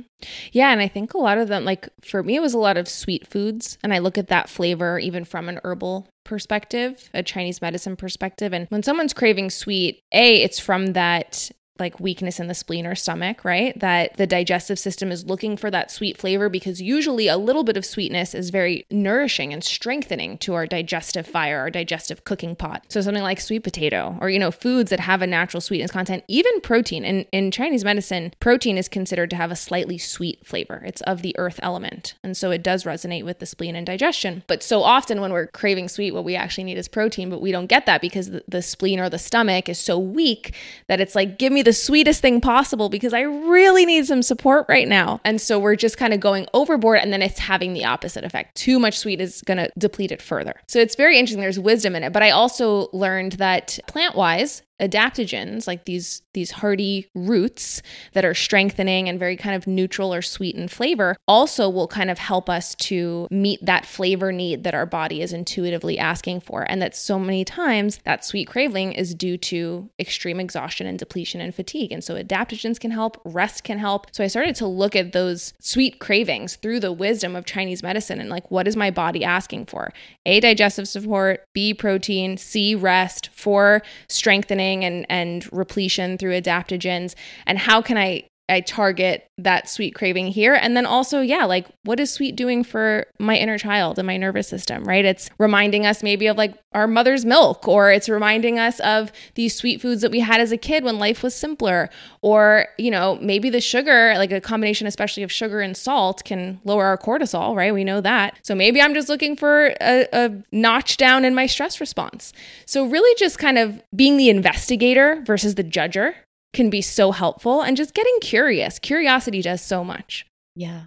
Yeah, 0.52 0.72
and 0.72 0.82
I 0.82 0.88
think 0.88 1.14
a 1.14 1.20
lot 1.20 1.38
of 1.38 1.48
them, 1.48 1.66
like 1.66 1.88
for 2.04 2.24
me, 2.24 2.36
it 2.36 2.42
was 2.42 2.54
a 2.54 2.60
lot 2.60 2.78
of 2.78 2.88
sweet 2.88 3.28
foods, 3.28 3.78
and 3.84 3.94
I 3.94 4.00
look 4.00 4.18
at 4.18 4.28
that 4.28 4.50
flavor 4.50 4.98
even 4.98 5.24
from 5.24 5.50
an 5.50 5.60
herbal 5.64 6.08
perspective, 6.24 7.10
a 7.14 7.22
Chinese 7.22 7.62
medicine 7.62 7.96
perspective. 7.96 8.54
And 8.54 8.68
when 8.70 8.82
someone's 8.82 9.14
craving 9.14 9.52
sweet, 9.52 10.02
a 10.12 10.42
it's 10.42 10.60
from 10.60 10.94
that 10.94 11.52
like 11.84 12.00
weakness 12.00 12.40
in 12.40 12.48
the 12.48 12.54
spleen 12.54 12.88
or 12.88 12.96
stomach, 12.96 13.44
right? 13.44 13.78
That 13.80 14.18
the 14.18 14.26
digestive 14.26 14.80
system 14.80 15.12
is 15.12 15.26
looking 15.26 15.58
for 15.58 15.70
that 15.70 15.92
sweet 15.92 16.18
flavor 16.18 16.50
because 16.50 16.82
usually 16.82 17.28
a 17.28 17.38
little 17.38 17.64
bit 17.64 17.78
of 17.78 17.86
sweetness 17.86 18.34
is 18.34 18.50
very 18.50 18.86
nourishing 18.90 19.54
and 19.54 19.64
strengthening 19.64 20.38
to 20.40 20.54
our 20.54 20.66
digestive 20.66 21.28
fire, 21.28 21.60
our 21.60 21.70
digestive 21.70 22.24
cooking 22.24 22.56
pot. 22.56 22.86
So 22.88 23.02
something 23.02 23.24
like 23.24 23.42
sweet 23.42 23.64
potato 23.64 24.18
or, 24.22 24.30
you 24.30 24.40
know, 24.40 24.52
foods 24.52 24.90
that 24.90 25.02
have 25.02 25.22
a 25.22 25.28
natural 25.28 25.62
sweetness 25.62 25.92
content, 25.92 26.24
even 26.28 26.62
protein. 26.62 27.04
In, 27.04 27.26
in 27.32 27.52
Chinese 27.52 27.84
medicine, 27.84 28.34
protein 28.40 28.78
is 28.78 28.88
considered 28.88 29.30
to 29.32 29.36
have 29.36 29.52
a 29.52 29.56
slightly 29.56 29.98
sweet 29.98 30.46
flavor. 30.48 30.82
It's 30.86 31.02
of 31.02 31.22
the 31.22 31.36
earth 31.38 31.60
element. 31.62 32.16
And 32.24 32.38
so 32.38 32.50
it 32.52 32.64
does 32.64 32.86
resonate 32.86 33.26
with 33.26 33.40
the 33.40 33.46
spleen 33.46 33.76
and 33.76 33.86
digestion. 33.86 34.44
But 34.48 34.64
so 34.64 34.84
often 34.84 35.20
when 35.20 35.34
we're 35.34 35.48
craving 35.48 35.90
sweet, 35.90 36.14
what 36.14 36.24
we 36.24 36.36
actually 36.36 36.64
need 36.64 36.78
is 36.78 36.88
protein, 36.88 37.30
but 37.30 37.42
we 37.42 37.52
don't 37.52 37.68
get 37.68 37.86
that 37.86 38.00
because 38.02 38.30
the, 38.30 38.44
the 38.48 38.62
spleen 38.62 39.00
or 39.00 39.10
the 39.10 39.20
stomach 39.20 39.68
is 39.68 39.78
so 39.78 40.00
weak 40.00 40.56
that 40.88 41.02
it's 41.02 41.16
like, 41.16 41.38
give 41.38 41.52
me 41.52 41.62
the 41.62 41.73
sweetest 41.74 42.22
thing 42.22 42.42
possible 42.42 42.90
because 42.90 43.14
I 43.14 43.22
really 43.22 43.86
need 43.86 44.06
some 44.06 44.22
support 44.22 44.66
right 44.70 44.88
now. 44.88 45.20
And 45.24 45.40
so 45.40 45.60
we're 45.60 45.76
just 45.76 45.98
kind 45.98 46.14
of 46.14 46.20
going 46.20 46.48
overboard 46.54 47.00
and 47.00 47.12
then 47.12 47.22
it's 47.22 47.40
having 47.40 47.74
the 47.74 47.86
opposite 47.86 48.24
effect. 48.24 48.56
Too 48.56 48.80
much 48.80 48.98
sweet 48.98 49.22
is 49.22 49.42
going 49.42 49.58
to 49.58 49.72
deplete 49.78 50.12
it 50.12 50.22
further. 50.22 50.56
So 50.68 50.80
it's 50.80 50.96
very 50.96 51.18
interesting. 51.18 51.42
There's 51.42 51.60
wisdom 51.60 51.96
in 51.96 52.04
it. 52.04 52.14
But 52.14 52.24
I 52.24 52.32
also 52.32 52.90
learned 52.94 53.34
that 53.34 53.80
plant 53.88 54.16
wise, 54.16 54.62
adaptogens 54.84 55.68
like 55.68 55.86
these 55.86 56.22
these 56.34 56.52
hearty 56.52 57.08
roots 57.16 57.82
that 58.14 58.26
are 58.26 58.34
strengthening 58.34 59.08
and 59.08 59.20
very 59.20 59.38
kind 59.38 59.56
of 59.56 59.68
neutral 59.68 60.14
or 60.14 60.22
sweet 60.22 60.56
in 60.56 60.68
flavor 60.68 61.16
also 61.28 61.70
will 61.70 61.88
kind 61.88 62.10
of 62.10 62.18
help 62.18 62.50
us 62.50 62.74
to 62.76 63.28
meet 63.30 63.64
that 63.64 63.86
flavor 63.86 64.32
need 64.32 64.64
that 64.64 64.74
our 64.74 64.86
body 64.86 65.22
is 65.22 65.32
intuitively 65.32 66.00
asking 66.00 66.42
for. 66.42 66.64
And 66.70 66.82
that 66.82 66.96
so 66.96 67.20
many 67.20 67.46
times 67.46 68.00
that 68.04 68.26
sweet 68.26 68.48
craving 68.48 68.94
is 68.94 69.14
due 69.14 69.38
to 69.38 69.90
extreme 70.00 70.40
exhaustion 70.40 70.88
and 70.88 70.98
depletion 70.98 71.40
and 71.40 71.54
fatigue. 71.54 71.92
And 71.92 72.04
so 72.04 72.16
adaptogens 72.16 72.80
can 72.80 72.92
help 72.92 73.22
rest 73.24 73.64
can 73.64 73.78
help. 73.78 74.08
So 74.12 74.24
i 74.24 74.28
started 74.28 74.56
to 74.56 74.68
look 74.68 74.96
at 74.96 75.14
those 75.14 75.54
sweet 75.60 76.00
cravings 76.00 76.56
through 76.56 76.80
the 76.80 76.92
wisdom 76.92 77.36
of 77.36 77.46
chinese 77.46 77.84
medicine 77.84 78.20
and 78.20 78.30
like 78.30 78.50
what 78.50 78.68
is 78.68 78.76
my 78.76 78.90
body 78.90 79.24
asking 79.24 79.68
for? 79.68 79.94
A 80.26 80.40
digestive 80.40 80.88
support 80.88 81.46
b 81.54 81.74
protein 81.74 82.38
c 82.38 82.74
rest 82.74 83.30
for 83.34 83.84
strengthening 84.08 84.73
and 84.82 85.06
and 85.10 85.52
repletion 85.52 86.18
through 86.18 86.40
adaptogens? 86.40 87.16
And 87.46 87.60
how 87.60 87.82
can 87.82 87.98
I 87.98 88.30
I 88.54 88.62
target 88.62 89.28
that 89.40 89.68
sweet 89.68 89.96
craving 89.96 90.28
here. 90.28 90.54
And 90.54 90.78
then 90.78 90.86
also, 90.86 91.22
yeah, 91.22 91.46
like 91.46 91.68
what 91.84 92.00
is 92.00 92.12
sweet 92.12 92.36
doing 92.36 92.64
for 92.64 93.06
my 93.20 93.36
inner 93.36 93.58
child 93.58 93.98
and 93.98 94.06
my 94.06 94.16
nervous 94.16 94.48
system, 94.48 94.84
right? 94.84 95.04
It's 95.04 95.30
reminding 95.40 95.86
us 95.86 96.04
maybe 96.04 96.28
of 96.28 96.38
like 96.38 96.56
our 96.74 96.88
mother's 96.88 97.26
milk, 97.26 97.68
or 97.68 97.92
it's 97.92 98.08
reminding 98.08 98.60
us 98.60 98.80
of 98.82 99.12
these 99.36 99.56
sweet 99.56 99.82
foods 99.82 100.02
that 100.02 100.12
we 100.12 100.20
had 100.20 100.40
as 100.40 100.52
a 100.52 100.58
kid 100.58 100.84
when 100.84 101.00
life 101.00 101.24
was 101.24 101.36
simpler. 101.36 101.90
Or, 102.22 102.68
you 102.78 102.92
know, 102.92 103.18
maybe 103.22 103.50
the 103.50 103.62
sugar, 103.62 104.14
like 104.18 104.32
a 104.32 104.40
combination, 104.40 104.86
especially 104.86 105.24
of 105.24 105.32
sugar 105.32 105.62
and 105.62 105.76
salt, 105.76 106.24
can 106.24 106.62
lower 106.64 106.86
our 106.86 106.98
cortisol, 106.98 107.56
right? 107.56 107.74
We 107.74 107.84
know 107.84 108.02
that. 108.02 108.38
So 108.44 108.54
maybe 108.54 108.82
I'm 108.82 108.94
just 108.94 109.10
looking 109.10 109.36
for 109.36 109.74
a, 109.82 110.08
a 110.14 110.32
notch 110.52 110.98
down 110.98 111.26
in 111.26 111.34
my 111.34 111.48
stress 111.48 111.80
response. 111.80 112.34
So, 112.66 112.86
really 112.86 113.16
just 113.18 113.40
kind 113.40 113.58
of 113.58 113.82
being 113.96 114.18
the 114.18 114.30
investigator 114.30 115.24
versus 115.26 115.56
the 115.56 115.64
judger 115.64 116.14
can 116.54 116.70
be 116.70 116.82
so 116.82 117.12
helpful 117.12 117.62
and 117.62 117.76
just 117.76 117.94
getting 117.94 118.18
curious. 118.22 118.80
Curiosity 118.80 119.42
does 119.42 119.62
so 119.62 119.84
much. 119.84 120.26
Yeah. 120.56 120.84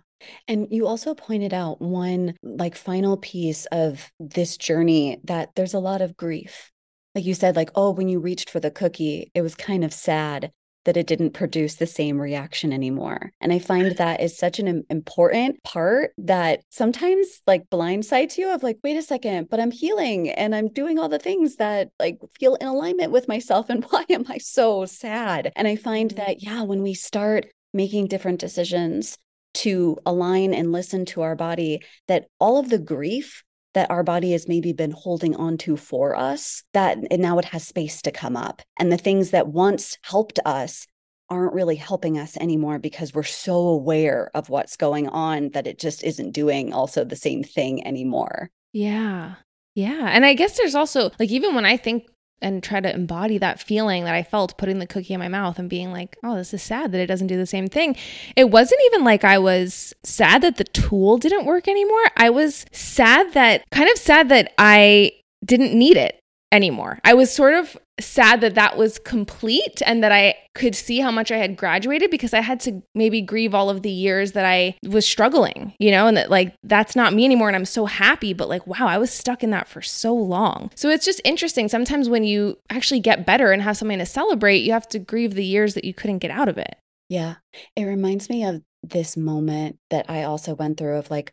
And 0.48 0.68
you 0.70 0.86
also 0.86 1.14
pointed 1.14 1.52
out 1.52 1.80
one 1.80 2.34
like 2.42 2.74
final 2.74 3.16
piece 3.16 3.66
of 3.66 4.10
this 4.18 4.56
journey 4.56 5.20
that 5.24 5.50
there's 5.56 5.74
a 5.74 5.78
lot 5.78 6.00
of 6.00 6.16
grief. 6.16 6.70
Like 7.14 7.24
you 7.24 7.34
said, 7.34 7.56
like, 7.56 7.70
oh, 7.74 7.90
when 7.90 8.08
you 8.08 8.18
reached 8.20 8.50
for 8.50 8.60
the 8.60 8.70
cookie, 8.70 9.30
it 9.34 9.42
was 9.42 9.54
kind 9.54 9.84
of 9.84 9.92
sad 9.92 10.52
that 10.86 10.96
it 10.96 11.06
didn't 11.06 11.32
produce 11.32 11.74
the 11.74 11.86
same 11.86 12.18
reaction 12.18 12.72
anymore. 12.72 13.32
And 13.40 13.52
I 13.52 13.58
find 13.58 13.94
that 13.96 14.20
is 14.20 14.38
such 14.38 14.58
an 14.58 14.84
important 14.88 15.62
part 15.62 16.12
that 16.16 16.60
sometimes 16.70 17.42
like 17.46 17.68
blindsides 17.68 18.38
you 18.38 18.50
of 18.50 18.62
like, 18.62 18.78
wait 18.82 18.96
a 18.96 19.02
second, 19.02 19.48
but 19.50 19.60
I'm 19.60 19.72
healing 19.72 20.30
and 20.30 20.54
I'm 20.54 20.68
doing 20.68 20.98
all 20.98 21.08
the 21.08 21.18
things 21.18 21.56
that 21.56 21.90
like 21.98 22.18
feel 22.38 22.54
in 22.54 22.68
alignment 22.68 23.12
with 23.12 23.28
myself. 23.28 23.68
And 23.68 23.84
why 23.90 24.04
am 24.08 24.24
I 24.28 24.38
so 24.38 24.86
sad? 24.86 25.52
And 25.56 25.68
I 25.68 25.76
find 25.76 26.10
mm-hmm. 26.10 26.24
that, 26.24 26.42
yeah, 26.42 26.62
when 26.62 26.82
we 26.82 26.94
start 26.94 27.46
making 27.74 28.06
different 28.06 28.40
decisions 28.40 29.18
to 29.54 29.96
align 30.06 30.54
and 30.54 30.70
listen 30.70 31.04
to 31.06 31.22
our 31.22 31.34
body, 31.34 31.80
that 32.08 32.26
all 32.38 32.58
of 32.58 32.68
the 32.68 32.78
grief 32.78 33.42
that 33.76 33.90
our 33.90 34.02
body 34.02 34.32
has 34.32 34.48
maybe 34.48 34.72
been 34.72 34.90
holding 34.90 35.36
on 35.36 35.58
to 35.58 35.76
for 35.76 36.16
us 36.16 36.62
that 36.72 36.96
and 37.10 37.20
now 37.20 37.38
it 37.38 37.44
has 37.44 37.62
space 37.62 38.00
to 38.00 38.10
come 38.10 38.34
up. 38.34 38.62
And 38.78 38.90
the 38.90 38.96
things 38.96 39.32
that 39.32 39.48
once 39.48 39.98
helped 40.00 40.40
us 40.46 40.86
aren't 41.28 41.52
really 41.52 41.76
helping 41.76 42.16
us 42.18 42.38
anymore 42.38 42.78
because 42.78 43.12
we're 43.12 43.22
so 43.22 43.54
aware 43.54 44.30
of 44.34 44.48
what's 44.48 44.78
going 44.78 45.08
on 45.08 45.50
that 45.50 45.66
it 45.66 45.78
just 45.78 46.02
isn't 46.04 46.32
doing 46.32 46.72
also 46.72 47.04
the 47.04 47.16
same 47.16 47.44
thing 47.44 47.86
anymore. 47.86 48.50
Yeah. 48.72 49.34
Yeah. 49.74 50.08
And 50.10 50.24
i 50.24 50.32
guess 50.32 50.56
there's 50.56 50.74
also 50.74 51.10
like 51.18 51.30
even 51.30 51.54
when 51.54 51.66
i 51.66 51.76
think 51.76 52.08
and 52.42 52.62
try 52.62 52.80
to 52.80 52.94
embody 52.94 53.38
that 53.38 53.60
feeling 53.60 54.04
that 54.04 54.14
I 54.14 54.22
felt 54.22 54.58
putting 54.58 54.78
the 54.78 54.86
cookie 54.86 55.14
in 55.14 55.20
my 55.20 55.28
mouth 55.28 55.58
and 55.58 55.70
being 55.70 55.92
like, 55.92 56.16
oh, 56.22 56.36
this 56.36 56.52
is 56.52 56.62
sad 56.62 56.92
that 56.92 57.00
it 57.00 57.06
doesn't 57.06 57.26
do 57.28 57.36
the 57.36 57.46
same 57.46 57.66
thing. 57.66 57.96
It 58.36 58.50
wasn't 58.50 58.80
even 58.86 59.04
like 59.04 59.24
I 59.24 59.38
was 59.38 59.94
sad 60.02 60.42
that 60.42 60.56
the 60.56 60.64
tool 60.64 61.18
didn't 61.18 61.46
work 61.46 61.66
anymore. 61.68 62.04
I 62.16 62.30
was 62.30 62.66
sad 62.72 63.32
that, 63.32 63.64
kind 63.70 63.90
of 63.90 63.98
sad 63.98 64.28
that 64.28 64.52
I 64.58 65.12
didn't 65.44 65.74
need 65.74 65.96
it 65.96 66.20
anymore. 66.52 66.98
I 67.04 67.14
was 67.14 67.32
sort 67.32 67.54
of 67.54 67.76
sad 67.98 68.40
that 68.42 68.54
that 68.54 68.76
was 68.76 68.98
complete 68.98 69.80
and 69.86 70.02
that 70.02 70.12
I 70.12 70.34
could 70.54 70.74
see 70.74 71.00
how 71.00 71.10
much 71.10 71.30
I 71.30 71.38
had 71.38 71.56
graduated 71.56 72.10
because 72.10 72.34
I 72.34 72.40
had 72.40 72.60
to 72.60 72.82
maybe 72.94 73.20
grieve 73.20 73.54
all 73.54 73.70
of 73.70 73.82
the 73.82 73.90
years 73.90 74.32
that 74.32 74.44
I 74.44 74.76
was 74.82 75.06
struggling, 75.06 75.74
you 75.78 75.90
know, 75.90 76.06
and 76.06 76.16
that 76.16 76.30
like 76.30 76.54
that's 76.62 76.94
not 76.94 77.14
me 77.14 77.24
anymore. 77.24 77.48
And 77.48 77.56
I'm 77.56 77.64
so 77.64 77.86
happy, 77.86 78.32
but 78.32 78.48
like, 78.48 78.66
wow, 78.66 78.86
I 78.86 78.98
was 78.98 79.10
stuck 79.10 79.42
in 79.42 79.50
that 79.50 79.68
for 79.68 79.82
so 79.82 80.14
long. 80.14 80.70
So 80.74 80.88
it's 80.88 81.04
just 81.04 81.20
interesting. 81.24 81.68
Sometimes 81.68 82.08
when 82.08 82.24
you 82.24 82.58
actually 82.70 83.00
get 83.00 83.26
better 83.26 83.52
and 83.52 83.62
have 83.62 83.76
something 83.76 83.98
to 83.98 84.06
celebrate, 84.06 84.58
you 84.58 84.72
have 84.72 84.88
to 84.88 84.98
grieve 84.98 85.34
the 85.34 85.44
years 85.44 85.74
that 85.74 85.84
you 85.84 85.94
couldn't 85.94 86.18
get 86.18 86.30
out 86.30 86.48
of 86.48 86.58
it. 86.58 86.76
Yeah. 87.08 87.36
It 87.76 87.84
reminds 87.84 88.28
me 88.28 88.44
of 88.44 88.62
this 88.82 89.16
moment 89.16 89.78
that 89.90 90.06
I 90.08 90.24
also 90.24 90.54
went 90.54 90.76
through 90.76 90.96
of 90.96 91.10
like, 91.10 91.32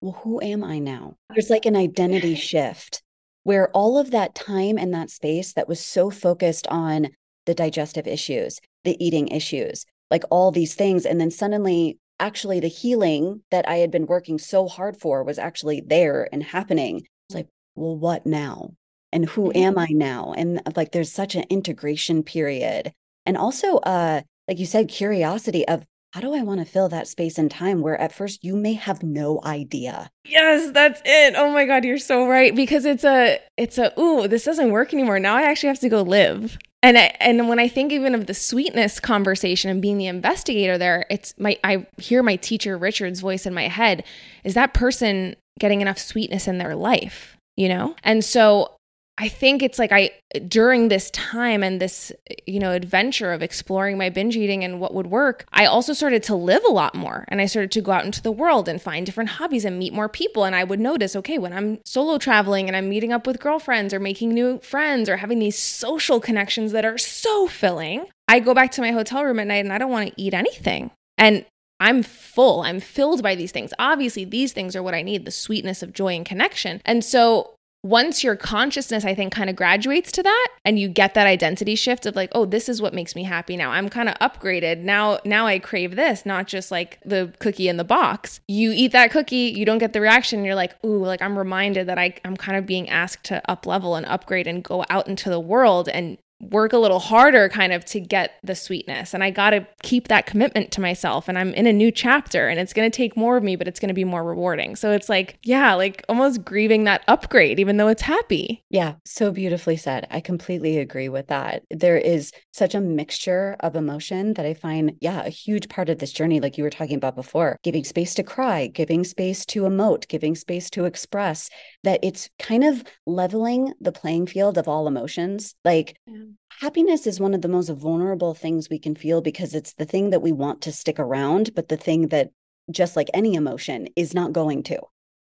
well, 0.00 0.12
who 0.12 0.40
am 0.42 0.62
I 0.62 0.78
now? 0.78 1.16
There's 1.30 1.50
like 1.50 1.66
an 1.66 1.76
identity 1.76 2.34
shift 2.34 3.02
where 3.44 3.70
all 3.70 3.96
of 3.98 4.10
that 4.10 4.34
time 4.34 4.76
and 4.76 4.92
that 4.92 5.10
space 5.10 5.52
that 5.52 5.68
was 5.68 5.80
so 5.80 6.10
focused 6.10 6.66
on 6.68 7.08
the 7.46 7.54
digestive 7.54 8.06
issues, 8.06 8.60
the 8.84 8.96
eating 9.04 9.28
issues, 9.28 9.84
like 10.10 10.24
all 10.30 10.50
these 10.50 10.74
things. 10.74 11.06
And 11.06 11.20
then 11.20 11.30
suddenly, 11.30 11.98
actually, 12.18 12.60
the 12.60 12.68
healing 12.68 13.42
that 13.50 13.68
I 13.68 13.76
had 13.76 13.90
been 13.90 14.06
working 14.06 14.38
so 14.38 14.66
hard 14.66 14.96
for 14.96 15.22
was 15.22 15.38
actually 15.38 15.82
there 15.86 16.28
and 16.32 16.42
happening. 16.42 17.06
It's 17.28 17.34
like, 17.34 17.48
well, 17.74 17.96
what 17.96 18.26
now? 18.26 18.74
And 19.12 19.28
who 19.28 19.48
mm-hmm. 19.50 19.58
am 19.58 19.78
I 19.78 19.88
now? 19.90 20.34
And 20.36 20.60
like, 20.74 20.92
there's 20.92 21.12
such 21.12 21.34
an 21.34 21.44
integration 21.50 22.22
period. 22.22 22.92
And 23.26 23.36
also, 23.36 23.76
uh, 23.78 24.22
like 24.48 24.58
you 24.58 24.66
said, 24.66 24.88
curiosity 24.88 25.66
of 25.68 25.84
how 26.14 26.20
do 26.20 26.32
I 26.32 26.44
want 26.44 26.60
to 26.60 26.64
fill 26.64 26.88
that 26.90 27.08
space 27.08 27.38
and 27.38 27.50
time 27.50 27.80
where 27.80 28.00
at 28.00 28.12
first 28.12 28.44
you 28.44 28.54
may 28.54 28.74
have 28.74 29.02
no 29.02 29.40
idea? 29.44 30.12
Yes, 30.24 30.70
that's 30.70 31.02
it. 31.04 31.34
Oh 31.36 31.50
my 31.50 31.64
god, 31.64 31.84
you're 31.84 31.98
so 31.98 32.28
right 32.28 32.54
because 32.54 32.84
it's 32.84 33.02
a 33.02 33.40
it's 33.56 33.78
a 33.78 33.92
ooh, 34.00 34.28
this 34.28 34.44
doesn't 34.44 34.70
work 34.70 34.94
anymore. 34.94 35.18
Now 35.18 35.34
I 35.34 35.42
actually 35.42 35.70
have 35.70 35.80
to 35.80 35.88
go 35.88 36.02
live. 36.02 36.56
And 36.84 36.96
I, 36.96 37.16
and 37.18 37.48
when 37.48 37.58
I 37.58 37.66
think 37.66 37.90
even 37.90 38.14
of 38.14 38.26
the 38.26 38.34
sweetness 38.34 39.00
conversation 39.00 39.72
and 39.72 39.82
being 39.82 39.98
the 39.98 40.06
investigator 40.06 40.78
there, 40.78 41.04
it's 41.10 41.34
my 41.36 41.58
I 41.64 41.84
hear 41.98 42.22
my 42.22 42.36
teacher 42.36 42.78
Richard's 42.78 43.18
voice 43.18 43.44
in 43.44 43.52
my 43.52 43.66
head. 43.66 44.04
Is 44.44 44.54
that 44.54 44.72
person 44.72 45.34
getting 45.58 45.80
enough 45.80 45.98
sweetness 45.98 46.46
in 46.46 46.58
their 46.58 46.76
life? 46.76 47.36
You 47.56 47.68
know? 47.68 47.96
And 48.04 48.24
so 48.24 48.73
I 49.16 49.28
think 49.28 49.62
it's 49.62 49.78
like 49.78 49.92
I 49.92 50.10
during 50.48 50.88
this 50.88 51.10
time 51.12 51.62
and 51.62 51.80
this 51.80 52.10
you 52.46 52.58
know 52.58 52.72
adventure 52.72 53.32
of 53.32 53.42
exploring 53.42 53.96
my 53.96 54.10
binge 54.10 54.36
eating 54.36 54.64
and 54.64 54.80
what 54.80 54.92
would 54.92 55.06
work, 55.06 55.44
I 55.52 55.66
also 55.66 55.92
started 55.92 56.22
to 56.24 56.34
live 56.34 56.62
a 56.68 56.72
lot 56.72 56.94
more 56.94 57.24
and 57.28 57.40
I 57.40 57.46
started 57.46 57.70
to 57.72 57.80
go 57.80 57.92
out 57.92 58.04
into 58.04 58.22
the 58.22 58.32
world 58.32 58.68
and 58.68 58.82
find 58.82 59.06
different 59.06 59.30
hobbies 59.30 59.64
and 59.64 59.78
meet 59.78 59.92
more 59.92 60.08
people 60.08 60.44
and 60.44 60.56
I 60.56 60.64
would 60.64 60.80
notice 60.80 61.14
okay, 61.14 61.38
when 61.38 61.52
I'm 61.52 61.78
solo 61.84 62.18
traveling 62.18 62.66
and 62.66 62.76
I'm 62.76 62.88
meeting 62.88 63.12
up 63.12 63.26
with 63.26 63.40
girlfriends 63.40 63.94
or 63.94 64.00
making 64.00 64.34
new 64.34 64.58
friends 64.60 65.08
or 65.08 65.18
having 65.18 65.38
these 65.38 65.58
social 65.58 66.18
connections 66.18 66.72
that 66.72 66.84
are 66.84 66.98
so 66.98 67.46
filling, 67.46 68.06
I 68.26 68.40
go 68.40 68.52
back 68.52 68.72
to 68.72 68.80
my 68.80 68.90
hotel 68.90 69.24
room 69.24 69.38
at 69.38 69.46
night 69.46 69.64
and 69.64 69.72
I 69.72 69.78
don't 69.78 69.92
want 69.92 70.08
to 70.08 70.20
eat 70.20 70.34
anything. 70.34 70.90
And 71.16 71.44
I'm 71.80 72.02
full. 72.02 72.62
I'm 72.62 72.80
filled 72.80 73.22
by 73.22 73.34
these 73.34 73.52
things. 73.52 73.74
Obviously, 73.78 74.24
these 74.24 74.52
things 74.52 74.74
are 74.74 74.82
what 74.82 74.94
I 74.94 75.02
need 75.02 75.24
the 75.24 75.30
sweetness 75.30 75.82
of 75.82 75.92
joy 75.92 76.14
and 76.14 76.24
connection. 76.24 76.80
And 76.84 77.04
so 77.04 77.54
once 77.84 78.24
your 78.24 78.34
consciousness, 78.34 79.04
I 79.04 79.14
think, 79.14 79.30
kind 79.30 79.50
of 79.50 79.56
graduates 79.56 80.10
to 80.12 80.22
that 80.22 80.48
and 80.64 80.78
you 80.78 80.88
get 80.88 81.12
that 81.12 81.26
identity 81.26 81.74
shift 81.74 82.06
of 82.06 82.16
like, 82.16 82.30
oh, 82.32 82.46
this 82.46 82.66
is 82.66 82.80
what 82.80 82.94
makes 82.94 83.14
me 83.14 83.24
happy 83.24 83.58
now. 83.58 83.70
I'm 83.70 83.90
kind 83.90 84.08
of 84.08 84.14
upgraded. 84.20 84.78
Now, 84.78 85.18
now 85.26 85.46
I 85.46 85.58
crave 85.58 85.94
this, 85.94 86.24
not 86.24 86.46
just 86.46 86.70
like 86.70 86.98
the 87.04 87.34
cookie 87.40 87.68
in 87.68 87.76
the 87.76 87.84
box. 87.84 88.40
You 88.48 88.72
eat 88.72 88.92
that 88.92 89.10
cookie, 89.10 89.52
you 89.54 89.66
don't 89.66 89.76
get 89.76 89.92
the 89.92 90.00
reaction. 90.00 90.46
you're 90.46 90.54
like, 90.54 90.82
ooh, 90.82 91.04
like 91.04 91.20
I'm 91.20 91.36
reminded 91.36 91.86
that 91.88 91.98
I, 91.98 92.14
I'm 92.24 92.38
kind 92.38 92.56
of 92.56 92.64
being 92.64 92.88
asked 92.88 93.24
to 93.24 93.42
up 93.50 93.66
level 93.66 93.96
and 93.96 94.06
upgrade 94.06 94.46
and 94.46 94.64
go 94.64 94.86
out 94.88 95.06
into 95.06 95.28
the 95.28 95.38
world 95.38 95.90
and 95.90 96.16
work 96.50 96.72
a 96.72 96.78
little 96.78 96.98
harder 96.98 97.48
kind 97.48 97.72
of 97.72 97.84
to 97.86 98.00
get 98.00 98.32
the 98.42 98.54
sweetness. 98.54 99.14
And 99.14 99.24
I 99.24 99.30
got 99.30 99.50
to 99.50 99.66
keep 99.82 100.08
that 100.08 100.26
commitment 100.26 100.70
to 100.72 100.80
myself. 100.80 101.28
And 101.28 101.38
I'm 101.38 101.54
in 101.54 101.66
a 101.66 101.72
new 101.72 101.90
chapter 101.90 102.48
and 102.48 102.60
it's 102.60 102.72
going 102.72 102.90
to 102.90 102.96
take 102.96 103.16
more 103.16 103.36
of 103.36 103.42
me, 103.42 103.56
but 103.56 103.68
it's 103.68 103.80
going 103.80 103.88
to 103.88 103.94
be 103.94 104.04
more 104.04 104.24
rewarding. 104.24 104.76
So 104.76 104.92
it's 104.92 105.08
like, 105.08 105.38
yeah, 105.42 105.74
like 105.74 106.04
almost 106.08 106.44
grieving 106.44 106.84
that 106.84 107.04
upgrade, 107.08 107.58
even 107.58 107.76
though 107.76 107.88
it's 107.88 108.02
happy. 108.02 108.64
Yeah, 108.70 108.94
so 109.04 109.30
beautifully 109.30 109.76
said. 109.76 110.06
I 110.10 110.20
completely 110.20 110.78
agree 110.78 111.08
with 111.08 111.28
that. 111.28 111.62
There 111.70 111.98
is 111.98 112.32
such 112.52 112.74
a 112.74 112.80
mixture 112.80 113.56
of 113.60 113.76
emotion 113.76 114.34
that 114.34 114.46
I 114.46 114.54
find, 114.54 114.92
yeah, 115.00 115.22
a 115.24 115.30
huge 115.30 115.68
part 115.68 115.88
of 115.88 115.98
this 115.98 116.12
journey, 116.12 116.40
like 116.40 116.58
you 116.58 116.64
were 116.64 116.70
talking 116.70 116.96
about 116.96 117.16
before, 117.16 117.58
giving 117.62 117.84
space 117.84 118.14
to 118.14 118.22
cry, 118.22 118.66
giving 118.66 119.04
space 119.04 119.44
to 119.46 119.62
emote, 119.62 120.08
giving 120.08 120.34
space 120.34 120.70
to 120.70 120.84
express, 120.84 121.50
that 121.82 122.00
it's 122.02 122.28
kind 122.38 122.64
of 122.64 122.84
leveling 123.06 123.72
the 123.80 123.92
playing 123.92 124.26
field 124.26 124.58
of 124.58 124.68
all 124.68 124.86
emotions. 124.86 125.54
Like, 125.64 125.96
yeah. 126.06 126.22
Happiness 126.60 127.06
is 127.06 127.20
one 127.20 127.34
of 127.34 127.42
the 127.42 127.48
most 127.48 127.68
vulnerable 127.68 128.34
things 128.34 128.70
we 128.70 128.78
can 128.78 128.94
feel 128.94 129.20
because 129.20 129.54
it's 129.54 129.74
the 129.74 129.84
thing 129.84 130.10
that 130.10 130.22
we 130.22 130.32
want 130.32 130.62
to 130.62 130.72
stick 130.72 130.98
around, 130.98 131.54
but 131.54 131.68
the 131.68 131.76
thing 131.76 132.08
that, 132.08 132.30
just 132.70 132.96
like 132.96 133.08
any 133.12 133.34
emotion, 133.34 133.88
is 133.96 134.14
not 134.14 134.32
going 134.32 134.62
to. 134.64 134.80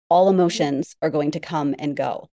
All 0.09 0.27
mm-hmm. 0.27 0.39
emotions 0.39 0.95
are 1.01 1.09
going 1.09 1.31
to 1.31 1.39
come 1.39 1.75
and 1.77 1.95
go. 1.95 2.29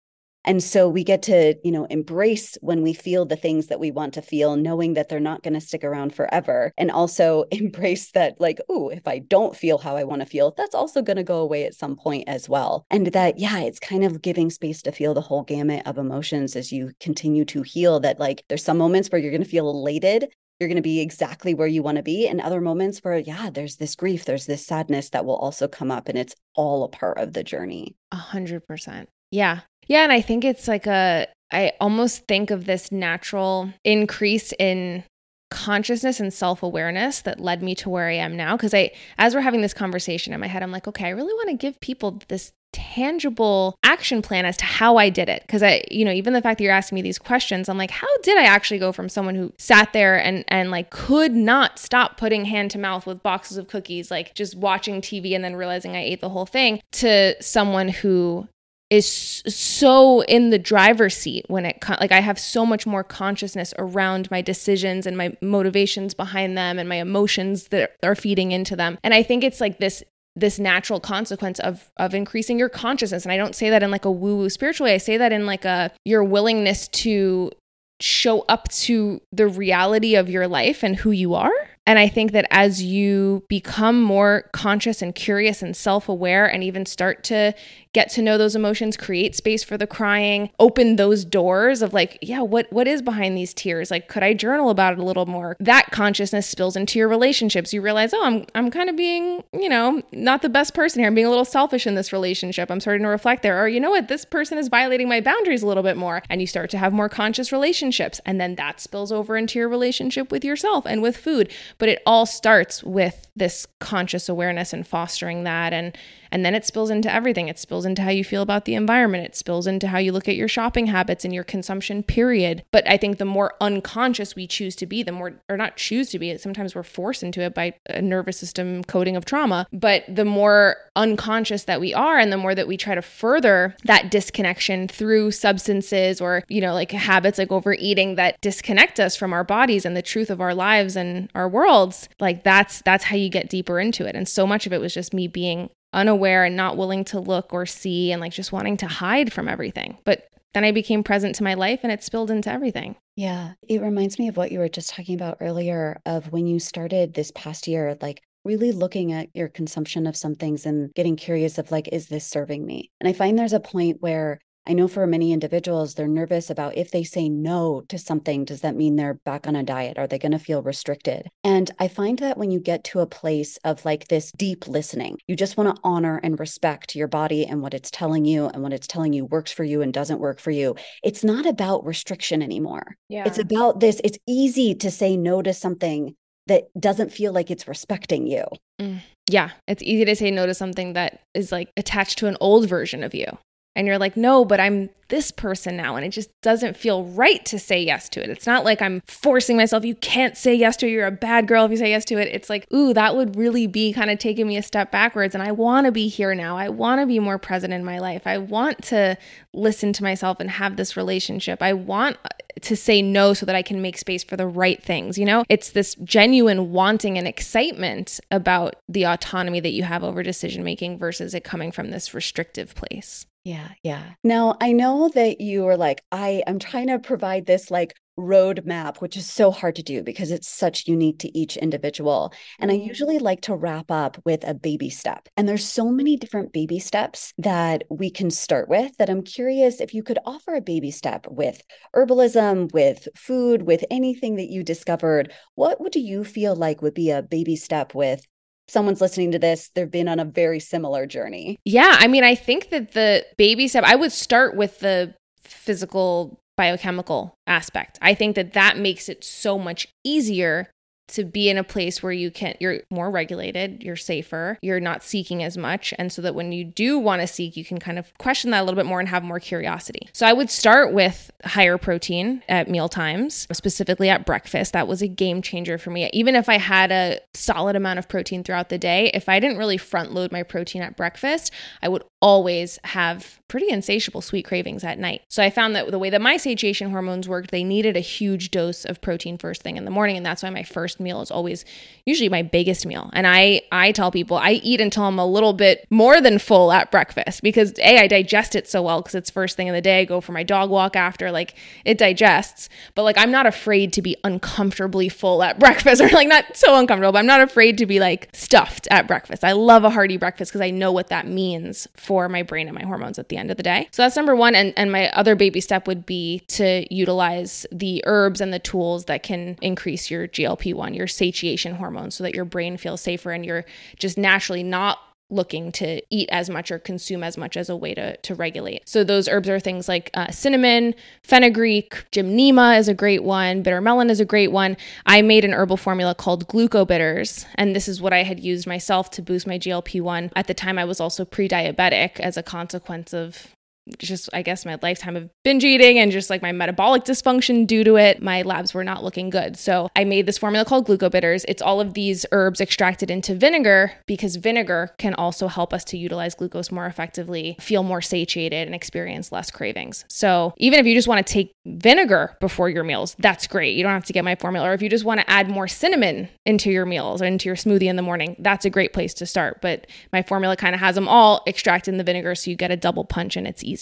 And 0.44 0.62
so 0.62 0.88
we 0.88 1.04
get 1.04 1.22
to, 1.22 1.54
you 1.62 1.70
know, 1.70 1.84
embrace 1.86 2.56
when 2.60 2.82
we 2.82 2.92
feel 2.92 3.26
the 3.26 3.36
things 3.36 3.66
that 3.66 3.80
we 3.80 3.90
want 3.90 4.14
to 4.14 4.22
feel, 4.22 4.56
knowing 4.56 4.94
that 4.94 5.08
they're 5.08 5.20
not 5.20 5.42
going 5.42 5.54
to 5.54 5.60
stick 5.60 5.84
around 5.84 6.14
forever. 6.14 6.72
And 6.78 6.90
also 6.90 7.44
embrace 7.50 8.12
that, 8.12 8.40
like, 8.40 8.60
oh, 8.68 8.88
if 8.88 9.06
I 9.06 9.18
don't 9.18 9.56
feel 9.56 9.78
how 9.78 9.96
I 9.96 10.04
want 10.04 10.20
to 10.20 10.26
feel, 10.26 10.54
that's 10.56 10.74
also 10.74 11.02
going 11.02 11.16
to 11.18 11.22
go 11.22 11.40
away 11.40 11.64
at 11.64 11.74
some 11.74 11.96
point 11.96 12.24
as 12.26 12.48
well. 12.48 12.86
And 12.90 13.08
that, 13.08 13.38
yeah, 13.38 13.60
it's 13.60 13.78
kind 13.78 14.04
of 14.04 14.22
giving 14.22 14.50
space 14.50 14.82
to 14.82 14.92
feel 14.92 15.14
the 15.14 15.20
whole 15.20 15.42
gamut 15.42 15.86
of 15.86 15.98
emotions 15.98 16.56
as 16.56 16.72
you 16.72 16.92
continue 17.00 17.44
to 17.46 17.62
heal. 17.62 18.00
That, 18.00 18.18
like, 18.18 18.44
there's 18.48 18.64
some 18.64 18.78
moments 18.78 19.08
where 19.08 19.20
you're 19.20 19.30
going 19.30 19.42
to 19.42 19.48
feel 19.48 19.68
elated 19.68 20.28
you're 20.58 20.68
going 20.68 20.76
to 20.76 20.82
be 20.82 21.00
exactly 21.00 21.54
where 21.54 21.66
you 21.66 21.82
want 21.82 21.96
to 21.96 22.02
be 22.02 22.28
and 22.28 22.38
other 22.38 22.60
moments 22.60 22.98
where 22.98 23.18
yeah 23.18 23.48
there's 23.48 23.76
this 23.76 23.96
grief 23.96 24.26
there's 24.26 24.44
this 24.44 24.66
sadness 24.66 25.08
that 25.08 25.24
will 25.24 25.36
also 25.36 25.66
come 25.66 25.90
up 25.90 26.08
and 26.08 26.18
it's 26.18 26.36
all 26.54 26.84
a 26.84 26.88
part 26.88 27.16
of 27.16 27.32
the 27.32 27.42
journey 27.42 27.96
a 28.12 28.16
hundred 28.16 28.66
percent 28.66 29.08
yeah 29.30 29.60
yeah. 29.90 30.04
And 30.04 30.12
I 30.12 30.20
think 30.20 30.44
it's 30.44 30.68
like 30.68 30.86
a, 30.86 31.26
I 31.52 31.72
almost 31.80 32.28
think 32.28 32.52
of 32.52 32.64
this 32.64 32.92
natural 32.92 33.72
increase 33.84 34.52
in 34.56 35.02
consciousness 35.50 36.20
and 36.20 36.32
self 36.32 36.62
awareness 36.62 37.22
that 37.22 37.40
led 37.40 37.60
me 37.60 37.74
to 37.74 37.90
where 37.90 38.06
I 38.06 38.14
am 38.14 38.36
now. 38.36 38.56
Cause 38.56 38.72
I, 38.72 38.92
as 39.18 39.34
we're 39.34 39.40
having 39.40 39.62
this 39.62 39.74
conversation 39.74 40.32
in 40.32 40.38
my 40.38 40.46
head, 40.46 40.62
I'm 40.62 40.70
like, 40.70 40.86
okay, 40.86 41.06
I 41.06 41.10
really 41.10 41.34
want 41.34 41.48
to 41.50 41.56
give 41.56 41.80
people 41.80 42.22
this 42.28 42.52
tangible 42.72 43.74
action 43.82 44.22
plan 44.22 44.44
as 44.44 44.56
to 44.58 44.64
how 44.64 44.96
I 44.96 45.10
did 45.10 45.28
it. 45.28 45.44
Cause 45.48 45.60
I, 45.60 45.82
you 45.90 46.04
know, 46.04 46.12
even 46.12 46.34
the 46.34 46.40
fact 46.40 46.58
that 46.58 46.64
you're 46.64 46.72
asking 46.72 46.94
me 46.94 47.02
these 47.02 47.18
questions, 47.18 47.68
I'm 47.68 47.76
like, 47.76 47.90
how 47.90 48.06
did 48.22 48.38
I 48.38 48.44
actually 48.44 48.78
go 48.78 48.92
from 48.92 49.08
someone 49.08 49.34
who 49.34 49.52
sat 49.58 49.92
there 49.92 50.16
and, 50.22 50.44
and 50.46 50.70
like 50.70 50.90
could 50.90 51.32
not 51.32 51.80
stop 51.80 52.16
putting 52.16 52.44
hand 52.44 52.70
to 52.70 52.78
mouth 52.78 53.08
with 53.08 53.24
boxes 53.24 53.56
of 53.56 53.66
cookies, 53.66 54.08
like 54.08 54.36
just 54.36 54.54
watching 54.54 55.00
TV 55.00 55.34
and 55.34 55.42
then 55.42 55.56
realizing 55.56 55.96
I 55.96 56.04
ate 56.04 56.20
the 56.20 56.28
whole 56.28 56.46
thing 56.46 56.80
to 56.92 57.34
someone 57.42 57.88
who 57.88 58.46
is 58.90 59.42
so 59.46 60.22
in 60.22 60.50
the 60.50 60.58
driver's 60.58 61.16
seat 61.16 61.46
when 61.48 61.64
it 61.64 61.78
like 62.00 62.10
I 62.10 62.20
have 62.20 62.38
so 62.38 62.66
much 62.66 62.86
more 62.86 63.04
consciousness 63.04 63.72
around 63.78 64.30
my 64.30 64.42
decisions 64.42 65.06
and 65.06 65.16
my 65.16 65.36
motivations 65.40 66.12
behind 66.12 66.58
them 66.58 66.78
and 66.78 66.88
my 66.88 66.96
emotions 66.96 67.68
that 67.68 67.96
are 68.02 68.16
feeding 68.16 68.50
into 68.50 68.74
them. 68.74 68.98
And 69.04 69.14
I 69.14 69.22
think 69.22 69.44
it's 69.44 69.60
like 69.60 69.78
this 69.78 70.02
this 70.34 70.58
natural 70.58 70.98
consequence 70.98 71.60
of 71.60 71.90
of 71.98 72.14
increasing 72.14 72.58
your 72.58 72.68
consciousness 72.68 73.24
and 73.24 73.32
I 73.32 73.36
don't 73.36 73.54
say 73.54 73.70
that 73.70 73.82
in 73.82 73.90
like 73.90 74.04
a 74.04 74.10
woo 74.10 74.36
woo 74.36 74.50
spiritual 74.50 74.86
way. 74.86 74.94
I 74.94 74.98
say 74.98 75.16
that 75.16 75.32
in 75.32 75.46
like 75.46 75.64
a 75.64 75.92
your 76.04 76.24
willingness 76.24 76.88
to 76.88 77.52
show 78.00 78.40
up 78.48 78.66
to 78.68 79.20
the 79.30 79.46
reality 79.46 80.16
of 80.16 80.28
your 80.28 80.48
life 80.48 80.82
and 80.82 80.96
who 80.96 81.10
you 81.10 81.34
are 81.34 81.52
and 81.86 81.98
I 81.98 82.08
think 82.08 82.32
that 82.32 82.46
as 82.50 82.82
you 82.82 83.44
become 83.48 84.00
more 84.00 84.48
conscious 84.52 85.02
and 85.02 85.14
curious 85.14 85.62
and 85.62 85.74
self 85.74 86.08
aware, 86.08 86.46
and 86.46 86.62
even 86.62 86.86
start 86.86 87.24
to 87.24 87.54
get 87.92 88.08
to 88.10 88.22
know 88.22 88.38
those 88.38 88.54
emotions, 88.54 88.96
create 88.96 89.34
space 89.34 89.64
for 89.64 89.76
the 89.76 89.86
crying, 89.86 90.50
open 90.60 90.94
those 90.94 91.24
doors 91.24 91.82
of 91.82 91.92
like, 91.92 92.18
yeah, 92.22 92.42
what 92.42 92.70
what 92.72 92.86
is 92.86 93.02
behind 93.02 93.36
these 93.36 93.52
tears? 93.52 93.90
Like, 93.90 94.08
could 94.08 94.22
I 94.22 94.34
journal 94.34 94.70
about 94.70 94.92
it 94.92 94.98
a 94.98 95.04
little 95.04 95.26
more? 95.26 95.56
That 95.58 95.90
consciousness 95.90 96.46
spills 96.46 96.76
into 96.76 96.98
your 96.98 97.08
relationships. 97.08 97.72
You 97.72 97.82
realize, 97.82 98.12
oh, 98.14 98.24
I'm 98.24 98.44
I'm 98.54 98.70
kind 98.70 98.88
of 98.88 98.96
being, 98.96 99.42
you 99.52 99.68
know, 99.68 100.02
not 100.12 100.42
the 100.42 100.48
best 100.48 100.74
person 100.74 101.00
here. 101.00 101.08
I'm 101.08 101.14
being 101.14 101.26
a 101.26 101.30
little 101.30 101.44
selfish 101.44 101.86
in 101.86 101.94
this 101.94 102.12
relationship. 102.12 102.70
I'm 102.70 102.80
starting 102.80 103.02
to 103.04 103.08
reflect 103.08 103.42
there. 103.42 103.60
Or 103.60 103.68
you 103.68 103.80
know 103.80 103.90
what, 103.90 104.08
this 104.08 104.24
person 104.24 104.58
is 104.58 104.68
violating 104.68 105.08
my 105.08 105.20
boundaries 105.20 105.62
a 105.62 105.66
little 105.66 105.82
bit 105.82 105.96
more. 105.96 106.22
And 106.30 106.40
you 106.40 106.46
start 106.46 106.70
to 106.70 106.78
have 106.78 106.92
more 106.92 107.08
conscious 107.08 107.50
relationships. 107.50 108.20
And 108.24 108.40
then 108.40 108.54
that 108.56 108.80
spills 108.80 109.10
over 109.10 109.36
into 109.36 109.58
your 109.58 109.68
relationship 109.68 110.30
with 110.30 110.44
yourself 110.44 110.86
and 110.86 111.02
with 111.02 111.16
food. 111.16 111.52
But 111.78 111.88
it 111.88 112.02
all 112.06 112.26
starts 112.26 112.82
with 112.82 113.26
this 113.36 113.66
conscious 113.78 114.28
awareness 114.28 114.72
and 114.72 114.86
fostering 114.86 115.44
that. 115.44 115.72
And 115.72 115.96
and 116.32 116.44
then 116.44 116.54
it 116.54 116.64
spills 116.64 116.90
into 116.90 117.12
everything. 117.12 117.48
It 117.48 117.58
spills 117.58 117.84
into 117.84 118.02
how 118.02 118.10
you 118.10 118.24
feel 118.24 118.42
about 118.42 118.64
the 118.64 118.74
environment. 118.74 119.24
It 119.24 119.36
spills 119.36 119.66
into 119.66 119.88
how 119.88 119.98
you 119.98 120.12
look 120.12 120.28
at 120.28 120.36
your 120.36 120.48
shopping 120.48 120.86
habits 120.86 121.24
and 121.24 121.34
your 121.34 121.44
consumption 121.44 122.02
period. 122.02 122.64
But 122.70 122.88
I 122.88 122.96
think 122.96 123.18
the 123.18 123.24
more 123.24 123.54
unconscious 123.60 124.34
we 124.34 124.46
choose 124.46 124.76
to 124.76 124.86
be, 124.86 125.02
the 125.02 125.12
more, 125.12 125.34
or 125.48 125.56
not 125.56 125.76
choose 125.76 126.10
to 126.10 126.18
be, 126.18 126.36
sometimes 126.38 126.74
we're 126.74 126.82
forced 126.82 127.22
into 127.22 127.40
it 127.40 127.54
by 127.54 127.74
a 127.88 128.00
nervous 128.00 128.38
system 128.38 128.84
coding 128.84 129.16
of 129.16 129.24
trauma. 129.24 129.66
But 129.72 130.04
the 130.08 130.24
more 130.24 130.76
unconscious 130.96 131.64
that 131.64 131.80
we 131.80 131.94
are 131.94 132.18
and 132.18 132.32
the 132.32 132.36
more 132.36 132.54
that 132.54 132.68
we 132.68 132.76
try 132.76 132.94
to 132.94 133.02
further 133.02 133.76
that 133.84 134.10
disconnection 134.10 134.88
through 134.88 135.30
substances 135.30 136.20
or, 136.20 136.44
you 136.48 136.60
know, 136.60 136.74
like 136.74 136.90
habits 136.92 137.38
like 137.38 137.52
overeating 137.52 138.16
that 138.16 138.40
disconnect 138.40 139.00
us 139.00 139.16
from 139.16 139.32
our 139.32 139.44
bodies 139.44 139.84
and 139.84 139.96
the 139.96 140.02
truth 140.02 140.30
of 140.30 140.40
our 140.40 140.54
lives 140.54 140.96
and 140.96 141.30
our 141.34 141.48
worlds, 141.48 142.08
like 142.18 142.44
that's 142.44 142.82
that's 142.82 143.04
how 143.04 143.16
you 143.16 143.28
get 143.28 143.48
deeper 143.48 143.80
into 143.80 144.06
it. 144.06 144.14
And 144.14 144.28
so 144.28 144.46
much 144.46 144.66
of 144.66 144.72
it 144.72 144.80
was 144.80 144.94
just 144.94 145.14
me 145.14 145.26
being 145.26 145.70
unaware 145.92 146.44
and 146.44 146.56
not 146.56 146.76
willing 146.76 147.04
to 147.04 147.20
look 147.20 147.52
or 147.52 147.66
see 147.66 148.12
and 148.12 148.20
like 148.20 148.32
just 148.32 148.52
wanting 148.52 148.76
to 148.78 148.86
hide 148.86 149.32
from 149.32 149.48
everything. 149.48 149.98
But 150.04 150.24
then 150.54 150.64
I 150.64 150.72
became 150.72 151.04
present 151.04 151.34
to 151.36 151.44
my 151.44 151.54
life 151.54 151.80
and 151.82 151.92
it 151.92 152.02
spilled 152.02 152.30
into 152.30 152.50
everything. 152.50 152.96
Yeah. 153.16 153.52
It 153.68 153.82
reminds 153.82 154.18
me 154.18 154.28
of 154.28 154.36
what 154.36 154.50
you 154.50 154.58
were 154.58 154.68
just 154.68 154.90
talking 154.90 155.14
about 155.14 155.38
earlier 155.40 156.00
of 156.06 156.32
when 156.32 156.46
you 156.46 156.58
started 156.58 157.14
this 157.14 157.30
past 157.34 157.68
year, 157.68 157.96
like 158.00 158.22
really 158.44 158.72
looking 158.72 159.12
at 159.12 159.28
your 159.34 159.48
consumption 159.48 160.06
of 160.06 160.16
some 160.16 160.34
things 160.34 160.66
and 160.66 160.92
getting 160.94 161.16
curious 161.16 161.58
of 161.58 161.70
like, 161.70 161.88
is 161.88 162.08
this 162.08 162.26
serving 162.26 162.64
me? 162.64 162.90
And 163.00 163.08
I 163.08 163.12
find 163.12 163.38
there's 163.38 163.52
a 163.52 163.60
point 163.60 163.98
where 164.00 164.40
I 164.66 164.74
know 164.74 164.88
for 164.88 165.06
many 165.06 165.32
individuals, 165.32 165.94
they're 165.94 166.06
nervous 166.06 166.50
about 166.50 166.76
if 166.76 166.90
they 166.90 167.02
say 167.02 167.28
no 167.28 167.82
to 167.88 167.98
something, 167.98 168.44
does 168.44 168.60
that 168.60 168.76
mean 168.76 168.96
they're 168.96 169.14
back 169.14 169.46
on 169.46 169.56
a 169.56 169.62
diet? 169.62 169.98
Are 169.98 170.06
they 170.06 170.18
going 170.18 170.32
to 170.32 170.38
feel 170.38 170.62
restricted? 170.62 171.28
And 171.42 171.70
I 171.78 171.88
find 171.88 172.18
that 172.18 172.36
when 172.36 172.50
you 172.50 172.60
get 172.60 172.84
to 172.84 173.00
a 173.00 173.06
place 173.06 173.58
of 173.64 173.84
like 173.84 174.08
this 174.08 174.32
deep 174.32 174.68
listening, 174.68 175.18
you 175.26 175.34
just 175.34 175.56
want 175.56 175.74
to 175.74 175.80
honor 175.82 176.20
and 176.22 176.38
respect 176.38 176.94
your 176.94 177.08
body 177.08 177.46
and 177.46 177.62
what 177.62 177.74
it's 177.74 177.90
telling 177.90 178.24
you 178.24 178.46
and 178.48 178.62
what 178.62 178.72
it's 178.72 178.86
telling 178.86 179.12
you 179.12 179.24
works 179.24 179.50
for 179.50 179.64
you 179.64 179.80
and 179.80 179.94
doesn't 179.94 180.20
work 180.20 180.38
for 180.38 180.50
you. 180.50 180.76
It's 181.02 181.24
not 181.24 181.46
about 181.46 181.86
restriction 181.86 182.42
anymore. 182.42 182.96
Yeah. 183.08 183.24
It's 183.26 183.38
about 183.38 183.80
this. 183.80 184.00
It's 184.04 184.18
easy 184.28 184.74
to 184.76 184.90
say 184.90 185.16
no 185.16 185.40
to 185.42 185.54
something 185.54 186.14
that 186.46 186.68
doesn't 186.78 187.12
feel 187.12 187.32
like 187.32 187.50
it's 187.50 187.66
respecting 187.66 188.26
you. 188.26 188.44
Mm. 188.80 189.00
Yeah, 189.30 189.50
it's 189.68 189.82
easy 189.82 190.04
to 190.04 190.16
say 190.16 190.30
no 190.30 190.46
to 190.46 190.54
something 190.54 190.94
that 190.94 191.20
is 191.34 191.50
like 191.52 191.70
attached 191.76 192.18
to 192.18 192.26
an 192.26 192.36
old 192.40 192.68
version 192.68 193.02
of 193.02 193.14
you 193.14 193.38
and 193.76 193.86
you're 193.86 193.98
like, 193.98 194.16
no, 194.16 194.44
but 194.44 194.58
I'm 194.58 194.90
this 195.08 195.30
person 195.30 195.76
now. 195.76 195.96
And 195.96 196.04
it 196.04 196.10
just 196.10 196.28
doesn't 196.40 196.76
feel 196.76 197.04
right 197.04 197.44
to 197.46 197.58
say 197.58 197.82
yes 197.82 198.08
to 198.10 198.22
it. 198.22 198.28
It's 198.28 198.46
not 198.46 198.64
like 198.64 198.82
I'm 198.82 199.00
forcing 199.06 199.56
myself. 199.56 199.84
You 199.84 199.94
can't 199.94 200.36
say 200.36 200.54
yes 200.54 200.76
to 200.78 200.86
it. 200.86 200.90
You're 200.90 201.06
a 201.06 201.12
bad 201.12 201.46
girl 201.46 201.64
if 201.64 201.70
you 201.70 201.76
say 201.76 201.90
yes 201.90 202.04
to 202.06 202.16
it. 202.16 202.28
It's 202.32 202.50
like, 202.50 202.66
ooh, 202.72 202.92
that 202.94 203.16
would 203.16 203.36
really 203.36 203.66
be 203.68 203.92
kind 203.92 204.10
of 204.10 204.18
taking 204.18 204.48
me 204.48 204.56
a 204.56 204.62
step 204.62 204.90
backwards. 204.90 205.34
And 205.34 205.42
I 205.42 205.52
want 205.52 205.86
to 205.86 205.92
be 205.92 206.08
here 206.08 206.34
now. 206.34 206.56
I 206.56 206.68
want 206.68 207.00
to 207.00 207.06
be 207.06 207.20
more 207.20 207.38
present 207.38 207.72
in 207.72 207.84
my 207.84 207.98
life. 207.98 208.22
I 208.26 208.38
want 208.38 208.82
to 208.84 209.16
listen 209.52 209.92
to 209.94 210.02
myself 210.02 210.40
and 210.40 210.50
have 210.50 210.76
this 210.76 210.96
relationship. 210.96 211.62
I 211.62 211.72
want 211.72 212.16
uh, 212.24 212.28
to 212.62 212.76
say 212.76 213.02
no 213.02 213.34
so 213.34 213.46
that 213.46 213.54
I 213.54 213.62
can 213.62 213.80
make 213.80 213.98
space 213.98 214.24
for 214.24 214.36
the 214.36 214.46
right 214.46 214.82
things. 214.82 215.16
You 215.16 215.26
know, 215.26 215.44
it's 215.48 215.70
this 215.70 215.94
genuine 215.96 216.72
wanting 216.72 217.18
and 217.18 217.26
excitement 217.28 218.18
about 218.32 218.76
the 218.88 219.06
autonomy 219.06 219.60
that 219.60 219.72
you 219.72 219.84
have 219.84 220.02
over 220.02 220.22
decision 220.24 220.64
making 220.64 220.98
versus 220.98 221.34
it 221.34 221.44
coming 221.44 221.70
from 221.70 221.90
this 221.90 222.14
restrictive 222.14 222.74
place. 222.74 223.26
Yeah, 223.44 223.68
yeah. 223.82 224.12
Now, 224.22 224.56
I 224.60 224.72
know 224.72 225.08
that 225.14 225.40
you 225.40 225.66
are 225.66 225.76
like, 225.76 226.02
I 226.12 226.42
am 226.46 226.58
trying 226.58 226.88
to 226.88 226.98
provide 226.98 227.46
this 227.46 227.70
like 227.70 227.94
roadmap, 228.18 228.98
which 228.98 229.16
is 229.16 229.30
so 229.30 229.50
hard 229.50 229.76
to 229.76 229.82
do 229.82 230.02
because 230.02 230.30
it's 230.30 230.46
such 230.46 230.86
unique 230.86 231.18
to 231.20 231.38
each 231.38 231.56
individual. 231.56 232.34
And 232.58 232.70
I 232.70 232.74
mm-hmm. 232.74 232.88
usually 232.88 233.18
like 233.18 233.40
to 233.42 233.56
wrap 233.56 233.90
up 233.90 234.18
with 234.26 234.46
a 234.46 234.52
baby 234.52 234.90
step. 234.90 235.26
And 235.38 235.48
there's 235.48 235.64
so 235.64 235.90
many 235.90 236.18
different 236.18 236.52
baby 236.52 236.78
steps 236.78 237.32
that 237.38 237.84
we 237.88 238.10
can 238.10 238.30
start 238.30 238.68
with 238.68 238.94
that 238.98 239.08
I'm 239.08 239.22
curious 239.22 239.80
if 239.80 239.94
you 239.94 240.02
could 240.02 240.18
offer 240.26 240.54
a 240.54 240.60
baby 240.60 240.90
step 240.90 241.26
with 241.30 241.62
herbalism, 241.96 242.72
with 242.74 243.08
food, 243.16 243.62
with 243.62 243.84
anything 243.90 244.36
that 244.36 244.50
you 244.50 244.62
discovered. 244.62 245.32
What 245.54 245.80
would 245.80 245.94
you 245.94 246.24
feel 246.24 246.54
like 246.54 246.82
would 246.82 246.94
be 246.94 247.10
a 247.10 247.22
baby 247.22 247.56
step 247.56 247.94
with 247.94 248.22
someone's 248.70 249.00
listening 249.00 249.32
to 249.32 249.38
this, 249.38 249.70
they've 249.74 249.90
been 249.90 250.08
on 250.08 250.20
a 250.20 250.24
very 250.24 250.60
similar 250.60 251.06
journey. 251.06 251.58
Yeah. 251.64 251.96
I 251.98 252.06
mean, 252.06 252.24
I 252.24 252.34
think 252.34 252.70
that 252.70 252.92
the 252.92 253.26
baby 253.36 253.68
step, 253.68 253.84
I 253.84 253.96
would 253.96 254.12
start 254.12 254.56
with 254.56 254.80
the 254.80 255.14
physical 255.42 256.40
biochemical 256.56 257.34
aspect. 257.46 257.98
I 258.02 258.14
think 258.14 258.36
that 258.36 258.52
that 258.52 258.76
makes 258.76 259.08
it 259.08 259.24
so 259.24 259.58
much 259.58 259.88
easier 260.04 260.70
to 261.10 261.24
be 261.24 261.48
in 261.48 261.58
a 261.58 261.64
place 261.64 262.02
where 262.02 262.12
you 262.12 262.30
can 262.30 262.54
you're 262.60 262.80
more 262.90 263.10
regulated, 263.10 263.82
you're 263.82 263.96
safer, 263.96 264.58
you're 264.62 264.80
not 264.80 265.02
seeking 265.02 265.42
as 265.42 265.56
much 265.56 265.92
and 265.98 266.12
so 266.12 266.22
that 266.22 266.34
when 266.34 266.52
you 266.52 266.64
do 266.64 266.98
want 266.98 267.20
to 267.20 267.26
seek 267.26 267.56
you 267.56 267.64
can 267.64 267.78
kind 267.78 267.98
of 267.98 268.16
question 268.18 268.50
that 268.50 268.60
a 268.60 268.64
little 268.64 268.76
bit 268.76 268.86
more 268.86 269.00
and 269.00 269.08
have 269.08 269.22
more 269.22 269.40
curiosity. 269.40 270.08
So 270.12 270.26
I 270.26 270.32
would 270.32 270.50
start 270.50 270.92
with 270.92 271.30
higher 271.44 271.78
protein 271.78 272.42
at 272.48 272.68
meal 272.68 272.88
times, 272.88 273.46
specifically 273.52 274.08
at 274.08 274.26
breakfast. 274.26 274.72
That 274.72 274.88
was 274.88 275.02
a 275.02 275.08
game 275.08 275.42
changer 275.42 275.78
for 275.78 275.90
me. 275.90 276.08
Even 276.12 276.34
if 276.34 276.48
I 276.48 276.58
had 276.58 276.92
a 276.92 277.20
solid 277.34 277.76
amount 277.76 277.98
of 277.98 278.08
protein 278.08 278.44
throughout 278.44 278.68
the 278.68 278.78
day, 278.78 279.10
if 279.14 279.28
I 279.28 279.40
didn't 279.40 279.58
really 279.58 279.78
front 279.78 280.12
load 280.12 280.32
my 280.32 280.42
protein 280.42 280.82
at 280.82 280.96
breakfast, 280.96 281.52
I 281.82 281.88
would 281.88 282.04
always 282.20 282.78
have 282.84 283.39
pretty 283.50 283.68
insatiable 283.68 284.22
sweet 284.22 284.46
cravings 284.46 284.84
at 284.84 284.98
night. 284.98 285.22
So 285.28 285.42
I 285.42 285.50
found 285.50 285.74
that 285.74 285.90
the 285.90 285.98
way 285.98 286.08
that 286.08 286.20
my 286.20 286.36
satiation 286.36 286.90
hormones 286.90 287.28
worked, 287.28 287.50
they 287.50 287.64
needed 287.64 287.96
a 287.96 288.00
huge 288.00 288.52
dose 288.52 288.84
of 288.84 289.00
protein 289.00 289.36
first 289.36 289.62
thing 289.62 289.76
in 289.76 289.84
the 289.84 289.90
morning 289.90 290.16
and 290.16 290.24
that's 290.24 290.42
why 290.44 290.50
my 290.50 290.62
first 290.62 291.00
meal 291.00 291.20
is 291.20 291.32
always 291.32 291.64
usually 292.06 292.28
my 292.28 292.42
biggest 292.42 292.86
meal. 292.86 293.10
And 293.12 293.26
I 293.26 293.62
I 293.72 293.90
tell 293.90 294.12
people 294.12 294.36
I 294.36 294.52
eat 294.52 294.80
until 294.80 295.02
I'm 295.02 295.18
a 295.18 295.26
little 295.26 295.52
bit 295.52 295.84
more 295.90 296.20
than 296.20 296.38
full 296.38 296.72
at 296.72 296.92
breakfast 296.92 297.42
because 297.42 297.74
A 297.80 297.98
I 297.98 298.06
digest 298.06 298.54
it 298.54 298.68
so 298.68 298.82
well 298.82 299.02
because 299.02 299.16
it's 299.16 299.30
first 299.30 299.56
thing 299.56 299.66
in 299.66 299.74
the 299.74 299.80
day, 299.80 300.00
I 300.00 300.04
go 300.04 300.20
for 300.20 300.32
my 300.32 300.44
dog 300.44 300.70
walk 300.70 300.94
after 300.94 301.32
like 301.32 301.56
it 301.84 301.98
digests. 301.98 302.68
But 302.94 303.02
like 303.02 303.18
I'm 303.18 303.32
not 303.32 303.46
afraid 303.46 303.92
to 303.94 304.02
be 304.02 304.16
uncomfortably 304.22 305.08
full 305.08 305.42
at 305.42 305.58
breakfast 305.58 306.00
or 306.00 306.08
like 306.10 306.28
not 306.28 306.56
so 306.56 306.78
uncomfortable, 306.78 307.12
but 307.12 307.18
I'm 307.18 307.26
not 307.26 307.40
afraid 307.40 307.78
to 307.78 307.86
be 307.86 307.98
like 307.98 308.28
stuffed 308.32 308.86
at 308.92 309.08
breakfast. 309.08 309.42
I 309.42 309.52
love 309.52 309.82
a 309.82 309.90
hearty 309.90 310.18
breakfast 310.18 310.52
because 310.52 310.60
I 310.60 310.70
know 310.70 310.92
what 310.92 311.08
that 311.08 311.26
means 311.26 311.88
for 311.96 312.28
my 312.28 312.44
brain 312.44 312.68
and 312.68 312.76
my 312.76 312.84
hormones 312.84 313.18
at 313.18 313.28
the 313.28 313.39
end 313.40 313.50
of 313.50 313.56
the 313.56 313.62
day. 313.62 313.88
So 313.90 314.02
that's 314.02 314.16
number 314.16 314.36
one. 314.36 314.54
And, 314.54 314.72
and 314.76 314.92
my 314.92 315.10
other 315.10 315.34
baby 315.34 315.60
step 315.60 315.86
would 315.88 316.06
be 316.06 316.40
to 316.48 316.86
utilize 316.94 317.66
the 317.72 318.02
herbs 318.06 318.40
and 318.40 318.52
the 318.52 318.58
tools 318.58 319.06
that 319.06 319.22
can 319.22 319.56
increase 319.60 320.10
your 320.10 320.28
GLP 320.28 320.74
1, 320.74 320.94
your 320.94 321.08
satiation 321.08 321.74
hormone, 321.74 322.10
so 322.10 322.22
that 322.22 322.34
your 322.34 322.44
brain 322.44 322.76
feels 322.76 323.00
safer 323.00 323.32
and 323.32 323.44
you're 323.44 323.64
just 323.96 324.16
naturally 324.16 324.62
not 324.62 324.98
looking 325.30 325.72
to 325.72 326.02
eat 326.10 326.28
as 326.30 326.50
much 326.50 326.70
or 326.70 326.78
consume 326.78 327.22
as 327.22 327.36
much 327.36 327.56
as 327.56 327.68
a 327.68 327.76
way 327.76 327.94
to, 327.94 328.16
to 328.18 328.34
regulate. 328.34 328.88
So 328.88 329.04
those 329.04 329.28
herbs 329.28 329.48
are 329.48 329.60
things 329.60 329.88
like 329.88 330.10
uh, 330.14 330.30
cinnamon, 330.30 330.94
fenugreek, 331.22 332.04
gymnema 332.12 332.78
is 332.78 332.88
a 332.88 332.94
great 332.94 333.22
one, 333.22 333.62
bitter 333.62 333.80
melon 333.80 334.10
is 334.10 334.20
a 334.20 334.24
great 334.24 334.52
one. 334.52 334.76
I 335.06 335.22
made 335.22 335.44
an 335.44 335.52
herbal 335.52 335.76
formula 335.76 336.14
called 336.14 336.48
glucobitters, 336.48 337.46
and 337.54 337.74
this 337.74 337.88
is 337.88 338.00
what 338.00 338.12
I 338.12 338.22
had 338.22 338.40
used 338.40 338.66
myself 338.66 339.10
to 339.12 339.22
boost 339.22 339.46
my 339.46 339.58
GLP-1. 339.58 340.32
At 340.34 340.46
the 340.46 340.54
time 340.54 340.78
I 340.78 340.84
was 340.84 341.00
also 341.00 341.24
pre-diabetic 341.24 342.20
as 342.20 342.36
a 342.36 342.42
consequence 342.42 343.14
of 343.14 343.54
just 343.98 344.30
I 344.32 344.42
guess 344.42 344.64
my 344.64 344.78
lifetime 344.82 345.16
of 345.16 345.30
binge 345.44 345.64
eating 345.64 345.98
and 345.98 346.12
just 346.12 346.30
like 346.30 346.42
my 346.42 346.52
metabolic 346.52 347.04
dysfunction 347.04 347.66
due 347.66 347.84
to 347.84 347.96
it, 347.96 348.22
my 348.22 348.42
labs 348.42 348.74
were 348.74 348.84
not 348.84 349.02
looking 349.02 349.30
good. 349.30 349.56
So 349.56 349.88
I 349.96 350.04
made 350.04 350.26
this 350.26 350.38
formula 350.38 350.64
called 350.64 350.86
glucobitters. 350.86 351.44
It's 351.48 351.62
all 351.62 351.80
of 351.80 351.94
these 351.94 352.26
herbs 352.32 352.60
extracted 352.60 353.10
into 353.10 353.34
vinegar 353.34 353.92
because 354.06 354.36
vinegar 354.36 354.94
can 354.98 355.14
also 355.14 355.48
help 355.48 355.72
us 355.72 355.84
to 355.84 355.98
utilize 355.98 356.34
glucose 356.34 356.70
more 356.70 356.86
effectively, 356.86 357.56
feel 357.60 357.82
more 357.82 358.00
satiated 358.02 358.66
and 358.66 358.74
experience 358.74 359.32
less 359.32 359.50
cravings. 359.50 360.04
So 360.08 360.54
even 360.58 360.78
if 360.78 360.86
you 360.86 360.94
just 360.94 361.08
want 361.08 361.26
to 361.26 361.32
take 361.32 361.52
vinegar 361.66 362.36
before 362.40 362.68
your 362.68 362.84
meals, 362.84 363.16
that's 363.18 363.46
great. 363.46 363.76
You 363.76 363.82
don't 363.82 363.92
have 363.92 364.04
to 364.06 364.12
get 364.12 364.24
my 364.24 364.34
formula. 364.34 364.68
Or 364.68 364.74
if 364.74 364.82
you 364.82 364.88
just 364.88 365.04
want 365.04 365.20
to 365.20 365.30
add 365.30 365.48
more 365.48 365.68
cinnamon 365.68 366.28
into 366.46 366.70
your 366.70 366.86
meals 366.86 367.22
or 367.22 367.26
into 367.26 367.48
your 367.48 367.56
smoothie 367.56 367.88
in 367.88 367.96
the 367.96 368.02
morning, 368.02 368.36
that's 368.38 368.64
a 368.64 368.70
great 368.70 368.92
place 368.92 369.14
to 369.14 369.26
start. 369.26 369.60
But 369.60 369.86
my 370.12 370.22
formula 370.22 370.56
kind 370.56 370.74
of 370.74 370.80
has 370.80 370.94
them 370.94 371.08
all 371.08 371.42
extracted 371.46 371.92
in 371.94 371.98
the 371.98 372.04
vinegar 372.04 372.34
so 372.34 372.50
you 372.50 372.56
get 372.56 372.70
a 372.70 372.76
double 372.76 373.04
punch 373.04 373.36
and 373.36 373.46
it's 373.46 373.64
easy. 373.64 373.79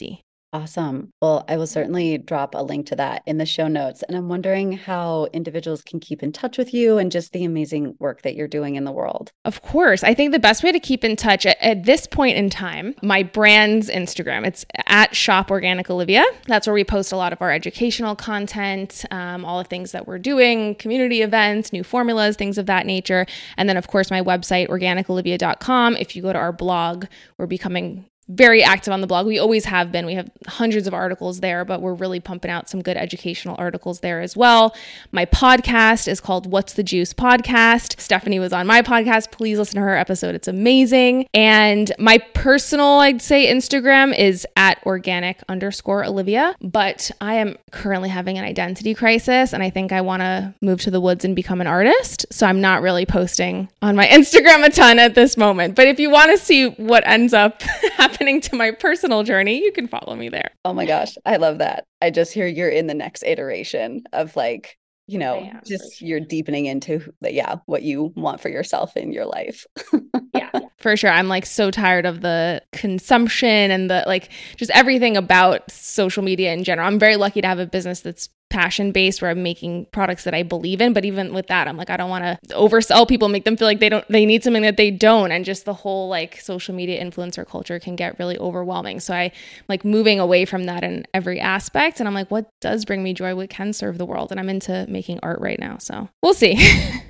Awesome. 0.50 1.10
Well, 1.20 1.44
I 1.46 1.58
will 1.58 1.66
certainly 1.66 2.16
drop 2.16 2.54
a 2.54 2.62
link 2.62 2.86
to 2.86 2.96
that 2.96 3.22
in 3.26 3.36
the 3.36 3.44
show 3.44 3.68
notes. 3.68 4.02
And 4.02 4.16
I'm 4.16 4.30
wondering 4.30 4.72
how 4.72 5.28
individuals 5.34 5.82
can 5.82 6.00
keep 6.00 6.22
in 6.22 6.32
touch 6.32 6.56
with 6.56 6.72
you 6.72 6.96
and 6.96 7.12
just 7.12 7.32
the 7.32 7.44
amazing 7.44 7.96
work 7.98 8.22
that 8.22 8.34
you're 8.34 8.48
doing 8.48 8.76
in 8.76 8.84
the 8.84 8.92
world. 8.92 9.30
Of 9.44 9.60
course. 9.60 10.02
I 10.02 10.14
think 10.14 10.32
the 10.32 10.38
best 10.38 10.64
way 10.64 10.72
to 10.72 10.80
keep 10.80 11.04
in 11.04 11.16
touch 11.16 11.44
at, 11.44 11.58
at 11.60 11.84
this 11.84 12.06
point 12.06 12.38
in 12.38 12.48
time, 12.48 12.94
my 13.02 13.22
brand's 13.22 13.90
Instagram, 13.90 14.46
it's 14.46 14.64
at 14.86 15.14
Shop 15.14 15.50
Organic 15.50 15.90
Olivia. 15.90 16.24
That's 16.46 16.66
where 16.66 16.74
we 16.74 16.84
post 16.84 17.12
a 17.12 17.16
lot 17.16 17.34
of 17.34 17.42
our 17.42 17.52
educational 17.52 18.16
content, 18.16 19.04
um, 19.10 19.44
all 19.44 19.58
the 19.58 19.68
things 19.68 19.92
that 19.92 20.06
we're 20.06 20.18
doing, 20.18 20.76
community 20.76 21.20
events, 21.20 21.74
new 21.74 21.84
formulas, 21.84 22.36
things 22.36 22.56
of 22.56 22.64
that 22.66 22.86
nature. 22.86 23.26
And 23.58 23.68
then, 23.68 23.76
of 23.76 23.88
course, 23.88 24.10
my 24.10 24.22
website, 24.22 24.68
organicolivia.com. 24.68 25.96
If 25.96 26.16
you 26.16 26.22
go 26.22 26.32
to 26.32 26.38
our 26.38 26.52
blog, 26.52 27.04
we're 27.36 27.46
becoming 27.46 28.06
very 28.28 28.62
active 28.62 28.92
on 28.92 29.00
the 29.00 29.06
blog. 29.06 29.26
We 29.26 29.38
always 29.38 29.64
have 29.64 29.90
been. 29.90 30.04
We 30.04 30.14
have 30.14 30.30
hundreds 30.46 30.86
of 30.86 30.92
articles 30.92 31.40
there, 31.40 31.64
but 31.64 31.80
we're 31.80 31.94
really 31.94 32.20
pumping 32.20 32.50
out 32.50 32.68
some 32.68 32.82
good 32.82 32.96
educational 32.96 33.56
articles 33.58 34.00
there 34.00 34.20
as 34.20 34.36
well. 34.36 34.76
My 35.12 35.24
podcast 35.24 36.06
is 36.06 36.20
called 36.20 36.50
What's 36.50 36.74
the 36.74 36.82
Juice 36.82 37.14
Podcast. 37.14 37.98
Stephanie 37.98 38.38
was 38.38 38.52
on 38.52 38.66
my 38.66 38.82
podcast. 38.82 39.30
Please 39.30 39.58
listen 39.58 39.76
to 39.76 39.80
her 39.80 39.96
episode. 39.96 40.34
It's 40.34 40.48
amazing. 40.48 41.26
And 41.32 41.90
my 41.98 42.18
personal, 42.34 42.98
I'd 43.00 43.22
say, 43.22 43.50
Instagram 43.52 44.16
is 44.16 44.46
at 44.56 44.78
organic 44.84 45.42
underscore 45.48 46.04
Olivia. 46.04 46.54
But 46.60 47.10
I 47.22 47.34
am 47.36 47.56
currently 47.70 48.10
having 48.10 48.36
an 48.36 48.44
identity 48.44 48.94
crisis 48.94 49.54
and 49.54 49.62
I 49.62 49.70
think 49.70 49.90
I 49.90 50.02
want 50.02 50.20
to 50.20 50.54
move 50.60 50.82
to 50.82 50.90
the 50.90 51.00
woods 51.00 51.24
and 51.24 51.34
become 51.34 51.62
an 51.62 51.66
artist. 51.66 52.26
So 52.30 52.46
I'm 52.46 52.60
not 52.60 52.82
really 52.82 53.06
posting 53.06 53.70
on 53.80 53.96
my 53.96 54.06
Instagram 54.18 54.66
a 54.66 54.70
ton 54.70 54.98
at 54.98 55.14
this 55.14 55.38
moment. 55.38 55.74
But 55.74 55.86
if 55.86 55.98
you 55.98 56.10
want 56.10 56.30
to 56.32 56.38
see 56.38 56.66
what 56.66 57.06
ends 57.06 57.32
up 57.32 57.62
happening, 57.96 58.17
happening 58.18 58.40
to 58.40 58.56
my 58.56 58.72
personal 58.72 59.22
journey, 59.22 59.62
you 59.62 59.70
can 59.70 59.86
follow 59.86 60.16
me 60.16 60.28
there. 60.28 60.50
Oh 60.64 60.72
my 60.72 60.86
gosh, 60.86 61.14
I 61.24 61.36
love 61.36 61.58
that. 61.58 61.84
I 62.02 62.10
just 62.10 62.32
hear 62.32 62.48
you're 62.48 62.68
in 62.68 62.88
the 62.88 62.94
next 62.94 63.22
iteration 63.22 64.02
of 64.12 64.34
like, 64.34 64.76
you 65.06 65.18
know, 65.18 65.48
just 65.64 65.98
sure. 65.98 66.08
you're 66.08 66.20
deepening 66.20 66.66
into 66.66 67.12
the, 67.20 67.32
yeah, 67.32 67.56
what 67.66 67.82
you 67.82 68.12
want 68.16 68.40
for 68.40 68.48
yourself 68.48 68.96
in 68.96 69.12
your 69.12 69.24
life. 69.24 69.66
yeah, 70.34 70.50
for 70.78 70.96
sure. 70.96 71.10
I'm 71.10 71.28
like 71.28 71.46
so 71.46 71.70
tired 71.70 72.06
of 72.06 72.22
the 72.22 72.60
consumption 72.72 73.70
and 73.70 73.88
the 73.88 74.02
like 74.04 74.30
just 74.56 74.72
everything 74.72 75.16
about 75.16 75.70
social 75.70 76.24
media 76.24 76.52
in 76.52 76.64
general. 76.64 76.88
I'm 76.88 76.98
very 76.98 77.16
lucky 77.16 77.40
to 77.40 77.46
have 77.46 77.60
a 77.60 77.66
business 77.66 78.00
that's 78.00 78.28
passion 78.50 78.92
based 78.92 79.20
where 79.20 79.30
I'm 79.30 79.42
making 79.42 79.86
products 79.92 80.24
that 80.24 80.34
I 80.34 80.42
believe 80.42 80.80
in. 80.80 80.92
But 80.92 81.04
even 81.04 81.34
with 81.34 81.46
that, 81.48 81.68
I'm 81.68 81.76
like, 81.76 81.90
I 81.90 81.96
don't 81.96 82.10
want 82.10 82.24
to 82.24 82.54
oversell 82.54 83.06
people, 83.06 83.28
make 83.28 83.44
them 83.44 83.56
feel 83.56 83.68
like 83.68 83.80
they 83.80 83.88
don't, 83.88 84.06
they 84.08 84.24
need 84.26 84.42
something 84.42 84.62
that 84.62 84.76
they 84.76 84.90
don't. 84.90 85.30
And 85.32 85.44
just 85.44 85.64
the 85.64 85.74
whole 85.74 86.08
like 86.08 86.40
social 86.40 86.74
media 86.74 87.02
influencer 87.02 87.46
culture 87.46 87.78
can 87.78 87.96
get 87.96 88.18
really 88.18 88.38
overwhelming. 88.38 89.00
So 89.00 89.14
I 89.14 89.32
like 89.68 89.84
moving 89.84 90.20
away 90.20 90.44
from 90.44 90.64
that 90.64 90.84
in 90.84 91.06
every 91.14 91.40
aspect. 91.40 92.00
And 92.00 92.08
I'm 92.08 92.14
like, 92.14 92.30
what 92.30 92.48
does 92.60 92.84
bring 92.84 93.02
me 93.02 93.14
joy? 93.14 93.34
What 93.34 93.50
can 93.50 93.72
serve 93.72 93.98
the 93.98 94.06
world? 94.06 94.30
And 94.30 94.40
I'm 94.40 94.48
into 94.48 94.86
making 94.88 95.20
art 95.22 95.40
right 95.40 95.58
now. 95.58 95.78
So 95.78 96.08
we'll 96.22 96.34
see. 96.34 96.56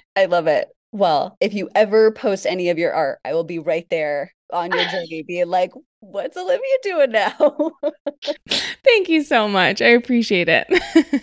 I 0.16 0.26
love 0.26 0.46
it. 0.46 0.68
Well, 0.90 1.36
if 1.40 1.52
you 1.52 1.68
ever 1.74 2.10
post 2.12 2.46
any 2.46 2.70
of 2.70 2.78
your 2.78 2.92
art, 2.92 3.18
I 3.24 3.34
will 3.34 3.44
be 3.44 3.58
right 3.58 3.86
there 3.90 4.32
on 4.52 4.70
your 4.72 4.84
journey 4.86 5.22
being 5.26 5.48
like, 5.48 5.70
what's 6.00 6.36
Olivia 6.36 6.76
doing 6.82 7.12
now? 7.12 7.72
thank 8.84 9.08
you 9.08 9.22
so 9.22 9.48
much. 9.48 9.82
I 9.82 9.88
appreciate 9.88 10.48
it. 10.48 10.66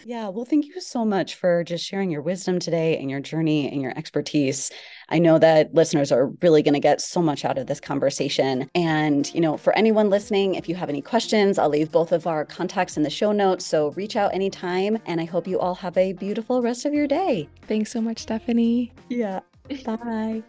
yeah. 0.05 0.27
Well, 0.29 0.45
thank 0.45 0.65
you 0.65 0.79
so 0.81 1.05
much 1.05 1.35
for 1.35 1.63
just 1.63 1.85
sharing 1.85 2.11
your 2.11 2.21
wisdom 2.21 2.59
today 2.59 2.97
and 2.97 3.09
your 3.09 3.19
journey 3.19 3.71
and 3.71 3.81
your 3.81 3.97
expertise. 3.97 4.71
I 5.09 5.19
know 5.19 5.37
that 5.39 5.73
listeners 5.73 6.11
are 6.11 6.27
really 6.41 6.63
going 6.63 6.73
to 6.73 6.79
get 6.79 6.99
so 6.99 7.21
much 7.21 7.45
out 7.45 7.57
of 7.57 7.67
this 7.67 7.79
conversation. 7.79 8.69
And, 8.73 9.31
you 9.33 9.41
know, 9.41 9.57
for 9.57 9.73
anyone 9.77 10.09
listening, 10.09 10.55
if 10.55 10.67
you 10.67 10.75
have 10.75 10.89
any 10.89 11.01
questions, 11.01 11.57
I'll 11.59 11.69
leave 11.69 11.91
both 11.91 12.11
of 12.11 12.27
our 12.27 12.45
contacts 12.45 12.97
in 12.97 13.03
the 13.03 13.09
show 13.09 13.31
notes. 13.31 13.65
So 13.65 13.91
reach 13.91 14.15
out 14.15 14.33
anytime. 14.33 14.97
And 15.05 15.21
I 15.21 15.25
hope 15.25 15.47
you 15.47 15.59
all 15.59 15.75
have 15.75 15.97
a 15.97 16.13
beautiful 16.13 16.61
rest 16.61 16.85
of 16.85 16.93
your 16.93 17.07
day. 17.07 17.47
Thanks 17.67 17.91
so 17.91 18.01
much, 18.01 18.19
Stephanie. 18.19 18.93
Yeah. 19.09 19.41
Bye. 19.85 20.43